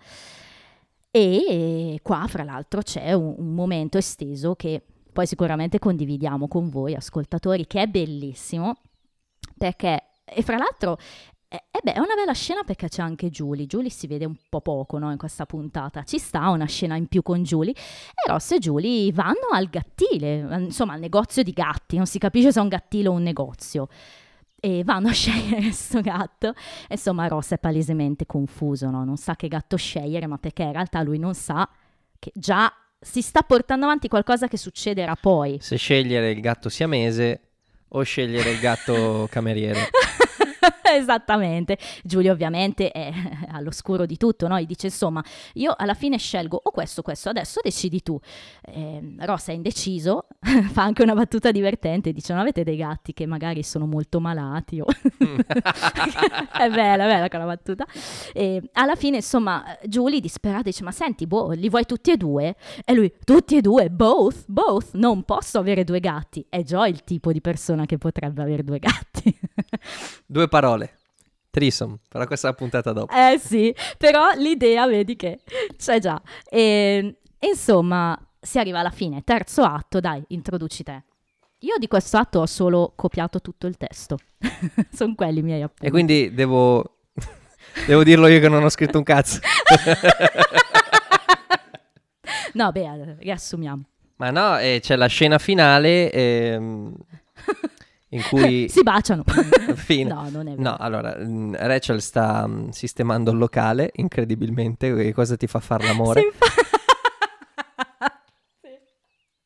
E 1.11 1.99
qua, 2.01 2.25
fra 2.27 2.43
l'altro, 2.43 2.81
c'è 2.81 3.11
un, 3.11 3.35
un 3.37 3.53
momento 3.53 3.97
esteso 3.97 4.55
che 4.55 4.81
poi 5.11 5.27
sicuramente 5.27 5.79
condividiamo 5.79 6.47
con 6.47 6.69
voi, 6.69 6.95
ascoltatori, 6.95 7.67
che 7.67 7.81
è 7.81 7.87
bellissimo, 7.87 8.75
perché, 9.57 10.03
e 10.23 10.41
fra 10.41 10.57
l'altro, 10.57 10.97
eh 11.53 11.79
beh, 11.83 11.93
è 11.93 11.99
una 11.99 12.15
bella 12.15 12.31
scena 12.31 12.63
perché 12.63 12.87
c'è 12.87 13.01
anche 13.01 13.29
Julie. 13.29 13.65
Julie 13.65 13.89
si 13.89 14.07
vede 14.07 14.23
un 14.23 14.35
po' 14.47 14.61
poco 14.61 14.97
no, 14.97 15.11
in 15.11 15.17
questa 15.17 15.45
puntata. 15.45 16.03
Ci 16.03 16.17
sta 16.17 16.49
una 16.49 16.65
scena 16.65 16.95
in 16.95 17.07
più 17.07 17.21
con 17.21 17.43
Julie. 17.43 17.73
E 17.73 18.29
Ross 18.29 18.51
e 18.51 18.59
Julie 18.59 19.11
vanno 19.11 19.49
al 19.51 19.69
gattile, 19.69 20.47
insomma 20.59 20.93
al 20.93 21.01
negozio 21.01 21.43
di 21.43 21.51
gatti. 21.51 21.97
Non 21.97 22.05
si 22.05 22.19
capisce 22.19 22.53
se 22.53 22.59
è 22.59 22.61
un 22.61 22.69
gattile 22.69 23.09
o 23.09 23.11
un 23.11 23.23
negozio. 23.23 23.89
E 24.61 24.83
vanno 24.85 25.09
a 25.09 25.11
scegliere 25.13 25.61
questo 25.61 25.99
gatto. 25.99 26.49
E 26.87 26.91
insomma, 26.91 27.27
Ross 27.27 27.51
è 27.51 27.57
palesemente 27.57 28.25
confuso, 28.25 28.89
no? 28.89 29.03
non 29.03 29.17
sa 29.17 29.35
che 29.35 29.49
gatto 29.49 29.75
scegliere, 29.75 30.27
ma 30.27 30.37
perché 30.37 30.63
in 30.63 30.71
realtà 30.71 31.01
lui 31.01 31.19
non 31.19 31.33
sa 31.33 31.67
che 32.17 32.31
già 32.33 32.71
si 32.97 33.21
sta 33.21 33.41
portando 33.41 33.85
avanti 33.85 34.07
qualcosa 34.07 34.47
che 34.47 34.57
succederà 34.57 35.17
poi. 35.19 35.57
Se 35.59 35.75
scegliere 35.75 36.31
il 36.31 36.39
gatto 36.39 36.69
siamese 36.69 37.41
o 37.89 38.03
scegliere 38.03 38.51
il 38.51 38.59
gatto 38.59 39.27
cameriere. 39.31 39.89
Esattamente. 40.83 41.77
Giulio 42.03 42.31
ovviamente 42.31 42.91
è 42.91 43.11
all'oscuro 43.51 44.05
di 44.05 44.17
tutto, 44.17 44.47
no? 44.47 44.59
Gli 44.59 44.65
dice 44.65 44.87
insomma, 44.87 45.23
io 45.53 45.73
alla 45.75 45.93
fine 45.93 46.17
scelgo 46.17 46.59
o 46.61 46.71
questo 46.71 47.01
questo, 47.01 47.29
adesso 47.29 47.59
decidi 47.63 48.01
tu. 48.01 48.19
Eh, 48.61 49.15
Ross 49.19 49.47
è 49.47 49.53
indeciso, 49.53 50.27
fa 50.71 50.83
anche 50.83 51.03
una 51.03 51.13
battuta 51.13 51.51
divertente, 51.51 52.11
dice 52.11 52.33
non 52.33 52.41
avete 52.41 52.63
dei 52.63 52.77
gatti 52.77 53.13
che 53.13 53.25
magari 53.25 53.63
sono 53.63 53.85
molto 53.85 54.19
malati 54.19 54.79
è 54.81 56.69
bella, 56.69 57.05
bella 57.05 57.27
quella 57.27 57.45
battuta. 57.45 57.85
E 58.33 58.61
alla 58.73 58.95
fine 58.95 59.17
insomma 59.17 59.63
Julie 59.83 60.19
disperata 60.19 60.63
dice 60.63 60.83
ma 60.83 60.91
senti, 60.91 61.27
boh, 61.27 61.51
li 61.51 61.69
vuoi 61.69 61.85
tutti 61.85 62.11
e 62.11 62.17
due? 62.17 62.55
E 62.85 62.93
lui, 62.93 63.11
tutti 63.23 63.57
e 63.57 63.61
due, 63.61 63.89
both, 63.89 64.45
both, 64.47 64.93
non 64.93 65.23
posso 65.23 65.59
avere 65.59 65.83
due 65.83 65.99
gatti. 65.99 66.45
È 66.47 66.61
già 66.63 66.87
il 66.87 67.03
tipo 67.03 67.31
di 67.31 67.41
persona 67.41 67.85
che 67.85 67.97
potrebbe 67.97 68.41
avere 68.41 68.63
due 68.63 68.79
gatti. 68.79 69.39
Due 70.25 70.47
parole. 70.51 70.97
Trisom, 71.49 71.97
però 72.07 72.25
questa 72.27 72.47
è 72.47 72.51
la 72.51 72.57
puntata 72.57 72.93
dopo. 72.93 73.13
Eh 73.13 73.37
sì, 73.37 73.73
però 73.97 74.31
l'idea 74.35 74.85
vedi 74.87 75.15
che 75.15 75.39
c'è 75.77 75.99
già. 75.99 76.21
E, 76.49 77.17
insomma, 77.39 78.17
si 78.39 78.59
arriva 78.59 78.79
alla 78.79 78.91
fine. 78.91 79.23
Terzo 79.23 79.63
atto, 79.63 79.99
dai, 79.99 80.23
introduci 80.27 80.83
te. 80.83 81.03
Io 81.59 81.77
di 81.77 81.87
questo 81.87 82.17
atto 82.17 82.39
ho 82.39 82.45
solo 82.45 82.93
copiato 82.95 83.41
tutto 83.41 83.67
il 83.67 83.77
testo. 83.77 84.17
Sono 84.91 85.15
quelli 85.15 85.39
i 85.39 85.43
miei 85.43 85.61
appunti. 85.61 85.85
E 85.85 85.89
quindi 85.89 86.33
devo... 86.33 86.97
devo 87.85 88.03
dirlo 88.03 88.27
io 88.27 88.39
che 88.39 88.49
non 88.49 88.63
ho 88.63 88.69
scritto 88.69 88.97
un 88.97 89.03
cazzo. 89.03 89.39
No, 92.53 92.71
beh, 92.71 93.15
riassumiamo. 93.19 93.83
Ma 94.17 94.29
no, 94.29 94.59
eh, 94.59 94.79
c'è 94.81 94.95
la 94.95 95.07
scena 95.07 95.37
finale 95.37 96.11
ehm, 96.11 96.93
in 98.13 98.23
cui... 98.29 98.67
si 98.71 98.81
baciano. 98.83 99.23
Fine. 99.75 100.13
No, 100.13 100.29
non 100.29 100.47
è 100.47 100.55
vero. 100.55 100.61
No, 100.61 100.75
allora, 100.77 101.15
mm, 101.17 101.53
Rachel 101.55 102.01
sta 102.01 102.47
mm, 102.47 102.69
sistemando 102.69 103.31
il 103.31 103.37
locale, 103.37 103.91
incredibilmente, 103.95 104.93
che 104.95 105.13
cosa 105.13 105.35
ti 105.35 105.47
fa 105.47 105.59
fare 105.59 105.85
l'amore? 105.85 106.21
Infa- 106.21 106.45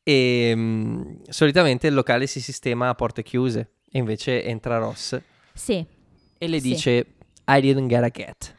E 0.08 0.52
mm, 0.54 1.22
solitamente 1.28 1.88
il 1.88 1.94
locale 1.94 2.28
si 2.28 2.40
sistema 2.40 2.88
a 2.88 2.94
porte 2.94 3.24
chiuse, 3.24 3.72
e 3.90 3.98
invece 3.98 4.44
entra 4.44 4.78
Ross 4.78 5.20
sì, 5.52 5.84
e 6.38 6.46
le 6.46 6.60
Sì. 6.60 6.68
dice 6.68 6.92
I 7.48 7.60
didn't 7.60 7.88
get 7.88 8.02
a 8.04 8.08
get, 8.10 8.54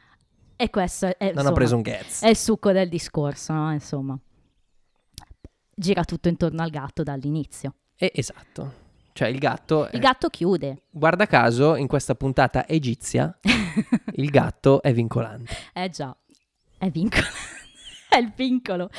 e 0.57 0.69
questo 0.69 1.05
è, 1.05 1.15
non 1.19 1.27
ho 1.27 1.31
insomma, 1.39 1.51
preso 1.53 1.75
un 1.77 1.81
gets. 1.83 2.23
è 2.23 2.27
il 2.29 2.35
succo 2.35 2.73
del 2.73 2.89
discorso, 2.89 3.53
no? 3.53 3.71
Insomma, 3.71 4.19
gira 5.73 6.03
tutto 6.03 6.27
intorno 6.27 6.61
al 6.63 6.69
gatto 6.69 7.03
dall'inizio. 7.03 7.75
E 7.95 8.11
esatto. 8.13 8.85
Cioè 9.17 9.29
il 9.29 9.39
gatto, 9.39 9.89
Il 9.93 9.99
gatto 9.99 10.29
chiude. 10.29 10.83
guarda 10.91 11.25
caso, 11.25 11.75
in 11.75 11.87
questa 11.87 12.13
puntata 12.13 12.67
egizia, 12.67 13.35
il 14.13 14.29
gatto 14.29 14.79
è 14.83 14.93
vincolante. 14.93 15.51
Eh 15.73 15.89
già, 15.89 16.15
è 16.77 16.87
vincolo. 16.91 17.25
è 18.09 18.17
il 18.17 18.31
vincolo. 18.35 18.91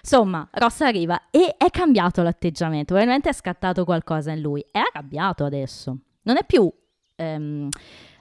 Insomma, 0.00 0.48
Ross 0.52 0.80
arriva 0.80 1.28
e 1.30 1.56
è 1.58 1.68
cambiato 1.68 2.22
l'atteggiamento. 2.22 2.94
Probabilmente 2.94 3.28
è 3.28 3.34
scattato 3.34 3.84
qualcosa 3.84 4.32
in 4.32 4.40
lui. 4.40 4.64
È 4.70 4.78
arrabbiato 4.78 5.44
adesso. 5.44 5.94
Non 6.22 6.38
è 6.38 6.44
più 6.46 6.72
ehm, 7.14 7.68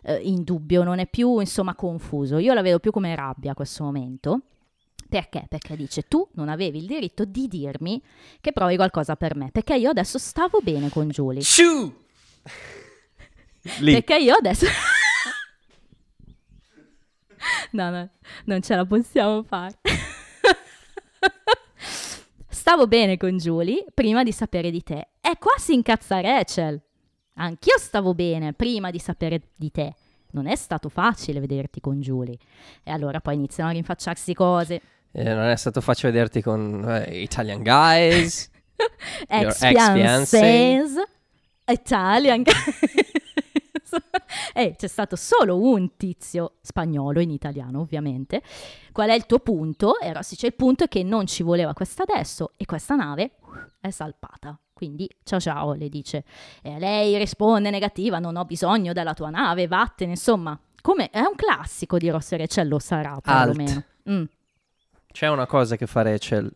eh, 0.01 0.16
in 0.16 0.43
dubbio, 0.43 0.84
non 0.84 0.99
è 0.99 1.08
più, 1.08 1.39
insomma, 1.39 1.74
confuso. 1.74 2.38
Io 2.38 2.53
la 2.53 2.64
vedo 2.64 2.80
più 2.80 2.91
come 2.91 3.16
rabbia 3.16 3.51
a 3.51 3.56
questo 3.56 3.86
momento. 3.86 4.41
Perché? 5.08 5.45
Perché 5.47 5.76
dice 5.76 6.03
tu 6.03 6.28
non 6.34 6.49
avevi 6.49 6.80
il 6.80 6.88
diritto 6.88 7.26
di 7.26 7.47
dirmi 7.47 8.01
che 8.41 8.51
provi 8.51 8.76
qualcosa 8.76 9.16
per 9.16 9.36
me. 9.36 9.49
Perché 9.51 9.76
io 9.76 9.89
adesso 9.89 10.18
stavo 10.18 10.60
bene 10.62 10.89
con 10.89 11.10
Julie. 11.10 11.41
Shoo! 11.41 12.03
Lì. 13.80 13.93
Perché 13.93 14.18
io 14.18 14.36
adesso... 14.36 14.66
no, 17.72 17.89
no, 17.89 18.10
non 18.45 18.62
ce 18.62 18.76
la 18.76 18.86
possiamo 18.86 19.43
fare. 19.43 19.78
Stavo 22.66 22.88
bene 22.88 23.16
con 23.18 23.38
Julie 23.38 23.86
prima 23.93 24.24
di 24.24 24.32
sapere 24.32 24.72
di 24.72 24.82
te. 24.82 25.10
E 25.22 25.38
qua 25.38 25.51
si 25.58 25.76
incazza 25.76 26.20
Rachel. 26.20 26.82
Anch'io 27.36 27.78
stavo 27.78 28.16
bene 28.16 28.53
prima 28.53 28.89
di 28.89 28.97
sapere 28.97 29.49
di 29.56 29.70
te. 29.70 29.93
Non 30.32 30.47
è 30.47 30.56
stato 30.56 30.89
facile 30.89 31.39
vederti 31.39 31.80
con 31.80 32.01
Julie. 32.01 32.39
E 32.82 32.89
allora 32.89 33.22
poi 33.22 33.36
iniziano 33.36 33.70
a 33.70 33.74
rinfacciarsi 33.74 34.34
cose. 34.34 34.82
Eh, 35.18 35.34
non 35.34 35.45
è 35.45 35.55
stato 35.55 35.80
facile 35.80 36.11
vederti 36.11 36.41
con 36.41 36.84
eh, 36.86 37.22
Italian 37.22 37.63
guys. 37.63 38.51
Ex 39.30 39.59
fiancés. 39.59 40.91
Italian 41.68 42.43
e 44.53 44.76
c'è 44.78 44.88
stato 44.88 45.16
solo 45.16 45.57
un 45.57 45.95
tizio 45.95 46.55
spagnolo 46.61 47.22
in 47.22 47.30
italiano 47.30 47.80
ovviamente. 47.80 48.41
Qual 48.91 49.07
è 49.07 49.13
il 49.13 49.26
tuo 49.26 49.39
punto? 49.39 49.99
e 50.01 50.11
Rossi 50.11 50.34
dice 50.34 50.47
il 50.47 50.53
punto 50.53 50.84
è 50.84 50.88
che 50.89 51.01
non 51.03 51.28
ci 51.28 51.43
voleva 51.43 51.74
questa 51.74 52.03
adesso 52.03 52.51
e 52.57 52.66
questa 52.66 52.95
nave 52.95 53.38
è 53.80 53.91
salpata. 53.91 54.59
Quindi 54.74 55.09
ciao 55.24 55.39
ciao 55.39 55.72
le 55.76 55.88
dice. 55.88 56.26
E 56.61 56.78
lei 56.78 57.18
risponde 57.18 57.70
negativa 57.70 58.20
non 58.20 58.36
ho 58.36 58.43
bisogno 58.43 58.91
della 58.91 59.13
tua 59.13 59.30
nave 59.30 59.66
vattene 59.68 60.11
insomma. 60.11 60.59
Come 60.82 61.09
è 61.09 61.20
un 61.20 61.36
classico 61.36 61.97
di 61.97 62.09
Rossi 62.09 62.34
e 62.34 62.38
Rachel 62.38 62.68
lo 62.68 62.80
sarà 62.80 63.18
perlomeno. 63.22 63.84
Mm. 64.09 64.26
C'è 65.16 65.30
una 65.30 65.45
cosa 65.45 65.78
che 65.78 65.88
fa 65.88 66.01
Rachel 66.01 66.51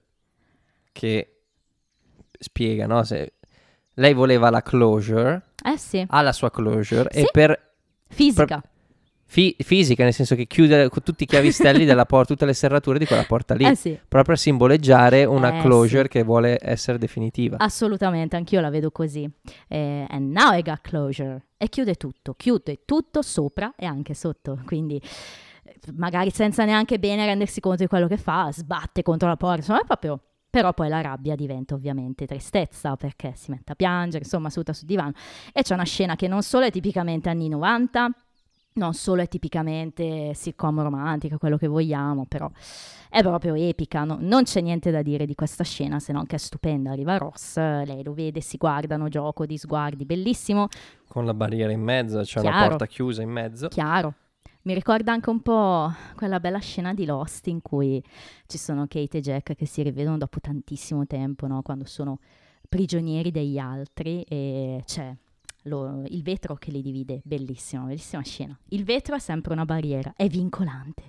che 0.91 1.35
spiega, 2.37 2.87
no? 2.87 3.05
Se 3.05 3.35
lei 3.93 4.13
voleva 4.13 4.49
la 4.49 4.61
closure, 4.61 5.43
eh 5.63 5.77
sì 5.77 6.05
ha 6.05 6.21
la 6.21 6.33
sua 6.33 6.51
closure 6.51 7.07
Sì. 7.09 7.19
e 7.21 7.29
per 7.31 7.71
fisica 8.09 8.61
fi- 9.23 9.55
fisica, 9.59 10.03
nel 10.03 10.11
senso 10.13 10.35
che 10.35 10.45
chiude 10.45 10.89
con 10.89 11.01
tutti 11.03 11.23
i 11.23 11.25
chiavistelli 11.25 11.85
della 11.85 12.05
porta, 12.05 12.33
tutte 12.33 12.45
le 12.45 12.53
serrature 12.53 12.99
di 12.99 13.05
quella 13.05 13.23
porta 13.23 13.53
lì, 13.55 13.63
eh 13.63 13.75
sì 13.75 13.97
proprio 14.09 14.35
a 14.35 14.37
simboleggiare 14.37 15.23
una 15.23 15.59
Eh, 15.59 15.61
closure 15.61 16.03
sì. 16.03 16.09
che 16.09 16.23
vuole 16.23 16.57
essere 16.61 16.97
definitiva. 16.97 17.55
Assolutamente, 17.59 18.35
anch'io 18.35 18.59
la 18.59 18.69
vedo 18.69 18.91
così. 18.91 19.29
Eh, 19.69 20.05
and 20.09 20.31
now 20.33 20.51
I 20.53 20.61
got 20.61 20.81
closure. 20.81 21.45
E 21.55 21.69
chiude 21.69 21.95
tutto, 21.95 22.33
chiude 22.33 22.79
tutto 22.83 23.21
sopra 23.21 23.73
e 23.77 23.85
anche 23.85 24.13
sotto. 24.13 24.59
Quindi 24.65 25.01
magari 25.93 26.31
senza 26.31 26.65
neanche 26.65 26.99
bene 26.99 27.25
rendersi 27.25 27.59
conto 27.59 27.83
di 27.83 27.87
quello 27.89 28.07
che 28.07 28.17
fa, 28.17 28.49
sbatte 28.51 29.01
contro 29.03 29.27
la 29.27 29.37
porta. 29.37 29.57
Insomma, 29.57 29.81
è 29.81 29.85
proprio... 29.85 30.19
Però 30.51 30.73
poi 30.73 30.89
la 30.89 30.99
rabbia 31.01 31.35
diventa 31.35 31.75
ovviamente 31.75 32.25
tristezza 32.25 32.95
perché 32.95 33.33
si 33.35 33.51
mette 33.51 33.73
a 33.73 33.75
piangere, 33.75 34.23
insomma, 34.23 34.49
seduta 34.49 34.73
sul 34.73 34.87
divano. 34.87 35.11
E 35.53 35.61
c'è 35.61 35.75
una 35.75 35.83
scena 35.83 36.15
che 36.15 36.27
non 36.27 36.41
solo 36.41 36.65
è 36.65 36.71
tipicamente 36.71 37.29
anni 37.29 37.49
90, 37.49 38.09
non 38.73 38.95
solo 38.95 39.21
è 39.21 39.27
tipicamente 39.27 40.33
sitcom 40.33 40.81
romantica, 40.81 41.37
quello 41.37 41.55
che 41.55 41.67
vogliamo, 41.67 42.25
però 42.25 42.49
è 43.11 43.21
proprio 43.21 43.53
epica, 43.53 44.03
no- 44.05 44.17
non 44.19 44.41
c'è 44.41 44.61
niente 44.61 44.89
da 44.89 45.03
dire 45.03 45.27
di 45.27 45.35
questa 45.35 45.63
scena 45.63 45.99
se 45.99 46.13
non 46.13 46.25
che 46.25 46.37
è 46.37 46.39
stupenda. 46.39 46.89
Arriva 46.93 47.15
Ross, 47.17 47.55
lei 47.57 48.01
lo 48.01 48.13
vede, 48.15 48.41
si 48.41 48.57
guardano, 48.57 49.07
gioco 49.07 49.45
di 49.45 49.55
sguardi, 49.55 50.03
bellissimo, 50.03 50.67
Con 51.07 51.25
la 51.25 51.35
barriera 51.35 51.71
in 51.71 51.81
mezzo, 51.81 52.21
c'è 52.21 52.39
una 52.39 52.49
Chiaro. 52.49 52.69
porta 52.69 52.87
chiusa 52.87 53.21
in 53.21 53.29
mezzo. 53.29 53.67
chiaro. 53.67 54.13
Mi 54.61 54.73
ricorda 54.73 55.13
anche 55.13 55.29
un 55.29 55.41
po' 55.41 55.91
quella 56.15 56.39
bella 56.39 56.59
scena 56.59 56.93
di 56.93 57.05
Lost 57.05 57.47
in 57.47 57.61
cui 57.61 58.03
ci 58.45 58.57
sono 58.57 58.87
Kate 58.87 59.19
e 59.19 59.21
Jack 59.21 59.55
che 59.55 59.65
si 59.65 59.81
rivedono 59.81 60.17
dopo 60.17 60.39
tantissimo 60.39 61.07
tempo, 61.07 61.47
no? 61.47 61.61
quando 61.61 61.85
sono 61.85 62.19
prigionieri 62.67 63.31
degli 63.31 63.57
altri 63.57 64.21
e 64.23 64.83
c'è 64.85 65.15
lo- 65.63 66.03
il 66.07 66.21
vetro 66.23 66.55
che 66.55 66.71
li 66.71 66.81
divide, 66.81 67.21
bellissimo, 67.23 67.85
bellissima 67.85 68.21
scena. 68.21 68.57
Il 68.69 68.83
vetro 68.83 69.15
è 69.15 69.19
sempre 69.19 69.53
una 69.53 69.65
barriera, 69.65 70.13
è 70.15 70.27
vincolante. 70.27 71.03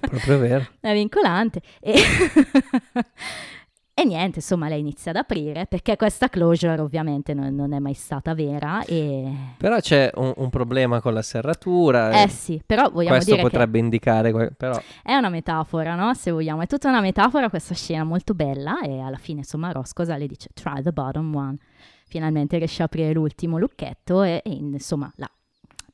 Proprio 0.00 0.38
vero. 0.38 0.68
è 0.80 0.92
vincolante 0.92 1.60
e, 1.80 1.94
e 3.94 4.04
niente, 4.04 4.38
insomma, 4.38 4.68
lei 4.68 4.80
inizia 4.80 5.10
ad 5.10 5.18
aprire 5.18 5.66
perché 5.66 5.96
questa 5.96 6.28
closure 6.30 6.80
ovviamente 6.80 7.34
non, 7.34 7.54
non 7.54 7.74
è 7.74 7.78
mai 7.78 7.92
stata 7.92 8.32
vera 8.34 8.82
e 8.86 9.30
Però 9.58 9.78
c'è 9.80 10.10
un, 10.14 10.32
un 10.34 10.48
problema 10.48 11.02
con 11.02 11.12
la 11.12 11.20
serratura. 11.20 12.22
eh 12.22 12.28
sì, 12.28 12.62
però 12.64 12.88
vogliamo 12.88 13.16
Questo 13.16 13.32
dire 13.32 13.42
potrebbe 13.42 13.78
indicare, 13.78 14.50
però 14.56 14.80
è 15.02 15.14
una 15.14 15.28
metafora, 15.28 15.94
no? 15.94 16.14
Se 16.14 16.30
vogliamo, 16.30 16.62
è 16.62 16.66
tutta 16.66 16.88
una 16.88 17.02
metafora 17.02 17.50
questa 17.50 17.74
scena 17.74 18.02
molto 18.02 18.32
bella 18.32 18.80
e 18.80 18.98
alla 18.98 19.18
fine, 19.18 19.40
insomma, 19.40 19.72
Ross 19.72 19.92
cosa 19.92 20.16
le 20.16 20.26
dice? 20.26 20.48
Try 20.54 20.80
the 20.82 20.92
bottom 20.92 21.34
one. 21.34 21.58
Finalmente 22.06 22.56
riesce 22.56 22.80
a 22.80 22.86
aprire 22.86 23.12
l'ultimo 23.12 23.58
lucchetto 23.58 24.22
e, 24.22 24.40
e, 24.42 24.50
insomma 24.50 25.12
la 25.16 25.30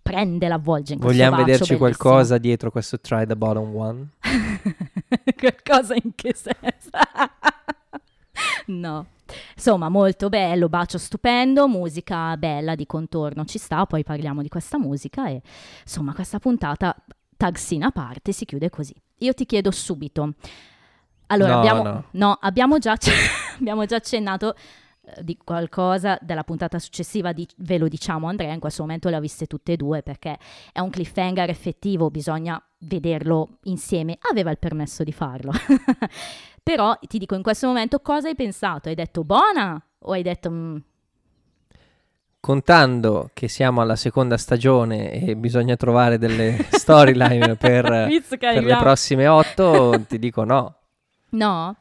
prende, 0.01 0.47
l'avvolge 0.47 0.95
in 0.95 1.01
questo 1.01 1.17
vogliamo 1.17 1.37
vederci 1.37 1.75
bellissimo. 1.75 1.79
qualcosa 1.79 2.39
dietro 2.39 2.71
questo 2.71 3.01
try 3.01 3.27
the 3.27 3.37
bottom 3.37 3.75
one? 3.75 4.09
Qualcosa 5.37 5.95
in 5.95 6.15
che 6.15 6.33
senso? 6.33 6.91
No. 8.69 9.07
Insomma, 9.55 9.89
molto 9.91 10.31
bello, 10.31 10.69
bacio 10.71 10.97
stupendo, 10.97 11.69
musica 11.69 12.35
bella 12.39 12.75
di 12.75 12.87
contorno 12.87 13.45
ci 13.45 13.59
sta, 13.59 13.85
poi 13.85 14.03
parliamo 14.03 14.41
di 14.41 14.49
questa 14.49 14.79
musica 14.79 15.29
e 15.29 15.43
insomma 15.83 16.15
questa 16.15 16.39
puntata, 16.39 16.97
tag 17.37 17.57
scene 17.57 17.85
a 17.85 17.91
parte, 17.91 18.33
si 18.33 18.47
chiude 18.47 18.71
così. 18.71 18.95
Io 19.19 19.35
ti 19.35 19.45
chiedo 19.45 19.71
subito, 19.71 20.33
allora 21.27 21.53
No, 21.55 21.59
abbiamo, 21.59 21.83
no. 21.83 22.05
no, 22.13 22.39
abbiamo, 22.41 22.79
già, 22.79 22.97
abbiamo 23.61 23.85
già 23.85 23.97
accennato 23.97 24.55
eh, 25.03 25.23
di 25.23 25.37
qualcosa 25.37 26.19
della 26.23 26.45
puntata 26.45 26.79
successiva, 26.79 27.33
di- 27.33 27.47
ve 27.59 27.77
lo 27.77 27.89
diciamo 27.89 28.29
Andrea, 28.29 28.55
in 28.55 28.61
questo 28.61 28.81
momento 28.83 29.11
le 29.11 29.17
ha 29.17 29.21
viste 29.21 29.47
tutte 29.47 29.73
e 29.73 29.77
due 29.77 30.03
perché 30.03 30.39
è 30.73 30.81
un 30.81 30.89
cliffhanger 30.89 31.51
effettivo, 31.51 32.11
bisogna 32.11 32.63
vederlo 32.83 33.59
insieme. 33.65 34.17
Aveva 34.31 34.51
il 34.51 34.59
permesso 34.59 35.03
di 35.05 35.13
farlo. 35.13 35.53
Però 36.69 36.99
ti 37.09 37.17
dico 37.17 37.35
in 37.35 37.43
questo 37.43 37.67
momento 37.67 38.01
cosa 38.01 38.29
hai 38.29 38.35
pensato? 38.35 38.91
Hai 38.91 38.95
detto 38.95 39.25
buona 39.25 39.83
o 40.01 40.13
hai 40.13 40.21
detto 40.23 40.51
"Mm, 40.51 40.77
Contando 42.41 43.31
che 43.33 43.49
siamo 43.49 43.81
alla 43.81 43.97
seconda 43.97 44.37
stagione 44.37 45.13
e 45.13 45.35
bisogna 45.35 45.77
trovare 45.77 46.19
delle 46.19 46.59
storyline 46.71 47.57
per, 47.57 47.85
per 48.39 48.65
le 48.65 48.77
prossime 48.77 49.27
otto, 49.27 50.05
ti 50.07 50.19
dico 50.19 50.45
no. 50.45 50.75
No? 51.31 51.75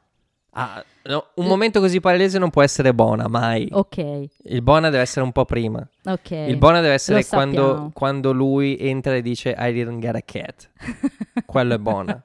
Ah, 0.52 0.82
no, 1.04 1.26
Un 1.36 1.46
momento 1.48 1.82
così 1.82 2.00
palese 2.00 2.40
non 2.40 2.50
può 2.50 2.64
essere 2.64 2.94
buona, 2.94 3.28
mai. 3.28 3.68
Ok, 3.70 3.98
Il 4.44 4.62
buona 4.62 4.90
deve 4.90 5.04
essere 5.04 5.26
un 5.26 5.34
po' 5.34 5.44
prima. 5.44 5.86
ok. 6.06 6.32
Il 6.32 6.58
buona 6.58 6.80
deve 6.80 6.94
essere 6.94 7.26
quando, 7.26 7.92
quando 7.94 8.32
lui 8.32 8.78
entra 8.80 9.16
e 9.16 9.22
dice 9.22 9.54
I 9.58 9.74
didn't 9.74 10.00
get 10.00 10.16
a 10.16 10.22
cat. 10.22 10.70
Quello 11.46 11.76
è 11.76 11.78
buona. 11.78 12.24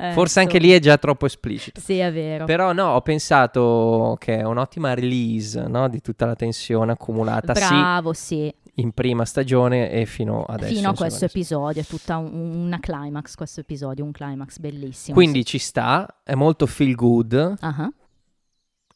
Eh, 0.00 0.12
Forse 0.12 0.40
anche 0.40 0.58
lì 0.58 0.70
è 0.70 0.78
già 0.78 0.96
troppo 0.98 1.26
esplicito. 1.26 1.80
Sì, 1.80 1.98
è 1.98 2.10
vero. 2.12 2.44
Però 2.46 2.72
no, 2.72 2.94
ho 2.94 3.00
pensato 3.02 4.16
che 4.18 4.38
è 4.38 4.42
un'ottima 4.44 4.94
release 4.94 5.60
no, 5.68 5.88
di 5.88 6.00
tutta 6.00 6.24
la 6.26 6.34
tensione 6.34 6.92
accumulata 6.92 7.52
Bravo, 7.52 8.12
sì. 8.12 8.24
sì 8.24 8.54
in 8.80 8.92
prima 8.92 9.26
stagione 9.26 9.90
e 9.90 10.06
fino 10.06 10.44
adesso. 10.44 10.72
Fino 10.74 10.88
a 10.88 10.94
questo 10.94 11.26
seconda. 11.28 11.32
episodio, 11.34 11.82
è 11.82 11.84
tutta 11.84 12.16
un- 12.16 12.64
una 12.64 12.80
climax 12.80 13.34
questo 13.34 13.60
episodio, 13.60 14.04
un 14.04 14.12
climax 14.12 14.58
bellissimo. 14.58 15.14
Quindi 15.14 15.44
ci 15.44 15.58
sta, 15.58 16.20
è 16.24 16.34
molto 16.34 16.64
feel 16.66 16.94
good 16.94 17.58
sì. 17.58 17.64
Ah, 17.64 17.92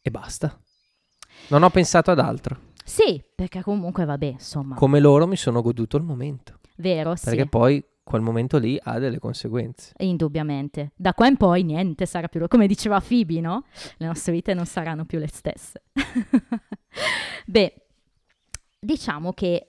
e 0.00 0.10
basta. 0.10 0.58
Non 1.48 1.62
ho 1.64 1.68
pensato 1.70 2.10
ad 2.12 2.18
altro. 2.18 2.58
Sì, 2.82 3.22
perché 3.34 3.60
comunque 3.62 4.04
vabbè, 4.06 4.24
insomma, 4.26 4.74
Come 4.74 5.00
loro 5.00 5.26
mi 5.26 5.36
sono 5.36 5.60
goduto 5.60 5.98
il 5.98 6.02
momento. 6.02 6.60
vero, 6.76 7.14
sì. 7.16 7.24
Perché 7.26 7.46
poi 7.46 7.84
quel 8.04 8.20
momento 8.20 8.58
lì 8.58 8.78
ha 8.82 8.98
delle 8.98 9.18
conseguenze. 9.18 9.92
Indubbiamente. 9.98 10.92
Da 10.94 11.14
qua 11.14 11.26
in 11.26 11.36
poi 11.36 11.62
niente 11.64 12.06
sarà 12.06 12.28
più, 12.28 12.46
come 12.46 12.66
diceva 12.66 13.00
Phoebe, 13.00 13.40
no? 13.40 13.64
Le 13.96 14.06
nostre 14.06 14.32
vite 14.32 14.54
non 14.54 14.66
saranno 14.66 15.04
più 15.04 15.18
le 15.18 15.28
stesse. 15.28 15.82
Beh, 17.46 17.74
diciamo 18.78 19.32
che 19.32 19.68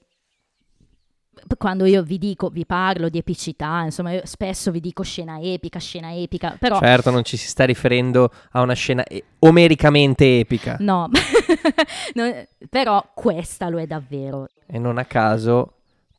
quando 1.57 1.85
io 1.85 2.01
vi 2.01 2.17
dico, 2.17 2.49
vi 2.49 2.65
parlo 2.65 3.09
di 3.09 3.17
epicità, 3.17 3.83
insomma, 3.83 4.13
io 4.13 4.21
spesso 4.25 4.71
vi 4.71 4.79
dico 4.79 5.03
scena 5.03 5.39
epica, 5.39 5.79
scena 5.79 6.13
epica, 6.13 6.55
però 6.59 6.79
Certo, 6.79 7.11
non 7.11 7.23
ci 7.23 7.35
si 7.37 7.47
sta 7.47 7.65
riferendo 7.65 8.31
a 8.51 8.61
una 8.61 8.73
scena 8.73 9.03
e- 9.03 9.23
omericamente 9.39 10.39
epica. 10.39 10.77
no, 10.79 11.09
No, 12.15 12.45
però 12.69 13.03
questa 13.13 13.69
lo 13.69 13.79
è 13.79 13.85
davvero. 13.85 14.47
E 14.65 14.79
non 14.79 14.97
a 14.97 15.05
caso, 15.05 15.74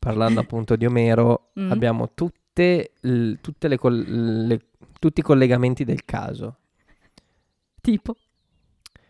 parlando 0.07 0.39
appunto 0.39 0.75
di 0.75 0.85
Omero, 0.85 1.51
Mm. 1.59 1.71
abbiamo 1.71 2.11
tutte, 2.13 2.91
l- 3.01 3.33
tutte 3.41 3.67
le 3.67 3.77
le- 3.81 4.61
tutti 4.99 5.19
i 5.19 5.23
collegamenti 5.23 5.83
del 5.83 6.03
caso. 6.05 6.55
Tipo, 7.81 8.15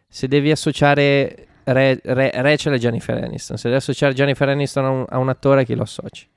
Se 0.10 0.28
devi 0.28 0.52
associare 0.52 1.48
Re- 1.66 2.00
Re- 2.04 2.32
Rachel 2.42 2.74
e 2.74 2.80
Jennifer 2.80 3.22
Aniston, 3.22 3.58
se 3.58 3.64
devi 3.68 3.80
associare 3.80 4.14
Jennifer 4.14 4.48
Aniston 4.48 4.86
a 4.86 4.90
un, 4.90 5.06
a 5.10 5.18
un 5.18 5.30
attore, 5.30 5.66
chi 5.66 5.76
lo 5.76 5.84
associ? 5.84 6.28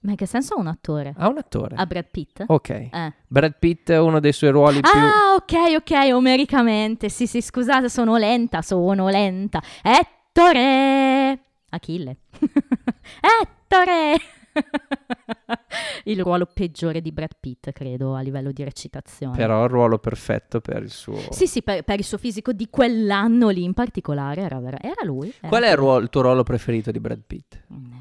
ma 0.00 0.12
in 0.12 0.18
che 0.18 0.26
senso 0.26 0.54
ha 0.54 0.60
un 0.60 0.68
attore? 0.68 1.14
A 1.16 1.26
un 1.26 1.36
attore. 1.38 1.74
A 1.76 1.84
Brad 1.84 2.06
Pitt? 2.10 2.44
Ok. 2.46 2.68
Eh. 2.70 3.12
Brad 3.26 3.56
Pitt 3.58 3.90
è 3.90 3.98
uno 3.98 4.20
dei 4.20 4.32
suoi 4.32 4.50
ruoli 4.50 4.78
più... 4.80 4.90
Ah, 5.00 5.34
ok, 5.34 5.74
ok, 5.78 6.14
omericamente. 6.14 7.08
Sì, 7.08 7.26
sì, 7.26 7.40
scusate, 7.40 7.88
sono 7.88 8.16
lenta, 8.16 8.62
sono 8.62 9.08
lenta. 9.08 9.60
Ettore! 9.82 11.40
Achille. 11.70 12.16
Ettore! 12.38 13.54
Il 16.04 16.22
ruolo 16.22 16.46
peggiore 16.46 17.00
di 17.00 17.12
Brad 17.12 17.32
Pitt, 17.38 17.72
credo, 17.72 18.14
a 18.14 18.20
livello 18.20 18.52
di 18.52 18.62
recitazione. 18.64 19.36
Però 19.36 19.64
il 19.64 19.68
ruolo 19.70 19.98
perfetto 19.98 20.60
per 20.60 20.82
il 20.82 20.90
suo... 20.90 21.16
Sì, 21.30 21.46
sì, 21.46 21.62
per, 21.62 21.82
per 21.82 21.98
il 21.98 22.04
suo 22.04 22.18
fisico 22.18 22.52
di 22.52 22.68
quell'anno 22.70 23.48
lì 23.50 23.64
in 23.64 23.74
particolare 23.74 24.42
era, 24.42 24.58
vera- 24.60 24.80
era 24.80 25.04
lui. 25.04 25.28
era 25.38 25.48
Qual 25.48 25.62
è 25.62 25.70
il, 25.70 25.76
ruolo- 25.76 26.02
il 26.02 26.08
tuo 26.08 26.22
ruolo 26.22 26.42
preferito 26.42 26.90
di 26.90 27.00
Brad 27.00 27.22
Pitt? 27.26 27.62
Mm, 27.72 27.92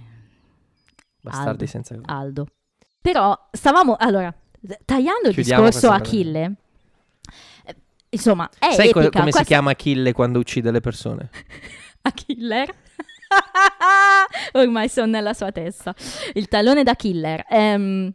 Bastardi 1.22 1.50
Aldo. 1.50 1.66
senza... 1.66 2.00
Aldo. 2.06 2.48
Però 3.02 3.48
stavamo, 3.52 3.96
allora, 4.00 4.34
tagliando 4.86 5.28
il 5.30 5.34
Chiudiamo 5.34 5.66
discorso 5.66 5.92
Achille, 5.92 6.54
eh, 7.66 7.76
insomma, 8.10 8.50
è 8.58 8.72
Sai 8.72 8.92
co- 8.92 9.00
epica. 9.02 9.20
come 9.20 9.32
si 9.32 9.38
questa- 9.38 9.44
chiama 9.44 9.72
Achille 9.72 10.14
quando 10.14 10.40
uccide 10.40 10.72
le 10.72 10.80
persone? 10.80 11.30
a 12.02 12.12
killer. 12.12 12.74
Ormai 14.54 14.90
sono 14.90 15.08
nella 15.08 15.34
sua 15.34 15.52
testa. 15.52 15.94
Il 16.34 16.48
tallone 16.48 16.84
da 16.84 16.96
killer. 16.96 17.46
Ehm, 17.50 18.12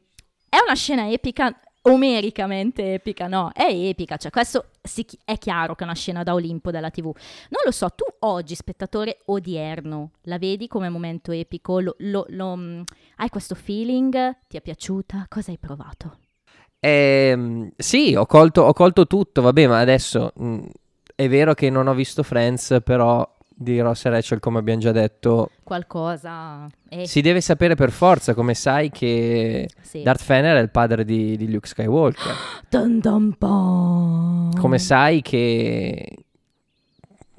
è 0.49 0.57
una 0.65 0.75
scena 0.75 1.09
epica, 1.11 1.55
omericamente 1.83 2.95
epica, 2.95 3.27
no? 3.27 3.51
È 3.53 3.67
epica, 3.69 4.17
cioè 4.17 4.31
questo 4.31 4.67
si 4.83 5.07
è 5.25 5.39
chiaro 5.39 5.75
che 5.75 5.83
è 5.83 5.87
una 5.87 5.95
scena 5.95 6.23
da 6.23 6.35
Olimpo 6.35 6.71
della 6.71 6.91
TV. 6.91 7.05
Non 7.05 7.63
lo 7.65 7.71
so, 7.71 7.89
tu 7.91 8.05
oggi, 8.21 8.55
spettatore 8.55 9.21
odierno, 9.27 10.11
la 10.23 10.39
vedi 10.39 10.67
come 10.69 10.89
momento 10.89 11.33
epico? 11.33 11.81
Lo- 11.81 11.95
lo- 11.99 12.27
lo, 12.29 12.57
mm, 12.57 12.83
hai 13.17 13.29
questo 13.29 13.55
feeling? 13.55 14.37
Ti 14.49 14.57
è 14.57 14.61
piaciuta? 14.61 15.27
Cosa 15.29 15.51
hai 15.51 15.59
provato? 15.59 16.19
Ehm, 16.81 17.71
sì, 17.77 18.15
ho 18.15 18.27
colto, 18.27 18.63
ho 18.63 18.73
colto 18.73 19.07
tutto, 19.07 19.43
vabbè, 19.43 19.67
ma 19.67 19.81
adesso 19.81 20.33
mh, 20.35 20.59
è 21.15 21.29
vero 21.29 21.55
che 21.55 21.69
non 21.71 21.87
ho 21.87 21.95
visto 21.95 22.23
Friends, 22.23 22.79
però 22.83 23.27
di 23.63 23.79
Ross 23.79 24.07
e 24.07 24.09
Rachel, 24.09 24.41
come 24.41 24.59
abbiamo 24.59 24.81
già 24.81 24.91
detto, 24.91 25.51
Qualcosa... 25.63 26.67
Eh, 26.89 27.07
si 27.07 27.21
deve 27.21 27.43
sapere 27.43 27.75
per 27.75 27.91
forza, 27.91 28.33
come 28.33 28.55
sai 28.55 28.91
che 28.91 29.69
sì. 29.83 30.03
Darth 30.03 30.25
Vader 30.25 30.57
è 30.57 30.61
il 30.61 30.71
padre 30.71 31.05
di, 31.05 31.37
di 31.37 31.51
Luke 31.53 31.69
Skywalker. 31.69 32.33
Dun 32.71 32.99
dun. 33.01 34.51
Come 34.59 34.79
sai 34.79 35.21
che... 35.21 36.25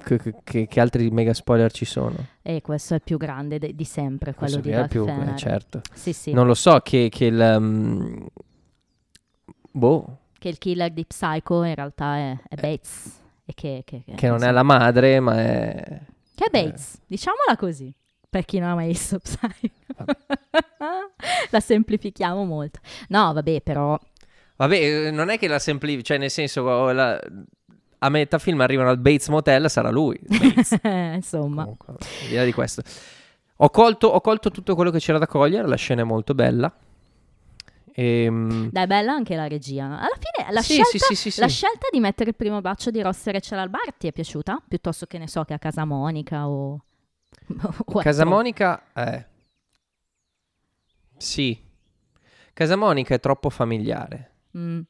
Che, 0.04 0.20
che- 0.44 0.66
che 0.68 0.80
altri 0.80 1.10
mega 1.10 1.32
spoiler 1.34 1.70
ci 1.72 1.84
sono? 1.84 2.14
E 2.42 2.60
questo 2.60 2.94
è 2.94 2.96
il 2.96 3.02
più 3.04 3.16
grande 3.18 3.58
de- 3.58 3.74
di 3.74 3.84
sempre, 3.84 4.32
quello 4.34 4.60
Questo 4.60 4.60
di 4.60 4.70
è 4.70 4.78
Darth 4.78 4.90
più, 4.90 5.04
Vader. 5.04 5.28
eh, 5.28 5.36
certo. 5.36 5.80
Sì, 5.92 6.12
sì. 6.12 6.32
Non 6.32 6.46
lo 6.46 6.54
so 6.54 6.78
che, 6.80 7.08
che 7.10 7.24
il... 7.26 7.54
um, 7.58 8.26
boh, 9.72 10.18
Che 10.38 10.48
il 10.48 10.58
killer 10.58 10.90
di 10.92 11.04
Psycho 11.04 11.62
in 11.64 11.74
realtà 11.74 12.16
è, 12.16 12.36
è 12.48 12.54
Bates. 12.54 13.20
E 13.44 13.54
che, 13.54 13.82
che, 13.84 14.02
che 14.04 14.26
non 14.28 14.42
è 14.42 14.48
insomma, 14.48 14.50
la 14.52 14.62
madre, 14.62 15.20
ma 15.20 15.38
è... 15.40 16.00
Che 16.34 16.44
è 16.44 16.48
Bates, 16.50 16.98
diciamola 17.06 17.56
così. 17.56 17.92
Per 18.28 18.44
chi 18.46 18.58
non 18.58 18.70
ha 18.70 18.74
mai 18.74 18.88
visto 18.88 19.18
Psycho. 19.18 20.04
la 21.50 21.60
semplifichiamo 21.60 22.44
molto. 22.44 22.80
No, 23.08 23.32
vabbè, 23.32 23.60
però... 23.60 23.98
Vabbè, 24.56 25.06
eh, 25.06 25.10
non 25.10 25.28
è 25.28 25.38
che 25.38 25.48
la 25.48 25.58
semplifica, 25.58 26.02
cioè 26.02 26.18
nel 26.18 26.30
senso, 26.30 26.90
la- 26.92 27.20
a 27.98 28.08
metà 28.08 28.38
film 28.38 28.60
arrivano 28.60 28.88
al 28.88 28.98
Bates 28.98 29.28
Motel, 29.28 29.68
sarà 29.70 29.90
lui. 29.90 30.18
Bates. 30.22 30.76
Insomma. 31.14 31.62
Comunque, 31.62 31.94
di 32.44 32.52
questo. 32.52 32.82
Ho 33.56 33.70
colto, 33.70 34.08
ho 34.08 34.20
colto 34.20 34.50
tutto 34.50 34.74
quello 34.74 34.90
che 34.90 34.98
c'era 34.98 35.18
da 35.18 35.26
cogliere, 35.26 35.68
la 35.68 35.76
scena 35.76 36.00
è 36.00 36.04
molto 36.04 36.34
bella. 36.34 36.74
Ehm, 37.94 38.70
Dai, 38.70 38.86
bella 38.86 39.12
anche 39.12 39.36
la 39.36 39.46
regia. 39.46 39.84
Alla 39.84 40.16
fine 40.18 40.52
la, 40.52 40.62
sì, 40.62 40.82
scelta, 40.82 41.14
sì, 41.14 41.30
sì, 41.30 41.40
la 41.40 41.48
scelta 41.48 41.86
di 41.90 42.00
mettere 42.00 42.30
il 42.30 42.36
primo 42.36 42.60
bacio 42.60 42.90
di 42.90 43.00
Ross 43.02 43.26
e 43.26 43.32
Rachel 43.32 43.58
al 43.58 43.70
bar 43.70 43.92
ti 43.94 44.06
è 44.06 44.12
piaciuta? 44.12 44.62
Piuttosto 44.66 45.06
che 45.06 45.18
ne 45.18 45.28
so 45.28 45.44
che 45.44 45.54
a 45.54 45.58
Casa 45.58 45.84
Monica 45.84 46.48
o... 46.48 46.84
o 47.84 48.00
Casa 48.00 48.24
Monica 48.24 48.92
è... 48.92 49.26
Sì. 51.16 51.70
Casa 52.52 52.76
Monica 52.76 53.14
è 53.14 53.20
troppo 53.20 53.50
familiare. 53.50 54.30
Mm. 54.56 54.80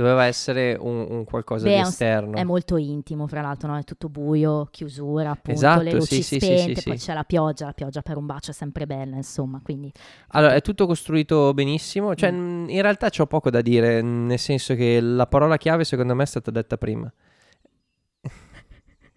Doveva 0.00 0.24
essere 0.24 0.76
un, 0.80 1.06
un 1.10 1.24
qualcosa 1.24 1.66
Beh, 1.66 1.74
di 1.74 1.80
esterno. 1.80 2.36
È 2.36 2.42
molto 2.44 2.76
intimo, 2.76 3.26
fra 3.26 3.42
l'altro, 3.42 3.68
no? 3.68 3.76
È 3.78 3.84
tutto 3.84 4.08
buio, 4.08 4.68
chiusura, 4.70 5.30
appunto, 5.30 5.50
Esatto, 5.50 5.82
le 5.82 5.92
luci 5.92 6.16
sì, 6.16 6.22
sì, 6.22 6.40
sì, 6.40 6.46
spente, 6.46 6.80
sì, 6.80 6.88
poi 6.88 6.98
c'è 6.98 7.12
la 7.14 7.24
pioggia, 7.24 7.66
la 7.66 7.72
pioggia 7.72 8.00
per 8.00 8.16
un 8.16 8.26
bacio 8.26 8.50
è 8.50 8.54
sempre 8.54 8.86
bella, 8.86 9.16
insomma, 9.16 9.60
quindi... 9.62 9.92
Allora, 10.28 10.54
è 10.54 10.62
tutto 10.62 10.86
costruito 10.86 11.52
benissimo. 11.52 12.14
Cioè, 12.14 12.30
Mm. 12.30 12.68
in 12.68 12.80
realtà 12.82 13.10
c'ho 13.10 13.26
poco 13.26 13.50
da 13.50 13.60
dire, 13.60 14.00
nel 14.02 14.38
senso 14.38 14.74
che 14.74 15.00
la 15.00 15.26
parola 15.26 15.56
chiave 15.56 15.84
secondo 15.84 16.14
me 16.14 16.22
è 16.22 16.26
stata 16.26 16.50
detta 16.50 16.76
prima. 16.76 17.12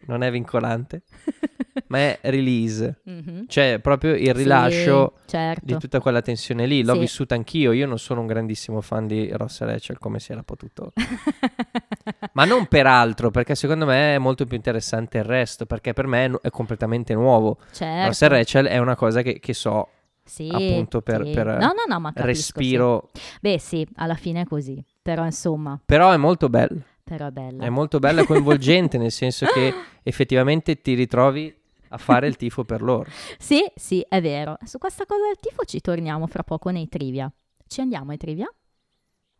Non 0.07 0.23
è 0.23 0.31
vincolante, 0.31 1.03
ma 1.87 1.97
è 1.99 2.19
release. 2.23 3.01
Mhm. 3.03 3.45
Cioè, 3.47 3.79
proprio 3.81 4.15
il 4.15 4.33
rilascio 4.33 5.13
Sì, 5.21 5.29
certo. 5.29 5.61
di 5.65 5.77
tutta 5.77 5.99
quella 5.99 6.21
tensione 6.21 6.65
lì. 6.65 6.83
L'ho 6.83 6.93
Sì. 6.93 6.99
vissuta 6.99 7.35
anch'io. 7.35 7.71
Io 7.71 7.87
non 7.87 7.99
sono 7.99 8.21
un 8.21 8.27
grandissimo 8.27 8.81
fan 8.81 9.07
di 9.07 9.29
Ross 9.33 9.61
e 9.61 9.65
Rachel, 9.65 9.97
come 9.99 10.19
si 10.19 10.31
era 10.31 10.43
potuto. 10.43 10.91
ma 12.33 12.45
non 12.45 12.65
per 12.67 12.87
altro, 12.87 13.31
perché 13.31 13.55
secondo 13.55 13.85
me 13.85 14.15
è 14.15 14.17
molto 14.17 14.45
più 14.45 14.55
interessante 14.55 15.17
il 15.19 15.23
resto, 15.23 15.65
perché 15.65 15.93
per 15.93 16.07
me 16.07 16.31
è, 16.41 16.49
completamente 16.49 17.13
nuovo. 17.13 17.57
certo. 17.71 18.07
Ross 18.07 18.21
e 18.21 18.27
Rachel 18.27 18.65
è 18.67 18.77
una 18.77 18.95
cosa 18.95 19.21
che, 19.21 19.39
che 19.39 19.53
so, 19.53 19.87
Sì, 20.23 20.49
appunto, 20.51 21.01
per- 21.01 21.25
sì. 21.25 21.31
per 21.31 21.45
No, 21.47 21.73
no, 21.87 21.97
no, 21.99 22.01
capisco, 22.01 22.23
respiro. 22.25 23.09
sì. 23.13 23.21
Beh, 23.41 23.59
sì, 23.59 23.87
alla 23.95 24.15
fine 24.15 24.41
è 24.41 24.45
così. 24.45 24.83
Però, 25.01 25.25
insomma, 25.25 25.79
Però 25.85 26.11
è 26.11 26.17
molto 26.17 26.47
bello. 26.49 26.79
Però 27.03 27.27
è 27.27 27.31
bella. 27.31 27.63
È 27.65 27.69
molto 27.69 27.99
bella 27.99 28.21
e 28.21 28.25
coinvolgente, 28.27 28.97
nel 28.97 29.11
senso 29.11 29.45
che 29.47 29.73
effettivamente 30.03 30.81
ti 30.81 30.93
ritrovi 30.93 31.53
a 31.89 31.97
fare 31.97 32.27
il 32.27 32.37
tifo 32.37 32.63
per 32.63 32.81
loro. 32.81 33.09
Sì, 33.37 33.63
sì, 33.75 34.03
è 34.07 34.19
vero. 34.21 34.57
Su 34.63 34.77
questa 34.79 35.05
cosa 35.05 35.25
del 35.25 35.37
tifo 35.39 35.63
ci 35.65 35.79
torniamo 35.81 36.25
fra 36.27 36.43
poco 36.43 36.69
nei 36.71 36.87
trivia. 36.89 37.31
Ci 37.67 37.81
andiamo 37.81 38.11
ai 38.11 38.17
trivia? 38.17 38.51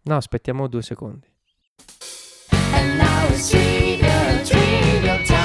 No, 0.04 0.16
aspettiamo 0.16 0.68
due 0.68 0.82
secondi. 0.82 1.28
And 2.74 2.98
now 2.98 3.30
it's 3.30 3.50
trivia, 3.50 4.42
trivia 4.44 5.18
time. 5.24 5.42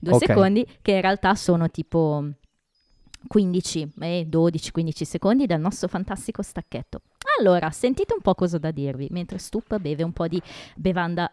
Due 0.00 0.14
Ok. 0.14 0.24
secondi 0.26 0.66
che 0.82 0.92
in 0.92 1.00
realtà 1.00 1.34
sono 1.36 1.68
tipo 1.70 2.24
15, 3.26 3.92
eh, 4.00 4.26
12-15 4.28 5.04
secondi 5.04 5.46
del 5.46 5.60
nostro 5.60 5.88
fantastico 5.88 6.42
stacchetto. 6.42 7.02
Allora, 7.38 7.70
sentite 7.70 8.14
un 8.14 8.20
po' 8.20 8.34
cosa 8.34 8.56
ho 8.56 8.58
da 8.58 8.70
dirvi, 8.70 9.08
mentre 9.10 9.38
Stup 9.38 9.78
beve 9.78 10.02
un 10.02 10.12
po' 10.12 10.28
di 10.28 10.40
bevanda 10.76 11.30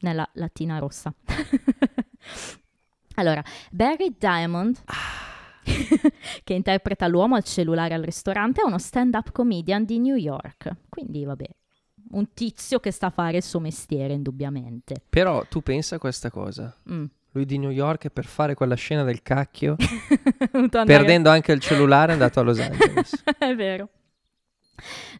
nella 0.00 0.28
lattina 0.34 0.78
rossa. 0.78 1.12
allora, 3.14 3.42
Barry 3.70 4.14
Diamond, 4.18 4.82
che 6.44 6.54
interpreta 6.54 7.06
l'uomo 7.06 7.36
al 7.36 7.44
cellulare 7.44 7.94
al 7.94 8.02
ristorante, 8.02 8.60
è 8.60 8.64
uno 8.64 8.78
stand-up 8.78 9.32
comedian 9.32 9.84
di 9.84 9.98
New 9.98 10.16
York. 10.16 10.74
Quindi, 10.88 11.24
vabbè, 11.24 11.48
un 12.10 12.32
tizio 12.32 12.78
che 12.80 12.90
sta 12.90 13.06
a 13.06 13.10
fare 13.10 13.38
il 13.38 13.42
suo 13.42 13.60
mestiere, 13.60 14.14
indubbiamente. 14.14 15.02
Però 15.08 15.44
tu 15.46 15.60
pensa 15.60 15.96
a 15.96 15.98
questa 15.98 16.30
cosa. 16.30 16.74
Mm. 16.90 17.04
Lui 17.36 17.44
di 17.44 17.58
New 17.58 17.68
York 17.68 18.08
per 18.08 18.24
fare 18.24 18.54
quella 18.54 18.76
scena 18.76 19.02
del 19.04 19.20
cacchio, 19.20 19.76
perdendo 20.86 21.28
anche 21.28 21.52
il 21.52 21.60
cellulare, 21.60 22.12
è 22.12 22.14
andato 22.14 22.40
a 22.40 22.42
Los 22.42 22.58
Angeles. 22.60 23.22
È 23.36 23.54
vero. 23.54 23.90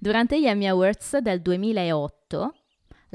Durante 0.00 0.40
gli 0.40 0.46
Emmy 0.46 0.66
Awards 0.66 1.18
del 1.18 1.42
2008, 1.42 2.54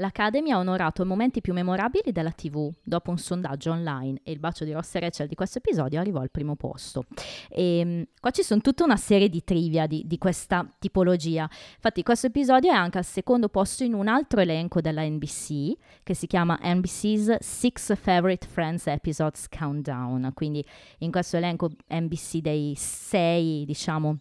l'Academy 0.02 0.50
ha 0.50 0.58
onorato 0.58 1.02
i 1.02 1.06
momenti 1.06 1.40
più 1.40 1.52
memorabili 1.52 2.10
della 2.10 2.32
TV 2.32 2.70
dopo 2.82 3.10
un 3.10 3.18
sondaggio 3.18 3.70
online 3.70 4.20
e 4.24 4.32
il 4.32 4.40
bacio 4.40 4.64
di 4.64 4.72
Ross 4.72 4.96
e 4.96 5.00
Rachel 5.00 5.28
di 5.28 5.36
questo 5.36 5.58
episodio 5.58 6.00
arrivò 6.00 6.20
al 6.20 6.30
primo 6.30 6.56
posto. 6.56 7.04
E, 7.48 7.84
mh, 7.84 8.02
qua 8.20 8.30
ci 8.30 8.42
sono 8.42 8.60
tutta 8.60 8.82
una 8.84 8.96
serie 8.96 9.28
di 9.28 9.44
trivia 9.44 9.86
di, 9.86 10.02
di 10.04 10.18
questa 10.18 10.68
tipologia. 10.78 11.48
Infatti 11.74 12.02
questo 12.02 12.26
episodio 12.26 12.72
è 12.72 12.74
anche 12.74 12.98
al 12.98 13.04
secondo 13.04 13.48
posto 13.48 13.84
in 13.84 13.94
un 13.94 14.08
altro 14.08 14.40
elenco 14.40 14.80
della 14.80 15.02
NBC 15.02 15.72
che 16.02 16.14
si 16.14 16.26
chiama 16.26 16.58
NBC's 16.60 17.36
Six 17.38 17.96
Favorite 17.96 18.46
Friends 18.46 18.88
Episodes 18.88 19.48
Countdown. 19.48 20.32
Quindi 20.34 20.64
in 20.98 21.12
questo 21.12 21.36
elenco 21.36 21.70
NBC 21.88 22.38
dei 22.38 22.74
sei, 22.76 23.64
diciamo, 23.64 24.18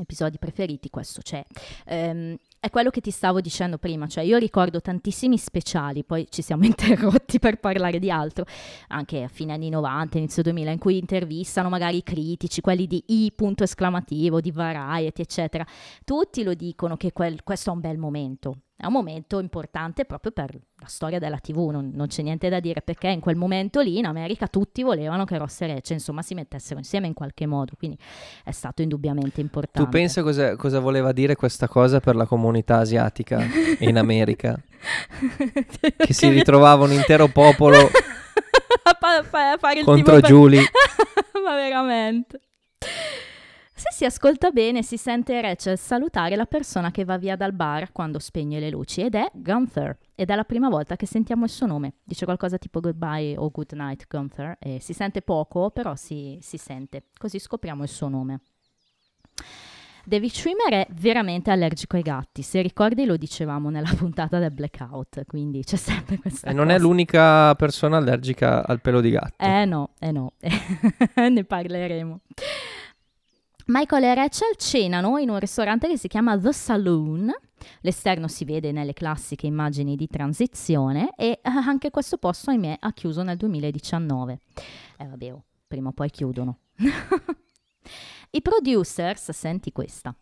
episodi 0.00 0.38
preferiti, 0.38 0.88
questo 0.90 1.20
c'è. 1.22 1.44
Ehm, 1.86 2.36
è 2.58 2.70
quello 2.70 2.90
che 2.90 3.00
ti 3.00 3.10
stavo 3.10 3.40
dicendo 3.40 3.78
prima, 3.78 4.06
cioè 4.06 4.24
io 4.24 4.38
ricordo 4.38 4.80
tantissimi 4.80 5.36
speciali, 5.36 6.04
poi 6.04 6.26
ci 6.30 6.42
siamo 6.42 6.64
interrotti 6.66 7.38
per 7.38 7.58
parlare 7.58 7.98
di 7.98 8.10
altro, 8.10 8.44
anche 8.88 9.22
a 9.24 9.28
fine 9.28 9.52
anni 9.52 9.68
90, 9.68 10.18
inizio 10.18 10.42
2000, 10.42 10.70
in 10.70 10.78
cui 10.78 10.98
intervistano 10.98 11.68
magari 11.68 11.98
i 11.98 12.02
critici, 12.02 12.60
quelli 12.60 12.86
di 12.86 13.02
I 13.08 13.32
punto 13.34 13.64
esclamativo, 13.64 14.40
di 14.40 14.50
Variety, 14.50 15.22
eccetera. 15.22 15.66
Tutti 16.04 16.42
lo 16.42 16.54
dicono 16.54 16.96
che 16.96 17.12
quel- 17.12 17.42
questo 17.42 17.70
è 17.70 17.72
un 17.72 17.80
bel 17.80 17.98
momento. 17.98 18.56
È 18.82 18.86
un 18.86 18.94
momento 18.94 19.38
importante 19.38 20.04
proprio 20.04 20.32
per 20.32 20.50
la 20.50 20.88
storia 20.88 21.20
della 21.20 21.38
TV, 21.38 21.68
non, 21.68 21.92
non 21.94 22.08
c'è 22.08 22.20
niente 22.20 22.48
da 22.48 22.58
dire, 22.58 22.82
perché 22.82 23.06
in 23.06 23.20
quel 23.20 23.36
momento 23.36 23.78
lì 23.78 23.98
in 23.98 24.06
America 24.06 24.48
tutti 24.48 24.82
volevano 24.82 25.24
che 25.24 25.38
Ross 25.38 25.60
e 25.60 25.68
Rachel 25.68 25.98
insomma 25.98 26.20
si 26.22 26.34
mettessero 26.34 26.80
insieme 26.80 27.06
in 27.06 27.14
qualche 27.14 27.46
modo, 27.46 27.74
quindi 27.78 27.96
è 28.42 28.50
stato 28.50 28.82
indubbiamente 28.82 29.40
importante. 29.40 29.88
Tu 29.88 29.96
pensa 29.96 30.24
cosa, 30.24 30.56
cosa 30.56 30.80
voleva 30.80 31.12
dire 31.12 31.36
questa 31.36 31.68
cosa 31.68 32.00
per 32.00 32.16
la 32.16 32.26
comunità 32.26 32.78
asiatica 32.78 33.46
in 33.78 33.96
America? 33.96 34.58
che 35.96 36.12
si 36.12 36.28
ritrovava 36.30 36.82
un 36.82 36.90
intero 36.90 37.28
popolo 37.28 37.78
a, 37.86 39.22
fa- 39.22 39.52
a 39.52 39.58
fare 39.58 39.78
il 39.78 39.84
contro 39.84 40.20
tipo 40.20 40.48
per-. 40.48 40.70
Ma 41.44 41.54
veramente. 41.54 42.40
Se 43.82 43.88
si 43.90 44.04
ascolta 44.04 44.52
bene 44.52 44.84
si 44.84 44.96
sente 44.96 45.40
Rachel 45.40 45.76
salutare 45.76 46.36
la 46.36 46.46
persona 46.46 46.92
che 46.92 47.04
va 47.04 47.18
via 47.18 47.34
dal 47.34 47.52
bar 47.52 47.90
quando 47.90 48.20
spegne 48.20 48.60
le 48.60 48.70
luci 48.70 49.00
ed 49.00 49.16
è 49.16 49.28
Gunther 49.34 49.98
ed 50.14 50.30
è 50.30 50.36
la 50.36 50.44
prima 50.44 50.68
volta 50.68 50.94
che 50.94 51.04
sentiamo 51.04 51.42
il 51.42 51.50
suo 51.50 51.66
nome. 51.66 51.94
Dice 52.04 52.24
qualcosa 52.24 52.58
tipo 52.58 52.78
goodbye 52.78 53.36
o 53.36 53.50
good 53.50 53.72
night 53.72 54.06
Gunther 54.08 54.56
e 54.60 54.78
si 54.80 54.92
sente 54.92 55.20
poco 55.20 55.70
però 55.70 55.96
si, 55.96 56.38
si 56.40 56.58
sente. 56.58 57.06
Così 57.18 57.40
scopriamo 57.40 57.82
il 57.82 57.88
suo 57.88 58.06
nome. 58.06 58.42
David 60.04 60.30
Schwimmer 60.30 60.72
è 60.72 60.86
veramente 60.92 61.50
allergico 61.50 61.96
ai 61.96 62.02
gatti, 62.02 62.42
se 62.42 62.62
ricordi 62.62 63.04
lo 63.04 63.16
dicevamo 63.16 63.68
nella 63.68 63.92
puntata 63.98 64.38
del 64.38 64.52
blackout, 64.52 65.24
quindi 65.26 65.64
c'è 65.64 65.76
sempre 65.76 66.18
questa 66.18 66.50
E 66.50 66.52
non 66.52 66.70
è 66.70 66.78
l'unica 66.78 67.52
persona 67.56 67.96
allergica 67.96 68.64
al 68.64 68.80
pelo 68.80 69.00
di 69.00 69.10
gatto. 69.10 69.44
Eh 69.44 69.64
no, 69.64 69.90
eh 69.98 70.12
no, 70.12 70.34
ne 71.30 71.42
parleremo. 71.42 72.20
Michael 73.66 74.04
e 74.04 74.14
Rachel 74.14 74.56
cenano 74.56 75.18
in 75.18 75.30
un 75.30 75.38
ristorante 75.38 75.88
che 75.88 75.96
si 75.96 76.08
chiama 76.08 76.38
The 76.38 76.52
Saloon. 76.52 77.32
L'esterno 77.82 78.26
si 78.26 78.44
vede 78.44 78.72
nelle 78.72 78.92
classiche 78.92 79.46
immagini 79.46 79.94
di 79.94 80.08
transizione 80.08 81.12
e 81.16 81.40
eh, 81.40 81.40
anche 81.42 81.90
questo 81.90 82.18
posto, 82.18 82.50
ahimè, 82.50 82.78
ha 82.80 82.92
chiuso 82.92 83.22
nel 83.22 83.36
2019. 83.36 84.38
Eh 84.98 85.06
vabbè, 85.06 85.32
oh, 85.32 85.44
prima 85.68 85.90
o 85.90 85.92
poi 85.92 86.10
chiudono. 86.10 86.58
I 88.30 88.42
producers, 88.42 89.30
senti 89.30 89.70
questa, 89.70 90.14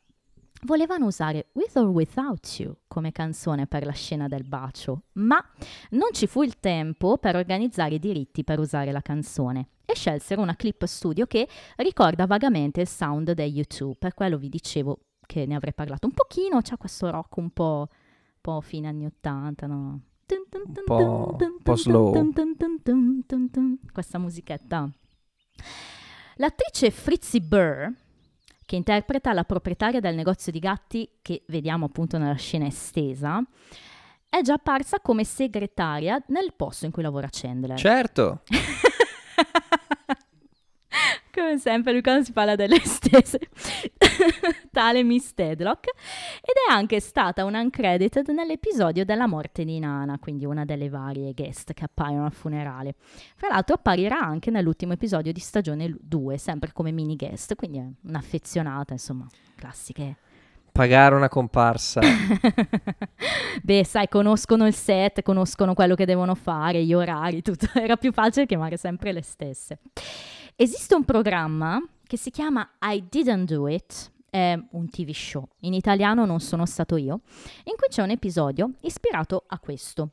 volevano 0.63 1.07
usare 1.07 1.49
With 1.53 1.77
or 1.77 1.87
Without 1.89 2.59
You 2.59 2.77
come 2.87 3.13
canzone 3.13 3.67
per 3.67 3.85
la 3.85 3.93
scena 3.93 4.29
del 4.29 4.45
bacio, 4.45 5.05
ma 5.13 5.43
non 5.91 6.09
ci 6.13 6.27
fu 6.27 6.43
il 6.43 6.59
tempo 6.61 7.19
per 7.19 7.37
organizzare 7.37 7.95
i 7.95 7.99
diritti 7.99 8.45
per 8.45 8.59
usare 8.59 8.93
la 8.93 9.01
canzone 9.01 9.69
e 9.85 9.95
scelsero 9.95 10.41
una 10.41 10.55
clip 10.57 10.85
studio 10.85 11.27
che 11.27 11.49
ricorda 11.77 12.27
vagamente 12.27 12.81
il 12.81 12.89
sound 12.89 13.33
dei 13.33 13.51
YouTube, 13.51 13.97
per 13.99 14.15
quello 14.15 14.39
vi 14.39 14.49
dicevo 14.49 14.99
che 15.27 15.47
ne 15.47 15.55
avrei 15.55 15.73
parlato 15.75 16.07
un 16.07 16.13
pochino, 16.13 16.61
c'ha 16.63 16.77
questo 16.77 17.11
rock 17.11 17.37
un 17.37 17.51
po', 17.51 17.89
un 17.91 18.39
po' 18.41 18.61
fine 18.61 18.89
anni 18.89 19.07
80, 19.07 19.67
no? 19.67 20.01
Un 20.31 20.85
po'- 20.85 20.97
un 21.41 21.63
po' 21.63 21.77
slow. 21.77 22.13
Questa 23.93 24.19
musichetta. 24.19 24.89
L'attrice 26.37 26.91
Fritzi 26.91 27.41
Burr, 27.41 27.89
che 28.71 28.77
interpreta 28.77 29.33
la 29.33 29.43
proprietaria 29.43 29.99
del 29.99 30.15
negozio 30.15 30.53
di 30.53 30.61
gatti 30.61 31.11
che 31.23 31.43
vediamo 31.49 31.87
appunto 31.87 32.19
nella 32.19 32.37
scena 32.37 32.67
estesa, 32.67 33.43
è 34.29 34.43
già 34.43 34.53
apparsa 34.53 35.01
come 35.01 35.25
segretaria 35.25 36.23
nel 36.29 36.53
posto 36.55 36.85
in 36.85 36.93
cui 36.93 37.03
lavora 37.03 37.27
Chandler. 37.29 37.77
Certo, 37.77 38.43
Come 41.41 41.57
sempre, 41.57 41.93
lui 41.93 42.03
quando 42.03 42.23
si 42.23 42.33
parla 42.33 42.55
delle 42.55 42.79
stesse, 42.85 43.39
tale 44.71 45.03
Miss 45.03 45.33
Tedlock, 45.33 45.87
ed 45.87 46.55
è 46.69 46.71
anche 46.71 47.01
stata 47.01 47.47
un 47.47 47.55
uncredited 47.55 48.29
nell'episodio 48.29 49.07
della 49.07 49.27
morte 49.27 49.65
di 49.65 49.79
Nana, 49.79 50.19
quindi 50.19 50.45
una 50.45 50.67
delle 50.67 50.91
varie 50.91 51.33
guest 51.33 51.73
che 51.73 51.85
appaiono 51.85 52.27
al 52.27 52.33
funerale. 52.33 52.95
Fra 53.37 53.49
l'altro 53.49 53.77
apparirà 53.77 54.21
anche 54.21 54.51
nell'ultimo 54.51 54.93
episodio 54.93 55.33
di 55.33 55.41
stagione 55.41 55.97
2, 55.99 56.37
sempre 56.37 56.73
come 56.73 56.93
mini 56.93 57.17
guest, 57.17 57.55
quindi 57.55 57.79
è 57.79 57.87
un'affezionata, 58.03 58.93
insomma, 58.93 59.27
classiche. 59.57 60.17
pagare 60.73 61.15
una 61.15 61.31
comparsa. 61.31 62.03
Beh, 63.65 63.85
sai, 63.87 64.09
conoscono 64.09 64.67
il 64.67 64.75
set, 64.75 65.23
conoscono 65.23 65.73
quello 65.73 65.95
che 65.95 66.05
devono 66.05 66.35
fare, 66.35 66.85
gli 66.85 66.93
orari, 66.93 67.41
tutto. 67.41 67.67
Era 67.81 67.97
più 67.97 68.13
facile 68.13 68.45
chiamare 68.45 68.77
sempre 68.77 69.13
le 69.13 69.23
stesse. 69.23 69.79
Esiste 70.63 70.95
un 70.95 71.07
programma 71.07 71.83
che 72.07 72.19
si 72.19 72.29
chiama 72.29 72.73
I 72.83 73.07
Didn't 73.09 73.51
Do 73.51 73.67
It, 73.67 74.13
è 74.29 74.63
un 74.73 74.91
TV 74.91 75.11
show, 75.13 75.49
in 75.61 75.73
italiano 75.73 76.27
non 76.27 76.39
sono 76.41 76.67
stato 76.67 76.99
io, 76.99 77.23
in 77.65 77.77
cui 77.79 77.89
c'è 77.89 78.03
un 78.03 78.11
episodio 78.11 78.73
ispirato 78.83 79.45
a 79.47 79.59
questo. 79.59 80.11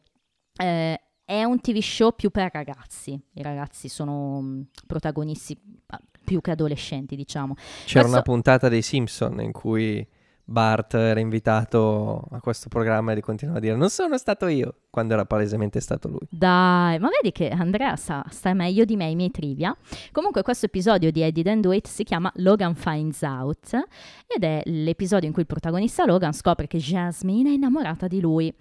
Eh, 0.55 1.01
è 1.25 1.43
un 1.43 1.59
TV 1.59 1.79
show 1.79 2.15
più 2.15 2.29
per 2.29 2.49
ragazzi, 2.53 3.21
i 3.33 3.41
ragazzi 3.41 3.89
sono 3.89 4.39
mm, 4.41 4.61
protagonisti 4.87 5.59
ah, 5.87 5.99
più 6.23 6.39
che 6.39 6.51
adolescenti, 6.51 7.17
diciamo. 7.17 7.55
C'era 7.55 7.99
Questo- 7.99 8.07
una 8.07 8.21
puntata 8.21 8.69
dei 8.69 8.81
Simpson 8.81 9.41
in 9.41 9.51
cui 9.51 10.07
Bart 10.49 10.93
era 10.93 11.19
invitato 11.19 12.25
a 12.31 12.39
questo 12.39 12.69
programma 12.69 13.11
e 13.11 13.19
continuava 13.19 13.59
a 13.59 13.61
dire 13.61 13.75
non 13.75 13.89
sono 13.89 14.17
stato 14.17 14.47
io, 14.47 14.75
quando 14.89 15.13
era 15.13 15.25
palesemente 15.25 15.81
stato 15.81 16.07
lui. 16.07 16.25
Dai, 16.29 16.97
ma 16.99 17.09
vedi 17.09 17.33
che 17.33 17.49
Andrea 17.49 17.97
sa, 17.97 18.23
sta 18.29 18.53
meglio 18.53 18.85
di 18.85 18.95
me 18.95 19.09
i 19.09 19.15
miei 19.15 19.29
trivia. 19.29 19.75
Comunque 20.13 20.43
questo 20.43 20.67
episodio 20.67 21.11
di 21.11 21.21
I 21.21 21.33
Didn't 21.33 21.59
Do 21.59 21.73
It 21.73 21.87
si 21.87 22.05
chiama 22.05 22.31
Logan 22.35 22.75
Finds 22.75 23.21
Out 23.23 23.73
ed 24.25 24.45
è 24.45 24.61
l'episodio 24.65 25.27
in 25.27 25.33
cui 25.33 25.41
il 25.41 25.49
protagonista 25.49 26.05
Logan 26.05 26.31
scopre 26.31 26.65
che 26.65 26.77
Jasmine 26.77 27.49
è 27.49 27.53
innamorata 27.53 28.07
di 28.07 28.21
lui 28.21 28.53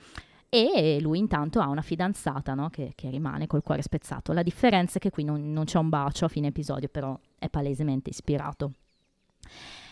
e 0.48 0.98
lui 1.00 1.18
intanto 1.18 1.60
ha 1.60 1.68
una 1.68 1.82
fidanzata 1.82 2.54
no? 2.54 2.68
che, 2.68 2.94
che 2.96 3.10
rimane 3.10 3.46
col 3.46 3.62
cuore 3.62 3.82
spezzato. 3.82 4.32
La 4.32 4.42
differenza 4.42 4.96
è 4.96 5.00
che 5.00 5.10
qui 5.10 5.22
non, 5.22 5.52
non 5.52 5.64
c'è 5.64 5.78
un 5.78 5.88
bacio 5.88 6.24
a 6.24 6.28
fine 6.28 6.48
episodio, 6.48 6.88
però 6.88 7.16
è 7.38 7.48
palesemente 7.48 8.10
ispirato. 8.10 8.72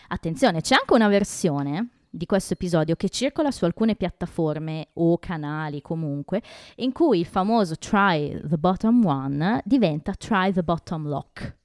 Attenzione, 0.07 0.61
c'è 0.61 0.75
anche 0.75 0.93
una 0.93 1.07
versione 1.07 1.89
di 2.09 2.25
questo 2.25 2.53
episodio 2.53 2.95
che 2.95 3.09
circola 3.09 3.51
su 3.51 3.65
alcune 3.65 3.95
piattaforme 3.95 4.87
o 4.93 5.17
canali 5.17 5.81
comunque, 5.81 6.41
in 6.75 6.91
cui 6.91 7.19
il 7.19 7.25
famoso 7.25 7.75
try 7.77 8.39
the 8.47 8.57
bottom 8.57 9.05
one 9.05 9.61
diventa 9.65 10.13
try 10.13 10.51
the 10.53 10.63
bottom 10.63 11.07
lock. 11.07 11.55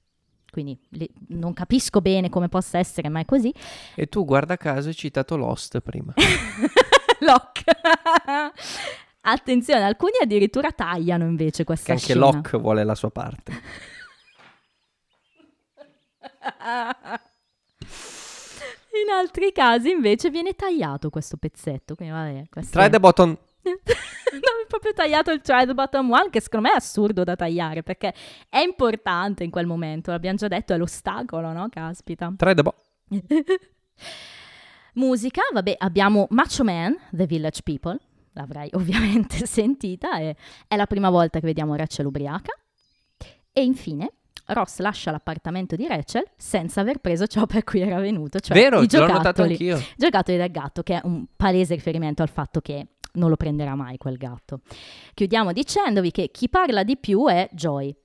Quindi 0.51 0.77
li- 0.89 1.09
non 1.29 1.53
capisco 1.53 2.01
bene 2.01 2.29
come 2.29 2.49
possa 2.49 2.77
essere, 2.77 3.07
ma 3.07 3.21
è 3.21 3.25
così. 3.25 3.53
E 3.95 4.07
tu, 4.07 4.25
guarda 4.25 4.57
caso, 4.57 4.89
hai 4.89 4.95
citato 4.95 5.37
Lost 5.37 5.79
prima. 5.79 6.13
lock. 7.21 7.63
Attenzione, 9.21 9.83
alcuni 9.83 10.13
addirittura 10.21 10.71
tagliano 10.71 11.23
invece 11.23 11.59
che 11.59 11.63
questa 11.63 11.93
anche 11.93 12.03
scena. 12.03 12.19
Locke 12.19 12.57
vuole 12.57 12.83
la 12.83 12.95
sua 12.95 13.11
parte. 13.11 13.53
In 18.93 19.09
altri 19.11 19.51
casi 19.51 19.89
invece 19.89 20.29
viene 20.29 20.53
tagliato 20.53 21.09
questo 21.09 21.37
pezzetto. 21.37 21.95
Quindi 21.95 22.13
vabbè, 22.13 22.43
questo 22.49 22.71
Try 22.77 22.87
è- 22.87 22.89
the 22.89 22.99
button. 22.99 23.29
no, 23.63 23.71
è 23.73 24.67
proprio 24.67 24.91
tagliato 24.93 25.31
il 25.31 25.41
try 25.41 25.65
the 25.65 25.73
bottom 25.73 26.11
one, 26.11 26.29
che 26.29 26.41
secondo 26.41 26.67
me 26.67 26.73
è 26.73 26.77
assurdo 26.77 27.23
da 27.23 27.35
tagliare 27.35 27.83
perché 27.83 28.13
è 28.49 28.59
importante 28.59 29.43
in 29.43 29.51
quel 29.51 29.65
momento. 29.67 30.11
L'abbiamo 30.11 30.37
già 30.37 30.47
detto, 30.47 30.73
è 30.73 30.77
l'ostacolo, 30.77 31.51
no? 31.53 31.69
Caspita. 31.69 32.33
Try 32.35 32.53
the 32.53 32.61
bo- 32.63 32.75
Musica, 34.95 35.41
vabbè, 35.53 35.75
abbiamo 35.77 36.27
Macho 36.31 36.63
Man, 36.63 36.97
The 37.11 37.25
Village 37.25 37.61
People, 37.63 37.97
l'avrai 38.33 38.69
ovviamente 38.75 39.45
sentita, 39.45 40.17
e 40.19 40.35
è 40.67 40.75
la 40.75 40.85
prima 40.85 41.09
volta 41.09 41.39
che 41.39 41.45
vediamo 41.45 41.75
Rachel 41.75 42.07
ubriaca. 42.07 42.51
E 43.53 43.63
infine 43.63 44.11
Ross 44.47 44.79
lascia 44.79 45.11
l'appartamento 45.11 45.75
di 45.75 45.87
Rachel 45.87 46.25
senza 46.35 46.81
aver 46.81 46.99
preso 46.99 47.27
ciò 47.27 47.45
per 47.45 47.63
cui 47.63 47.81
era 47.81 47.99
venuto, 47.99 48.39
cioè 48.39 48.57
Vero, 48.57 48.81
i 48.81 48.87
giocattoli. 48.87 49.57
Giocattoli 49.97 50.37
del 50.37 50.51
gatto, 50.51 50.83
che 50.83 50.95
è 50.95 51.01
un 51.03 51.25
palese 51.35 51.75
riferimento 51.75 52.21
al 52.21 52.29
fatto 52.29 52.59
che 52.61 52.87
non 53.13 53.29
lo 53.29 53.35
prenderà 53.35 53.75
mai 53.75 53.97
quel 53.97 54.17
gatto. 54.17 54.61
Chiudiamo 55.13 55.51
dicendovi 55.51 56.11
che 56.11 56.29
chi 56.31 56.49
parla 56.49 56.83
di 56.83 56.97
più 56.97 57.27
è 57.27 57.49
Joy. 57.51 57.95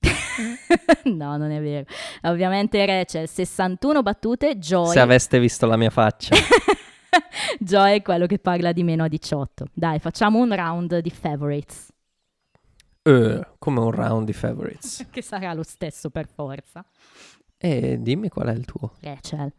no, 1.04 1.36
non 1.36 1.50
è 1.50 1.60
vero. 1.60 1.86
Ovviamente 2.22 2.84
Rachel, 2.84 3.28
61 3.28 4.02
battute, 4.02 4.58
Joy, 4.58 4.92
Se 4.92 5.00
aveste 5.00 5.38
visto 5.38 5.66
la 5.66 5.76
mia 5.76 5.90
faccia. 5.90 6.34
Joy 7.58 7.98
è 7.98 8.02
quello 8.02 8.26
che 8.26 8.38
parla 8.38 8.72
di 8.72 8.82
meno 8.82 9.04
a 9.04 9.08
18. 9.08 9.66
Dai, 9.72 9.98
facciamo 9.98 10.38
un 10.38 10.54
round 10.54 10.98
di 10.98 11.10
favorites, 11.10 11.88
Eh, 13.06 13.46
come 13.58 13.80
un 13.80 13.90
round 13.92 14.26
di 14.26 14.32
favorites. 14.32 15.06
che 15.10 15.22
sarà 15.22 15.52
lo 15.54 15.62
stesso 15.62 16.10
per 16.10 16.26
forza. 16.28 16.84
E 17.56 17.98
dimmi 18.00 18.28
qual 18.28 18.48
è 18.48 18.52
il 18.52 18.64
tuo. 18.64 18.92
Rachel. 19.00 19.52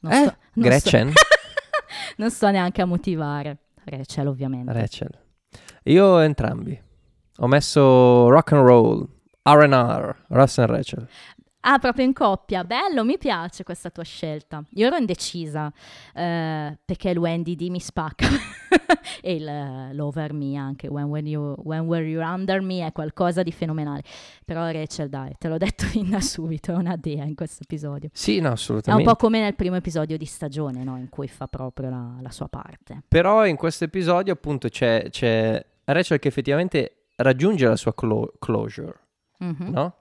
Non 0.00 0.12
Eh, 0.12 0.16
sto- 0.16 0.36
non 0.54 0.64
Gretchen? 0.66 1.10
sto- 1.10 1.22
non 2.16 2.30
sto 2.30 2.50
neanche 2.50 2.80
a 2.82 2.86
motivare. 2.86 3.58
Rachel, 3.84 4.26
ovviamente. 4.26 4.72
Rachel. 4.72 5.10
Io 5.84 6.18
entrambi. 6.20 6.80
Ho 7.40 7.46
messo 7.46 8.28
rock 8.28 8.52
and 8.52 8.66
roll, 8.66 9.08
R&R, 9.42 10.24
Ross 10.28 10.58
and 10.58 10.68
Rachel. 10.70 11.08
Ah, 11.70 11.78
proprio 11.78 12.06
in 12.06 12.14
coppia. 12.14 12.64
Bello, 12.64 13.04
mi 13.04 13.18
piace 13.18 13.62
questa 13.62 13.90
tua 13.90 14.02
scelta. 14.02 14.64
Io 14.70 14.86
ero 14.86 14.96
indecisa 14.96 15.70
eh, 16.14 16.78
perché 16.82 17.10
il 17.10 17.18
Wendy 17.18 17.54
D 17.56 17.68
mi 17.68 17.78
spacca 17.78 18.26
e 19.20 19.34
il 19.34 19.46
eh, 19.46 19.92
l'Over 19.92 20.32
Me 20.32 20.56
anche. 20.56 20.88
When, 20.88 21.04
when 21.04 21.26
you, 21.26 21.54
when 21.64 21.80
Were 21.80 22.06
You 22.06 22.22
Under 22.22 22.62
Me 22.62 22.86
è 22.86 22.92
qualcosa 22.92 23.42
di 23.42 23.52
fenomenale. 23.52 24.02
Però 24.46 24.66
Rachel, 24.70 25.10
dai, 25.10 25.34
te 25.38 25.48
l'ho 25.48 25.58
detto 25.58 25.84
fin 25.92 26.08
da 26.08 26.22
subito, 26.22 26.72
è 26.72 26.76
una 26.76 26.96
dea 26.96 27.24
in 27.24 27.34
questo 27.34 27.64
episodio. 27.64 28.08
Sì, 28.14 28.36
no, 28.36 28.44
È 28.44 28.46
un 28.46 28.52
assolutamente. 28.54 29.04
po' 29.04 29.16
come 29.16 29.40
nel 29.40 29.54
primo 29.54 29.76
episodio 29.76 30.16
di 30.16 30.24
stagione, 30.24 30.82
no? 30.84 30.96
In 30.96 31.10
cui 31.10 31.28
fa 31.28 31.48
proprio 31.48 31.90
la, 31.90 32.16
la 32.22 32.30
sua 32.30 32.48
parte. 32.48 33.02
Però 33.06 33.44
in 33.46 33.56
questo 33.56 33.84
episodio 33.84 34.32
appunto 34.32 34.68
c'è, 34.70 35.08
c'è 35.10 35.62
Rachel 35.84 36.18
che 36.18 36.28
effettivamente 36.28 37.08
raggiunge 37.16 37.66
la 37.66 37.76
sua 37.76 37.92
clo- 37.94 38.32
closure, 38.38 38.94
Mhm. 39.40 39.70
no? 39.70 39.94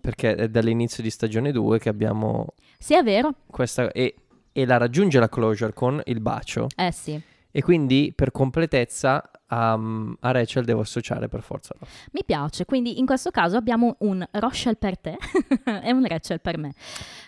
Perché 0.00 0.34
è 0.34 0.48
dall'inizio 0.48 1.02
di 1.02 1.10
stagione 1.10 1.52
2 1.52 1.78
che 1.78 1.88
abbiamo 1.88 2.54
Sì, 2.78 2.94
è 2.94 3.02
vero. 3.02 3.34
questa... 3.50 3.90
E, 3.92 4.14
e 4.52 4.66
la 4.66 4.76
raggiunge 4.76 5.18
la 5.18 5.28
closure 5.28 5.72
con 5.72 6.00
il 6.06 6.20
bacio. 6.20 6.66
Eh 6.76 6.90
sì. 6.92 7.20
E 7.50 7.62
quindi 7.62 8.12
per 8.14 8.30
completezza 8.30 9.30
a, 9.46 9.72
a 9.72 10.30
Rachel 10.30 10.64
devo 10.64 10.80
associare 10.80 11.28
per 11.28 11.42
forza. 11.42 11.74
Mi 12.12 12.22
piace, 12.24 12.64
quindi 12.64 12.98
in 12.98 13.06
questo 13.06 13.30
caso 13.30 13.56
abbiamo 13.56 13.96
un 14.00 14.26
Rochelle 14.32 14.76
per 14.76 14.98
te 14.98 15.16
e 15.82 15.92
un 15.92 16.04
Rachel 16.06 16.40
per 16.40 16.58
me. 16.58 16.72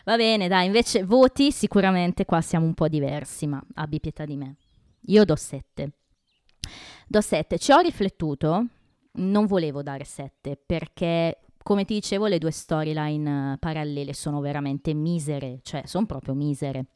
Va 0.04 0.16
bene, 0.16 0.48
dai, 0.48 0.66
invece 0.66 1.04
voti 1.04 1.50
sicuramente 1.50 2.24
qua 2.24 2.40
siamo 2.40 2.66
un 2.66 2.74
po' 2.74 2.88
diversi, 2.88 3.46
ma 3.46 3.62
abbi 3.74 4.00
pietà 4.00 4.24
di 4.24 4.36
me. 4.36 4.56
Io 5.06 5.24
do 5.24 5.36
7. 5.36 5.90
Do 7.06 7.20
7. 7.20 7.58
Ci 7.58 7.72
ho 7.72 7.78
riflettuto, 7.78 8.66
non 9.12 9.46
volevo 9.46 9.82
dare 9.82 10.04
7 10.04 10.60
perché 10.64 11.38
come 11.62 11.84
ti 11.84 11.94
dicevo 11.94 12.26
le 12.26 12.38
due 12.38 12.50
storyline 12.50 13.52
eh, 13.52 13.58
parallele 13.58 14.14
sono 14.14 14.40
veramente 14.40 14.94
misere, 14.94 15.60
cioè 15.62 15.82
sono 15.84 16.06
proprio 16.06 16.34
misere. 16.34 16.86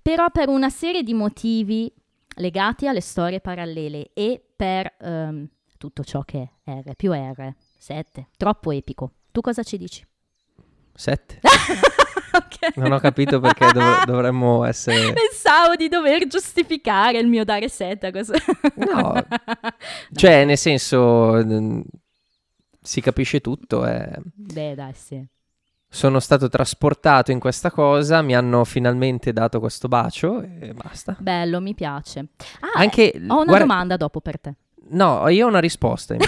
Però 0.00 0.30
per 0.30 0.48
una 0.48 0.70
serie 0.70 1.02
di 1.02 1.14
motivi 1.14 1.92
legati 2.36 2.86
alle 2.86 3.00
storie 3.00 3.40
parallele 3.40 4.10
e 4.14 4.42
per 4.56 4.94
ehm, 5.00 5.48
tutto 5.78 6.04
ciò 6.04 6.22
che 6.22 6.50
è 6.62 6.80
R 6.80 6.94
più 6.94 7.12
R, 7.12 7.54
7, 7.78 8.28
troppo 8.36 8.70
epico. 8.70 9.12
Tu 9.30 9.40
cosa 9.40 9.62
ci 9.62 9.76
dici? 9.76 10.04
7. 10.94 11.40
Ok. 12.34 12.76
Non 12.76 12.90
ho 12.90 12.98
capito 12.98 13.38
perché 13.38 13.70
dov- 13.72 14.04
dovremmo 14.06 14.64
essere... 14.64 15.12
Pensavo 15.12 15.76
di 15.76 15.88
dover 15.88 16.26
giustificare 16.26 17.18
il 17.18 17.28
mio 17.28 17.44
dare 17.44 17.68
7 17.68 18.08
a 18.08 18.10
questo. 18.10 18.32
No, 18.74 19.14
Cioè, 20.12 20.44
nel 20.44 20.58
senso, 20.58 21.40
si 22.86 23.00
capisce 23.00 23.40
tutto. 23.40 23.86
eh. 23.86 24.10
Beh, 24.22 24.74
dai, 24.74 24.92
sì. 24.94 25.24
Sono 25.88 26.18
stato 26.20 26.48
trasportato 26.48 27.30
in 27.30 27.38
questa 27.38 27.70
cosa, 27.70 28.20
mi 28.20 28.34
hanno 28.34 28.64
finalmente 28.64 29.32
dato 29.32 29.60
questo 29.60 29.88
bacio 29.88 30.42
e 30.42 30.74
basta. 30.74 31.16
Bello, 31.18 31.60
mi 31.60 31.72
piace. 31.74 32.26
Ah, 32.60 32.80
Anche, 32.80 33.12
ho 33.14 33.18
una 33.18 33.44
guarda- 33.44 33.58
domanda 33.58 33.96
dopo 33.96 34.20
per 34.20 34.40
te. 34.40 34.54
No, 34.90 35.26
io 35.28 35.46
ho 35.46 35.48
una 35.48 35.60
risposta. 35.60 36.14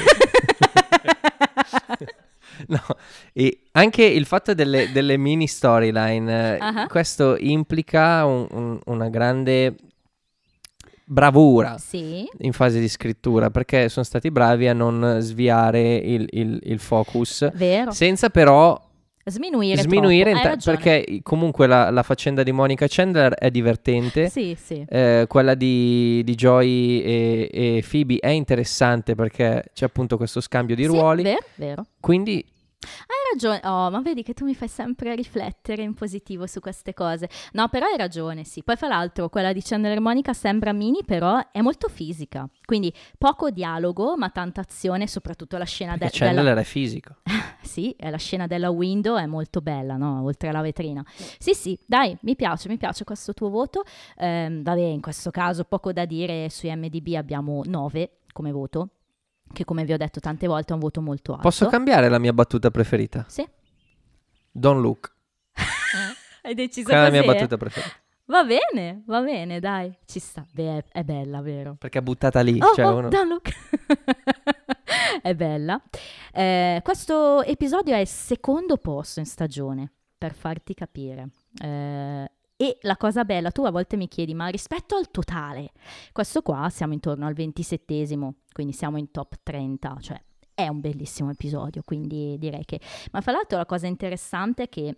No, 2.69 2.81
e 3.35 3.65
anche 3.73 4.03
il 4.03 4.25
fatto 4.25 4.55
delle, 4.55 4.91
delle 4.91 5.19
mini 5.19 5.47
storyline, 5.47 6.57
eh, 6.57 6.59
Ah. 6.59 6.87
questo 6.87 7.37
implica 7.39 8.25
un- 8.25 8.47
un- 8.51 8.81
una 8.87 9.09
grande 9.11 9.75
bravura 11.09 11.79
sì, 11.79 12.29
in 12.39 12.53
fase 12.53 12.81
di 12.81 12.89
scrittura, 12.89 13.51
perché 13.51 13.89
sono 13.89 14.05
stati 14.05 14.31
bravi 14.31 14.67
a 14.67 14.73
non 14.73 15.19
sviare 15.21 15.95
il, 15.97 16.27
il- 16.31 16.59
il 16.65 16.79
focus, 16.81 17.49
vero. 17.55 17.93
senza 17.93 18.29
però 18.29 18.79
Sminuire, 19.29 19.83
sminuire, 19.83 20.33
ta- 20.41 20.57
perché 20.65 21.19
comunque 21.25 21.67
la, 21.67 21.91
la 21.91 22.05
faccenda 22.05 22.45
di 22.45 22.53
Monica 22.53 22.87
Chandler 22.89 23.35
è 23.35 23.51
divertente. 23.51 24.29
Sì, 24.29 24.57
sì. 24.61 24.85
eh, 24.89 25.25
quella 25.29 25.55
di, 25.55 26.23
di 26.25 26.35
Joy 26.37 27.01
e, 27.01 27.51
e 27.53 27.85
Phoebe 27.89 28.19
è 28.21 28.29
interessante 28.29 29.17
perché 29.17 29.65
c'è 29.75 29.85
appunto 29.85 30.17
questo 30.17 30.41
scambio 30.41 30.77
di 30.77 30.83
Sì, 30.85 30.89
ruoli. 30.89 31.23
vero, 31.25 31.45
vero. 31.57 31.87
Quindi 31.99 32.45
Hai 33.07 33.33
ragione. 33.33 33.61
Oh, 33.65 33.91
ma 33.91 34.01
vedi 34.01 34.23
che 34.23 34.35
tu 34.35 34.45
mi 34.45 34.55
fai 34.55 34.69
sempre 34.69 35.15
riflettere 35.15 35.83
in 35.83 35.95
positivo 35.95 36.47
su 36.47 36.61
queste 36.61 36.95
cose. 36.95 37.29
No, 37.53 37.69
però 37.69 37.87
hai 37.87 37.97
ragione, 37.97 38.45
sì. 38.45 38.63
Poi, 38.63 38.77
fra 38.77 38.89
l'altro, 38.89 39.29
quella 39.29 39.53
di 39.53 39.63
Chandler 39.63 40.01
Monica 40.01 40.33
sembra 40.33 40.73
mini, 40.73 41.05
però 41.05 41.41
è 41.51 41.61
molto 41.61 41.89
fisica. 41.89 42.49
Quindi 42.65 42.93
poco 43.19 43.51
dialogo, 43.51 44.17
ma 44.17 44.31
tanta 44.31 44.61
azione, 44.61 45.07
soprattutto 45.07 45.57
la 45.59 45.65
scena 45.65 45.93
de- 45.93 45.99
perché 45.99 46.19
della... 46.21 46.35
Chandler 46.35 46.59
è 46.59 46.65
fisico. 46.65 47.17
Sì, 47.67 47.93
è 47.99 48.11
la 48.11 48.17
scena 48.17 48.47
della 48.47 48.71
window 48.71 49.17
è 49.17 49.27
molto 49.27 49.61
bella, 49.61 49.97
no? 49.97 50.23
Oltre 50.23 50.49
alla 50.49 50.63
vetrina. 50.63 51.05
Sì, 51.39 51.53
sì, 51.53 51.77
dai, 51.85 52.17
mi 52.21 52.37
piace, 52.37 52.69
mi 52.69 52.77
piace 52.77 53.03
questo 53.03 53.35
tuo 53.35 53.51
voto. 53.51 53.83
Ehm, 54.19 54.63
vabbè, 54.63 54.81
in 54.81 55.01
questo 55.01 55.33
caso 55.33 55.65
poco 55.65 55.93
da 55.93 56.05
dire, 56.05 56.49
su 56.49 56.69
MDB 56.69 57.15
abbiamo 57.17 57.63
9 57.65 58.19
come 58.33 58.53
voto, 58.53 58.91
che 59.53 59.65
come 59.65 59.85
vi 59.85 59.93
ho 59.93 59.97
detto 59.97 60.21
tante 60.21 60.47
volte 60.47 60.71
è 60.71 60.75
un 60.75 60.81
voto 60.81 61.01
molto 61.01 61.33
alto. 61.33 61.43
Posso 61.43 61.67
cambiare 61.67 62.09
la 62.09 62.19
mia 62.19 62.33
battuta 62.33 62.71
preferita? 62.71 63.25
Sì. 63.29 63.47
Don't 64.51 64.81
look. 64.81 65.15
Hai 66.43 66.55
deciso 66.55 66.89
Quella 66.89 67.03
è 67.03 67.05
la 67.05 67.11
mia 67.11 67.23
così? 67.23 67.35
battuta 67.35 67.57
preferita. 67.57 67.95
Va 68.29 68.43
bene, 68.43 69.03
va 69.07 69.21
bene, 69.21 69.61
dai, 69.61 69.97
ci 70.05 70.19
sta. 70.19 70.45
Beh, 70.53 70.79
è, 70.79 70.85
è 70.99 71.05
bella, 71.05 71.41
vero? 71.43 71.77
Perché 71.79 72.01
è 72.01 72.03
buttata 72.03 72.41
lì. 72.41 72.61
Oh, 72.61 72.75
cioè 72.75 72.87
oh, 72.87 72.97
uno- 72.97 73.09
don't 73.09 73.29
look. 73.29 73.49
è 75.23 75.35
bella. 75.35 75.81
Eh, 76.33 76.81
questo 76.83 77.43
episodio 77.45 77.95
è 77.95 77.99
il 77.99 78.09
secondo 78.09 78.79
posto 78.79 79.21
in 79.21 79.27
stagione, 79.27 79.93
per 80.19 80.35
farti 80.35 80.75
capire. 80.75 81.29
Eh, 81.63 82.31
e 82.57 82.79
la 82.83 82.97
cosa 82.97 83.25
bella, 83.25 83.51
tu 83.51 83.65
a 83.65 83.71
volte 83.71 83.97
mi 83.97 84.09
chiedi, 84.09 84.33
ma 84.35 84.47
rispetto 84.49 84.97
al 84.97 85.11
totale, 85.11 85.73
questo 86.13 86.43
qua 86.43 86.69
siamo 86.71 86.95
intorno 86.95 87.27
al 87.27 87.35
ventisettesimo, 87.35 88.37
quindi 88.53 88.73
siamo 88.73 88.97
in 88.97 89.11
top 89.11 89.35
30, 89.43 89.97
cioè 90.01 90.21
è 90.55 90.69
un 90.69 90.81
bellissimo 90.81 91.31
episodio, 91.31 91.83
quindi 91.85 92.37
direi 92.39 92.65
che... 92.65 92.81
Ma 93.13 93.21
fra 93.21 93.33
l'altro 93.33 93.59
la 93.59 93.67
cosa 93.67 93.87
interessante 93.87 94.65
è 94.65 94.69
che 94.71 94.97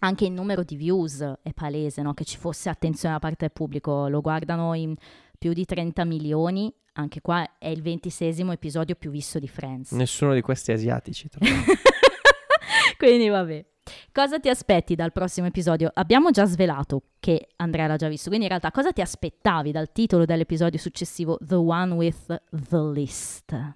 anche 0.00 0.26
il 0.26 0.32
numero 0.32 0.62
di 0.62 0.76
views 0.76 1.20
è 1.42 1.52
palese, 1.54 2.02
no? 2.02 2.12
che 2.12 2.24
ci 2.24 2.36
fosse 2.36 2.68
attenzione 2.68 3.14
da 3.14 3.20
parte 3.20 3.46
del 3.46 3.52
pubblico, 3.52 4.08
lo 4.08 4.20
guardano 4.20 4.74
in 4.74 4.94
più 5.38 5.54
di 5.54 5.64
30 5.64 6.04
milioni, 6.04 6.70
anche 6.94 7.22
qua 7.22 7.56
è 7.58 7.68
il 7.68 7.80
ventisesimo 7.80 8.52
episodio 8.52 8.94
più 8.94 9.10
visto 9.10 9.38
di 9.38 9.48
Friends. 9.48 9.92
Nessuno 9.92 10.34
di 10.34 10.42
questi 10.42 10.70
è 10.70 10.74
asiatici. 10.74 11.30
tra 11.30 11.40
l'altro. 11.42 11.72
Quindi 12.98 13.28
vabbè. 13.28 13.64
Cosa 14.12 14.40
ti 14.40 14.48
aspetti 14.48 14.96
dal 14.96 15.12
prossimo 15.12 15.46
episodio? 15.46 15.90
Abbiamo 15.94 16.30
già 16.30 16.44
svelato 16.44 17.02
che 17.20 17.50
Andrea 17.56 17.86
l'ha 17.86 17.96
già 17.96 18.08
visto, 18.08 18.26
quindi 18.28 18.46
in 18.46 18.50
realtà 18.50 18.72
cosa 18.72 18.92
ti 18.92 19.00
aspettavi 19.00 19.70
dal 19.70 19.92
titolo 19.92 20.24
dell'episodio 20.24 20.80
successivo 20.80 21.38
The 21.40 21.54
One 21.54 21.94
with 21.94 22.42
the 22.50 22.78
List? 22.92 23.74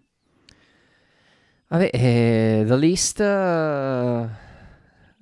Vabbè, 1.69 1.91
eh, 1.93 2.65
the 2.67 2.77
list. 2.77 3.21
eh, 3.21 4.29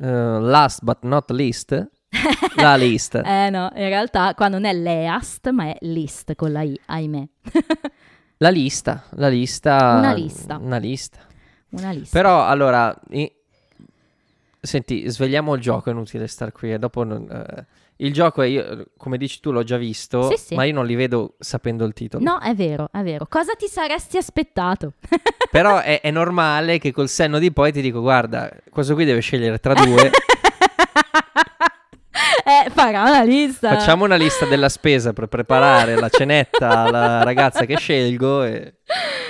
eh, 0.00 0.06
last 0.40 0.82
but 0.82 1.02
not 1.02 1.30
least. 1.30 1.88
la 2.56 2.76
list. 2.76 3.14
Eh 3.24 3.50
no, 3.50 3.70
in 3.74 3.88
realtà 3.88 4.34
qua 4.34 4.48
non 4.48 4.64
è 4.64 4.72
Least, 4.74 5.48
ma 5.50 5.66
è 5.66 5.76
List 5.80 6.34
con 6.34 6.52
la 6.52 6.62
I, 6.62 6.78
ahimè. 6.86 7.28
La 8.38 8.48
lista. 8.50 9.04
La 9.12 9.28
lista. 9.28 9.96
Una 9.98 10.12
lista. 10.14 10.56
Una 10.58 10.76
lista. 10.78 11.18
Una 11.70 11.90
lista. 11.90 12.18
Però 12.18 12.44
allora. 12.44 12.94
i- 13.10 13.30
Senti, 14.64 15.08
svegliamo 15.08 15.54
il 15.54 15.60
gioco, 15.60 15.88
è 15.90 15.92
inutile 15.92 16.28
star 16.28 16.52
qui. 16.52 16.72
E 16.72 16.78
dopo 16.78 17.02
non- 17.02 17.28
eh, 17.28 17.66
il 17.96 18.12
gioco 18.12 18.42
è 18.42 18.46
io, 18.46 18.86
come 18.96 19.18
dici 19.18 19.40
tu, 19.40 19.50
l'ho 19.50 19.64
già 19.64 19.76
visto, 19.76 20.30
Sì, 20.30 20.36
sì. 20.36 20.54
ma 20.54 20.62
io 20.62 20.72
non 20.72 20.86
li 20.86 20.94
vedo 20.94 21.34
sapendo 21.40 21.84
il 21.84 21.92
titolo. 21.92 22.22
No, 22.22 22.38
è 22.38 22.54
vero, 22.54 22.88
è 22.92 23.02
vero. 23.02 23.26
Cosa 23.28 23.54
ti 23.54 23.66
saresti 23.66 24.18
aspettato? 24.18 24.92
Però 25.50 25.80
è, 25.80 26.00
è 26.00 26.12
normale 26.12 26.78
che 26.78 26.92
col 26.92 27.08
senno 27.08 27.40
di 27.40 27.50
poi 27.52 27.72
ti 27.72 27.80
dico, 27.80 28.00
guarda, 28.00 28.50
questo 28.70 28.94
qui 28.94 29.04
deve 29.04 29.18
scegliere 29.20 29.58
tra 29.58 29.74
due. 29.74 30.10
eh, 32.44 32.70
farà 32.70 33.02
una 33.02 33.22
lista. 33.24 33.76
Facciamo 33.76 34.04
una 34.04 34.16
lista 34.16 34.46
della 34.46 34.68
spesa 34.68 35.12
per 35.12 35.26
preparare 35.26 35.96
la 35.96 36.08
cenetta 36.08 36.78
alla 36.80 37.22
ragazza 37.24 37.64
che 37.64 37.76
scelgo. 37.76 38.44
E... 38.44 38.74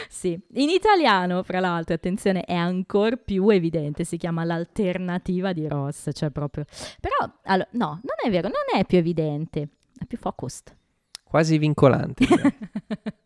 Sì, 0.09 0.39
in 0.55 0.69
italiano, 0.69 1.43
fra 1.43 1.59
l'altro, 1.59 1.95
attenzione, 1.95 2.43
è 2.43 2.55
ancora 2.55 3.17
più 3.17 3.49
evidente, 3.49 4.05
si 4.05 4.17
chiama 4.17 4.45
l'alternativa 4.45 5.53
di 5.53 5.67
Ross, 5.67 6.11
cioè 6.13 6.31
proprio... 6.31 6.65
Però, 7.01 7.33
allo- 7.45 7.67
no, 7.73 8.01
non 8.03 8.17
è 8.25 8.31
vero, 8.31 8.49
non 8.49 8.79
è 8.81 8.85
più 8.85 8.99
evidente, 8.99 9.69
è 9.99 10.05
più 10.05 10.19
focused. 10.19 10.77
Quasi 11.25 11.59
vincolante. 11.59 12.27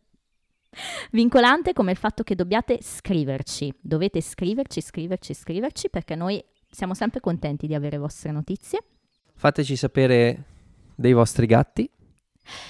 Vincolante 1.10 1.72
come 1.72 1.92
il 1.92 1.96
fatto 1.96 2.22
che 2.22 2.34
dobbiate 2.34 2.78
scriverci, 2.82 3.72
dovete 3.80 4.20
scriverci, 4.20 4.80
scriverci, 4.80 5.34
scriverci, 5.34 5.88
perché 5.90 6.14
noi 6.14 6.42
siamo 6.70 6.94
sempre 6.94 7.20
contenti 7.20 7.66
di 7.66 7.74
avere 7.74 7.96
vostre 7.96 8.30
notizie. 8.30 8.80
Fateci 9.34 9.74
sapere 9.76 10.42
dei 10.94 11.12
vostri 11.14 11.46
gatti, 11.46 11.88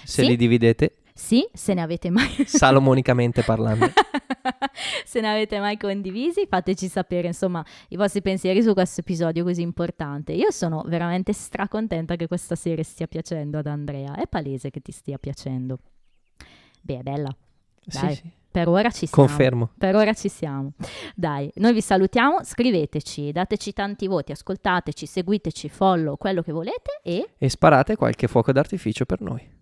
se 0.04 0.22
Sì. 0.22 0.26
li 0.28 0.36
dividete, 0.36 0.98
Sì, 1.16 1.48
se 1.54 1.72
ne 1.72 1.80
avete 1.80 2.10
mai... 2.10 2.28
salomonicamente 2.46 3.42
parlando. 3.42 3.86
Se 5.04 5.20
ne 5.20 5.30
avete 5.30 5.58
mai 5.58 5.78
condivisi, 5.78 6.46
fateci 6.48 6.88
sapere 6.88 7.28
insomma 7.28 7.64
i 7.88 7.96
vostri 7.96 8.20
pensieri 8.20 8.62
su 8.62 8.74
questo 8.74 9.00
episodio 9.00 9.42
così 9.44 9.62
importante. 9.62 10.32
Io 10.32 10.50
sono 10.50 10.84
veramente 10.86 11.32
stracontenta 11.32 12.16
che 12.16 12.26
questa 12.26 12.54
serie 12.54 12.84
stia 12.84 13.06
piacendo 13.06 13.58
ad 13.58 13.66
Andrea. 13.66 14.14
È 14.14 14.26
palese 14.28 14.70
che 14.70 14.80
ti 14.80 14.92
stia 14.92 15.16
piacendo. 15.16 15.78
Beh, 16.82 16.98
è 16.98 17.02
bella. 17.02 17.34
Sì, 17.86 18.00
Dai. 18.00 18.14
sì, 18.14 18.30
Per 18.50 18.68
ora 18.68 18.90
ci 18.90 19.06
siamo. 19.06 19.26
confermo. 19.26 19.70
Per 19.78 19.94
ora 19.96 20.12
ci 20.12 20.28
siamo. 20.28 20.72
Dai, 21.14 21.50
noi 21.56 21.72
vi 21.72 21.80
salutiamo, 21.80 22.44
scriveteci, 22.44 23.32
dateci 23.32 23.72
tanti 23.72 24.06
voti, 24.06 24.32
ascoltateci, 24.32 25.06
seguiteci, 25.06 25.68
follow, 25.70 26.16
quello 26.16 26.42
che 26.42 26.52
volete 26.52 27.00
e 27.02 27.30
E 27.38 27.48
sparate 27.48 27.96
qualche 27.96 28.28
fuoco 28.28 28.52
d'artificio 28.52 29.06
per 29.06 29.20
noi. 29.22 29.54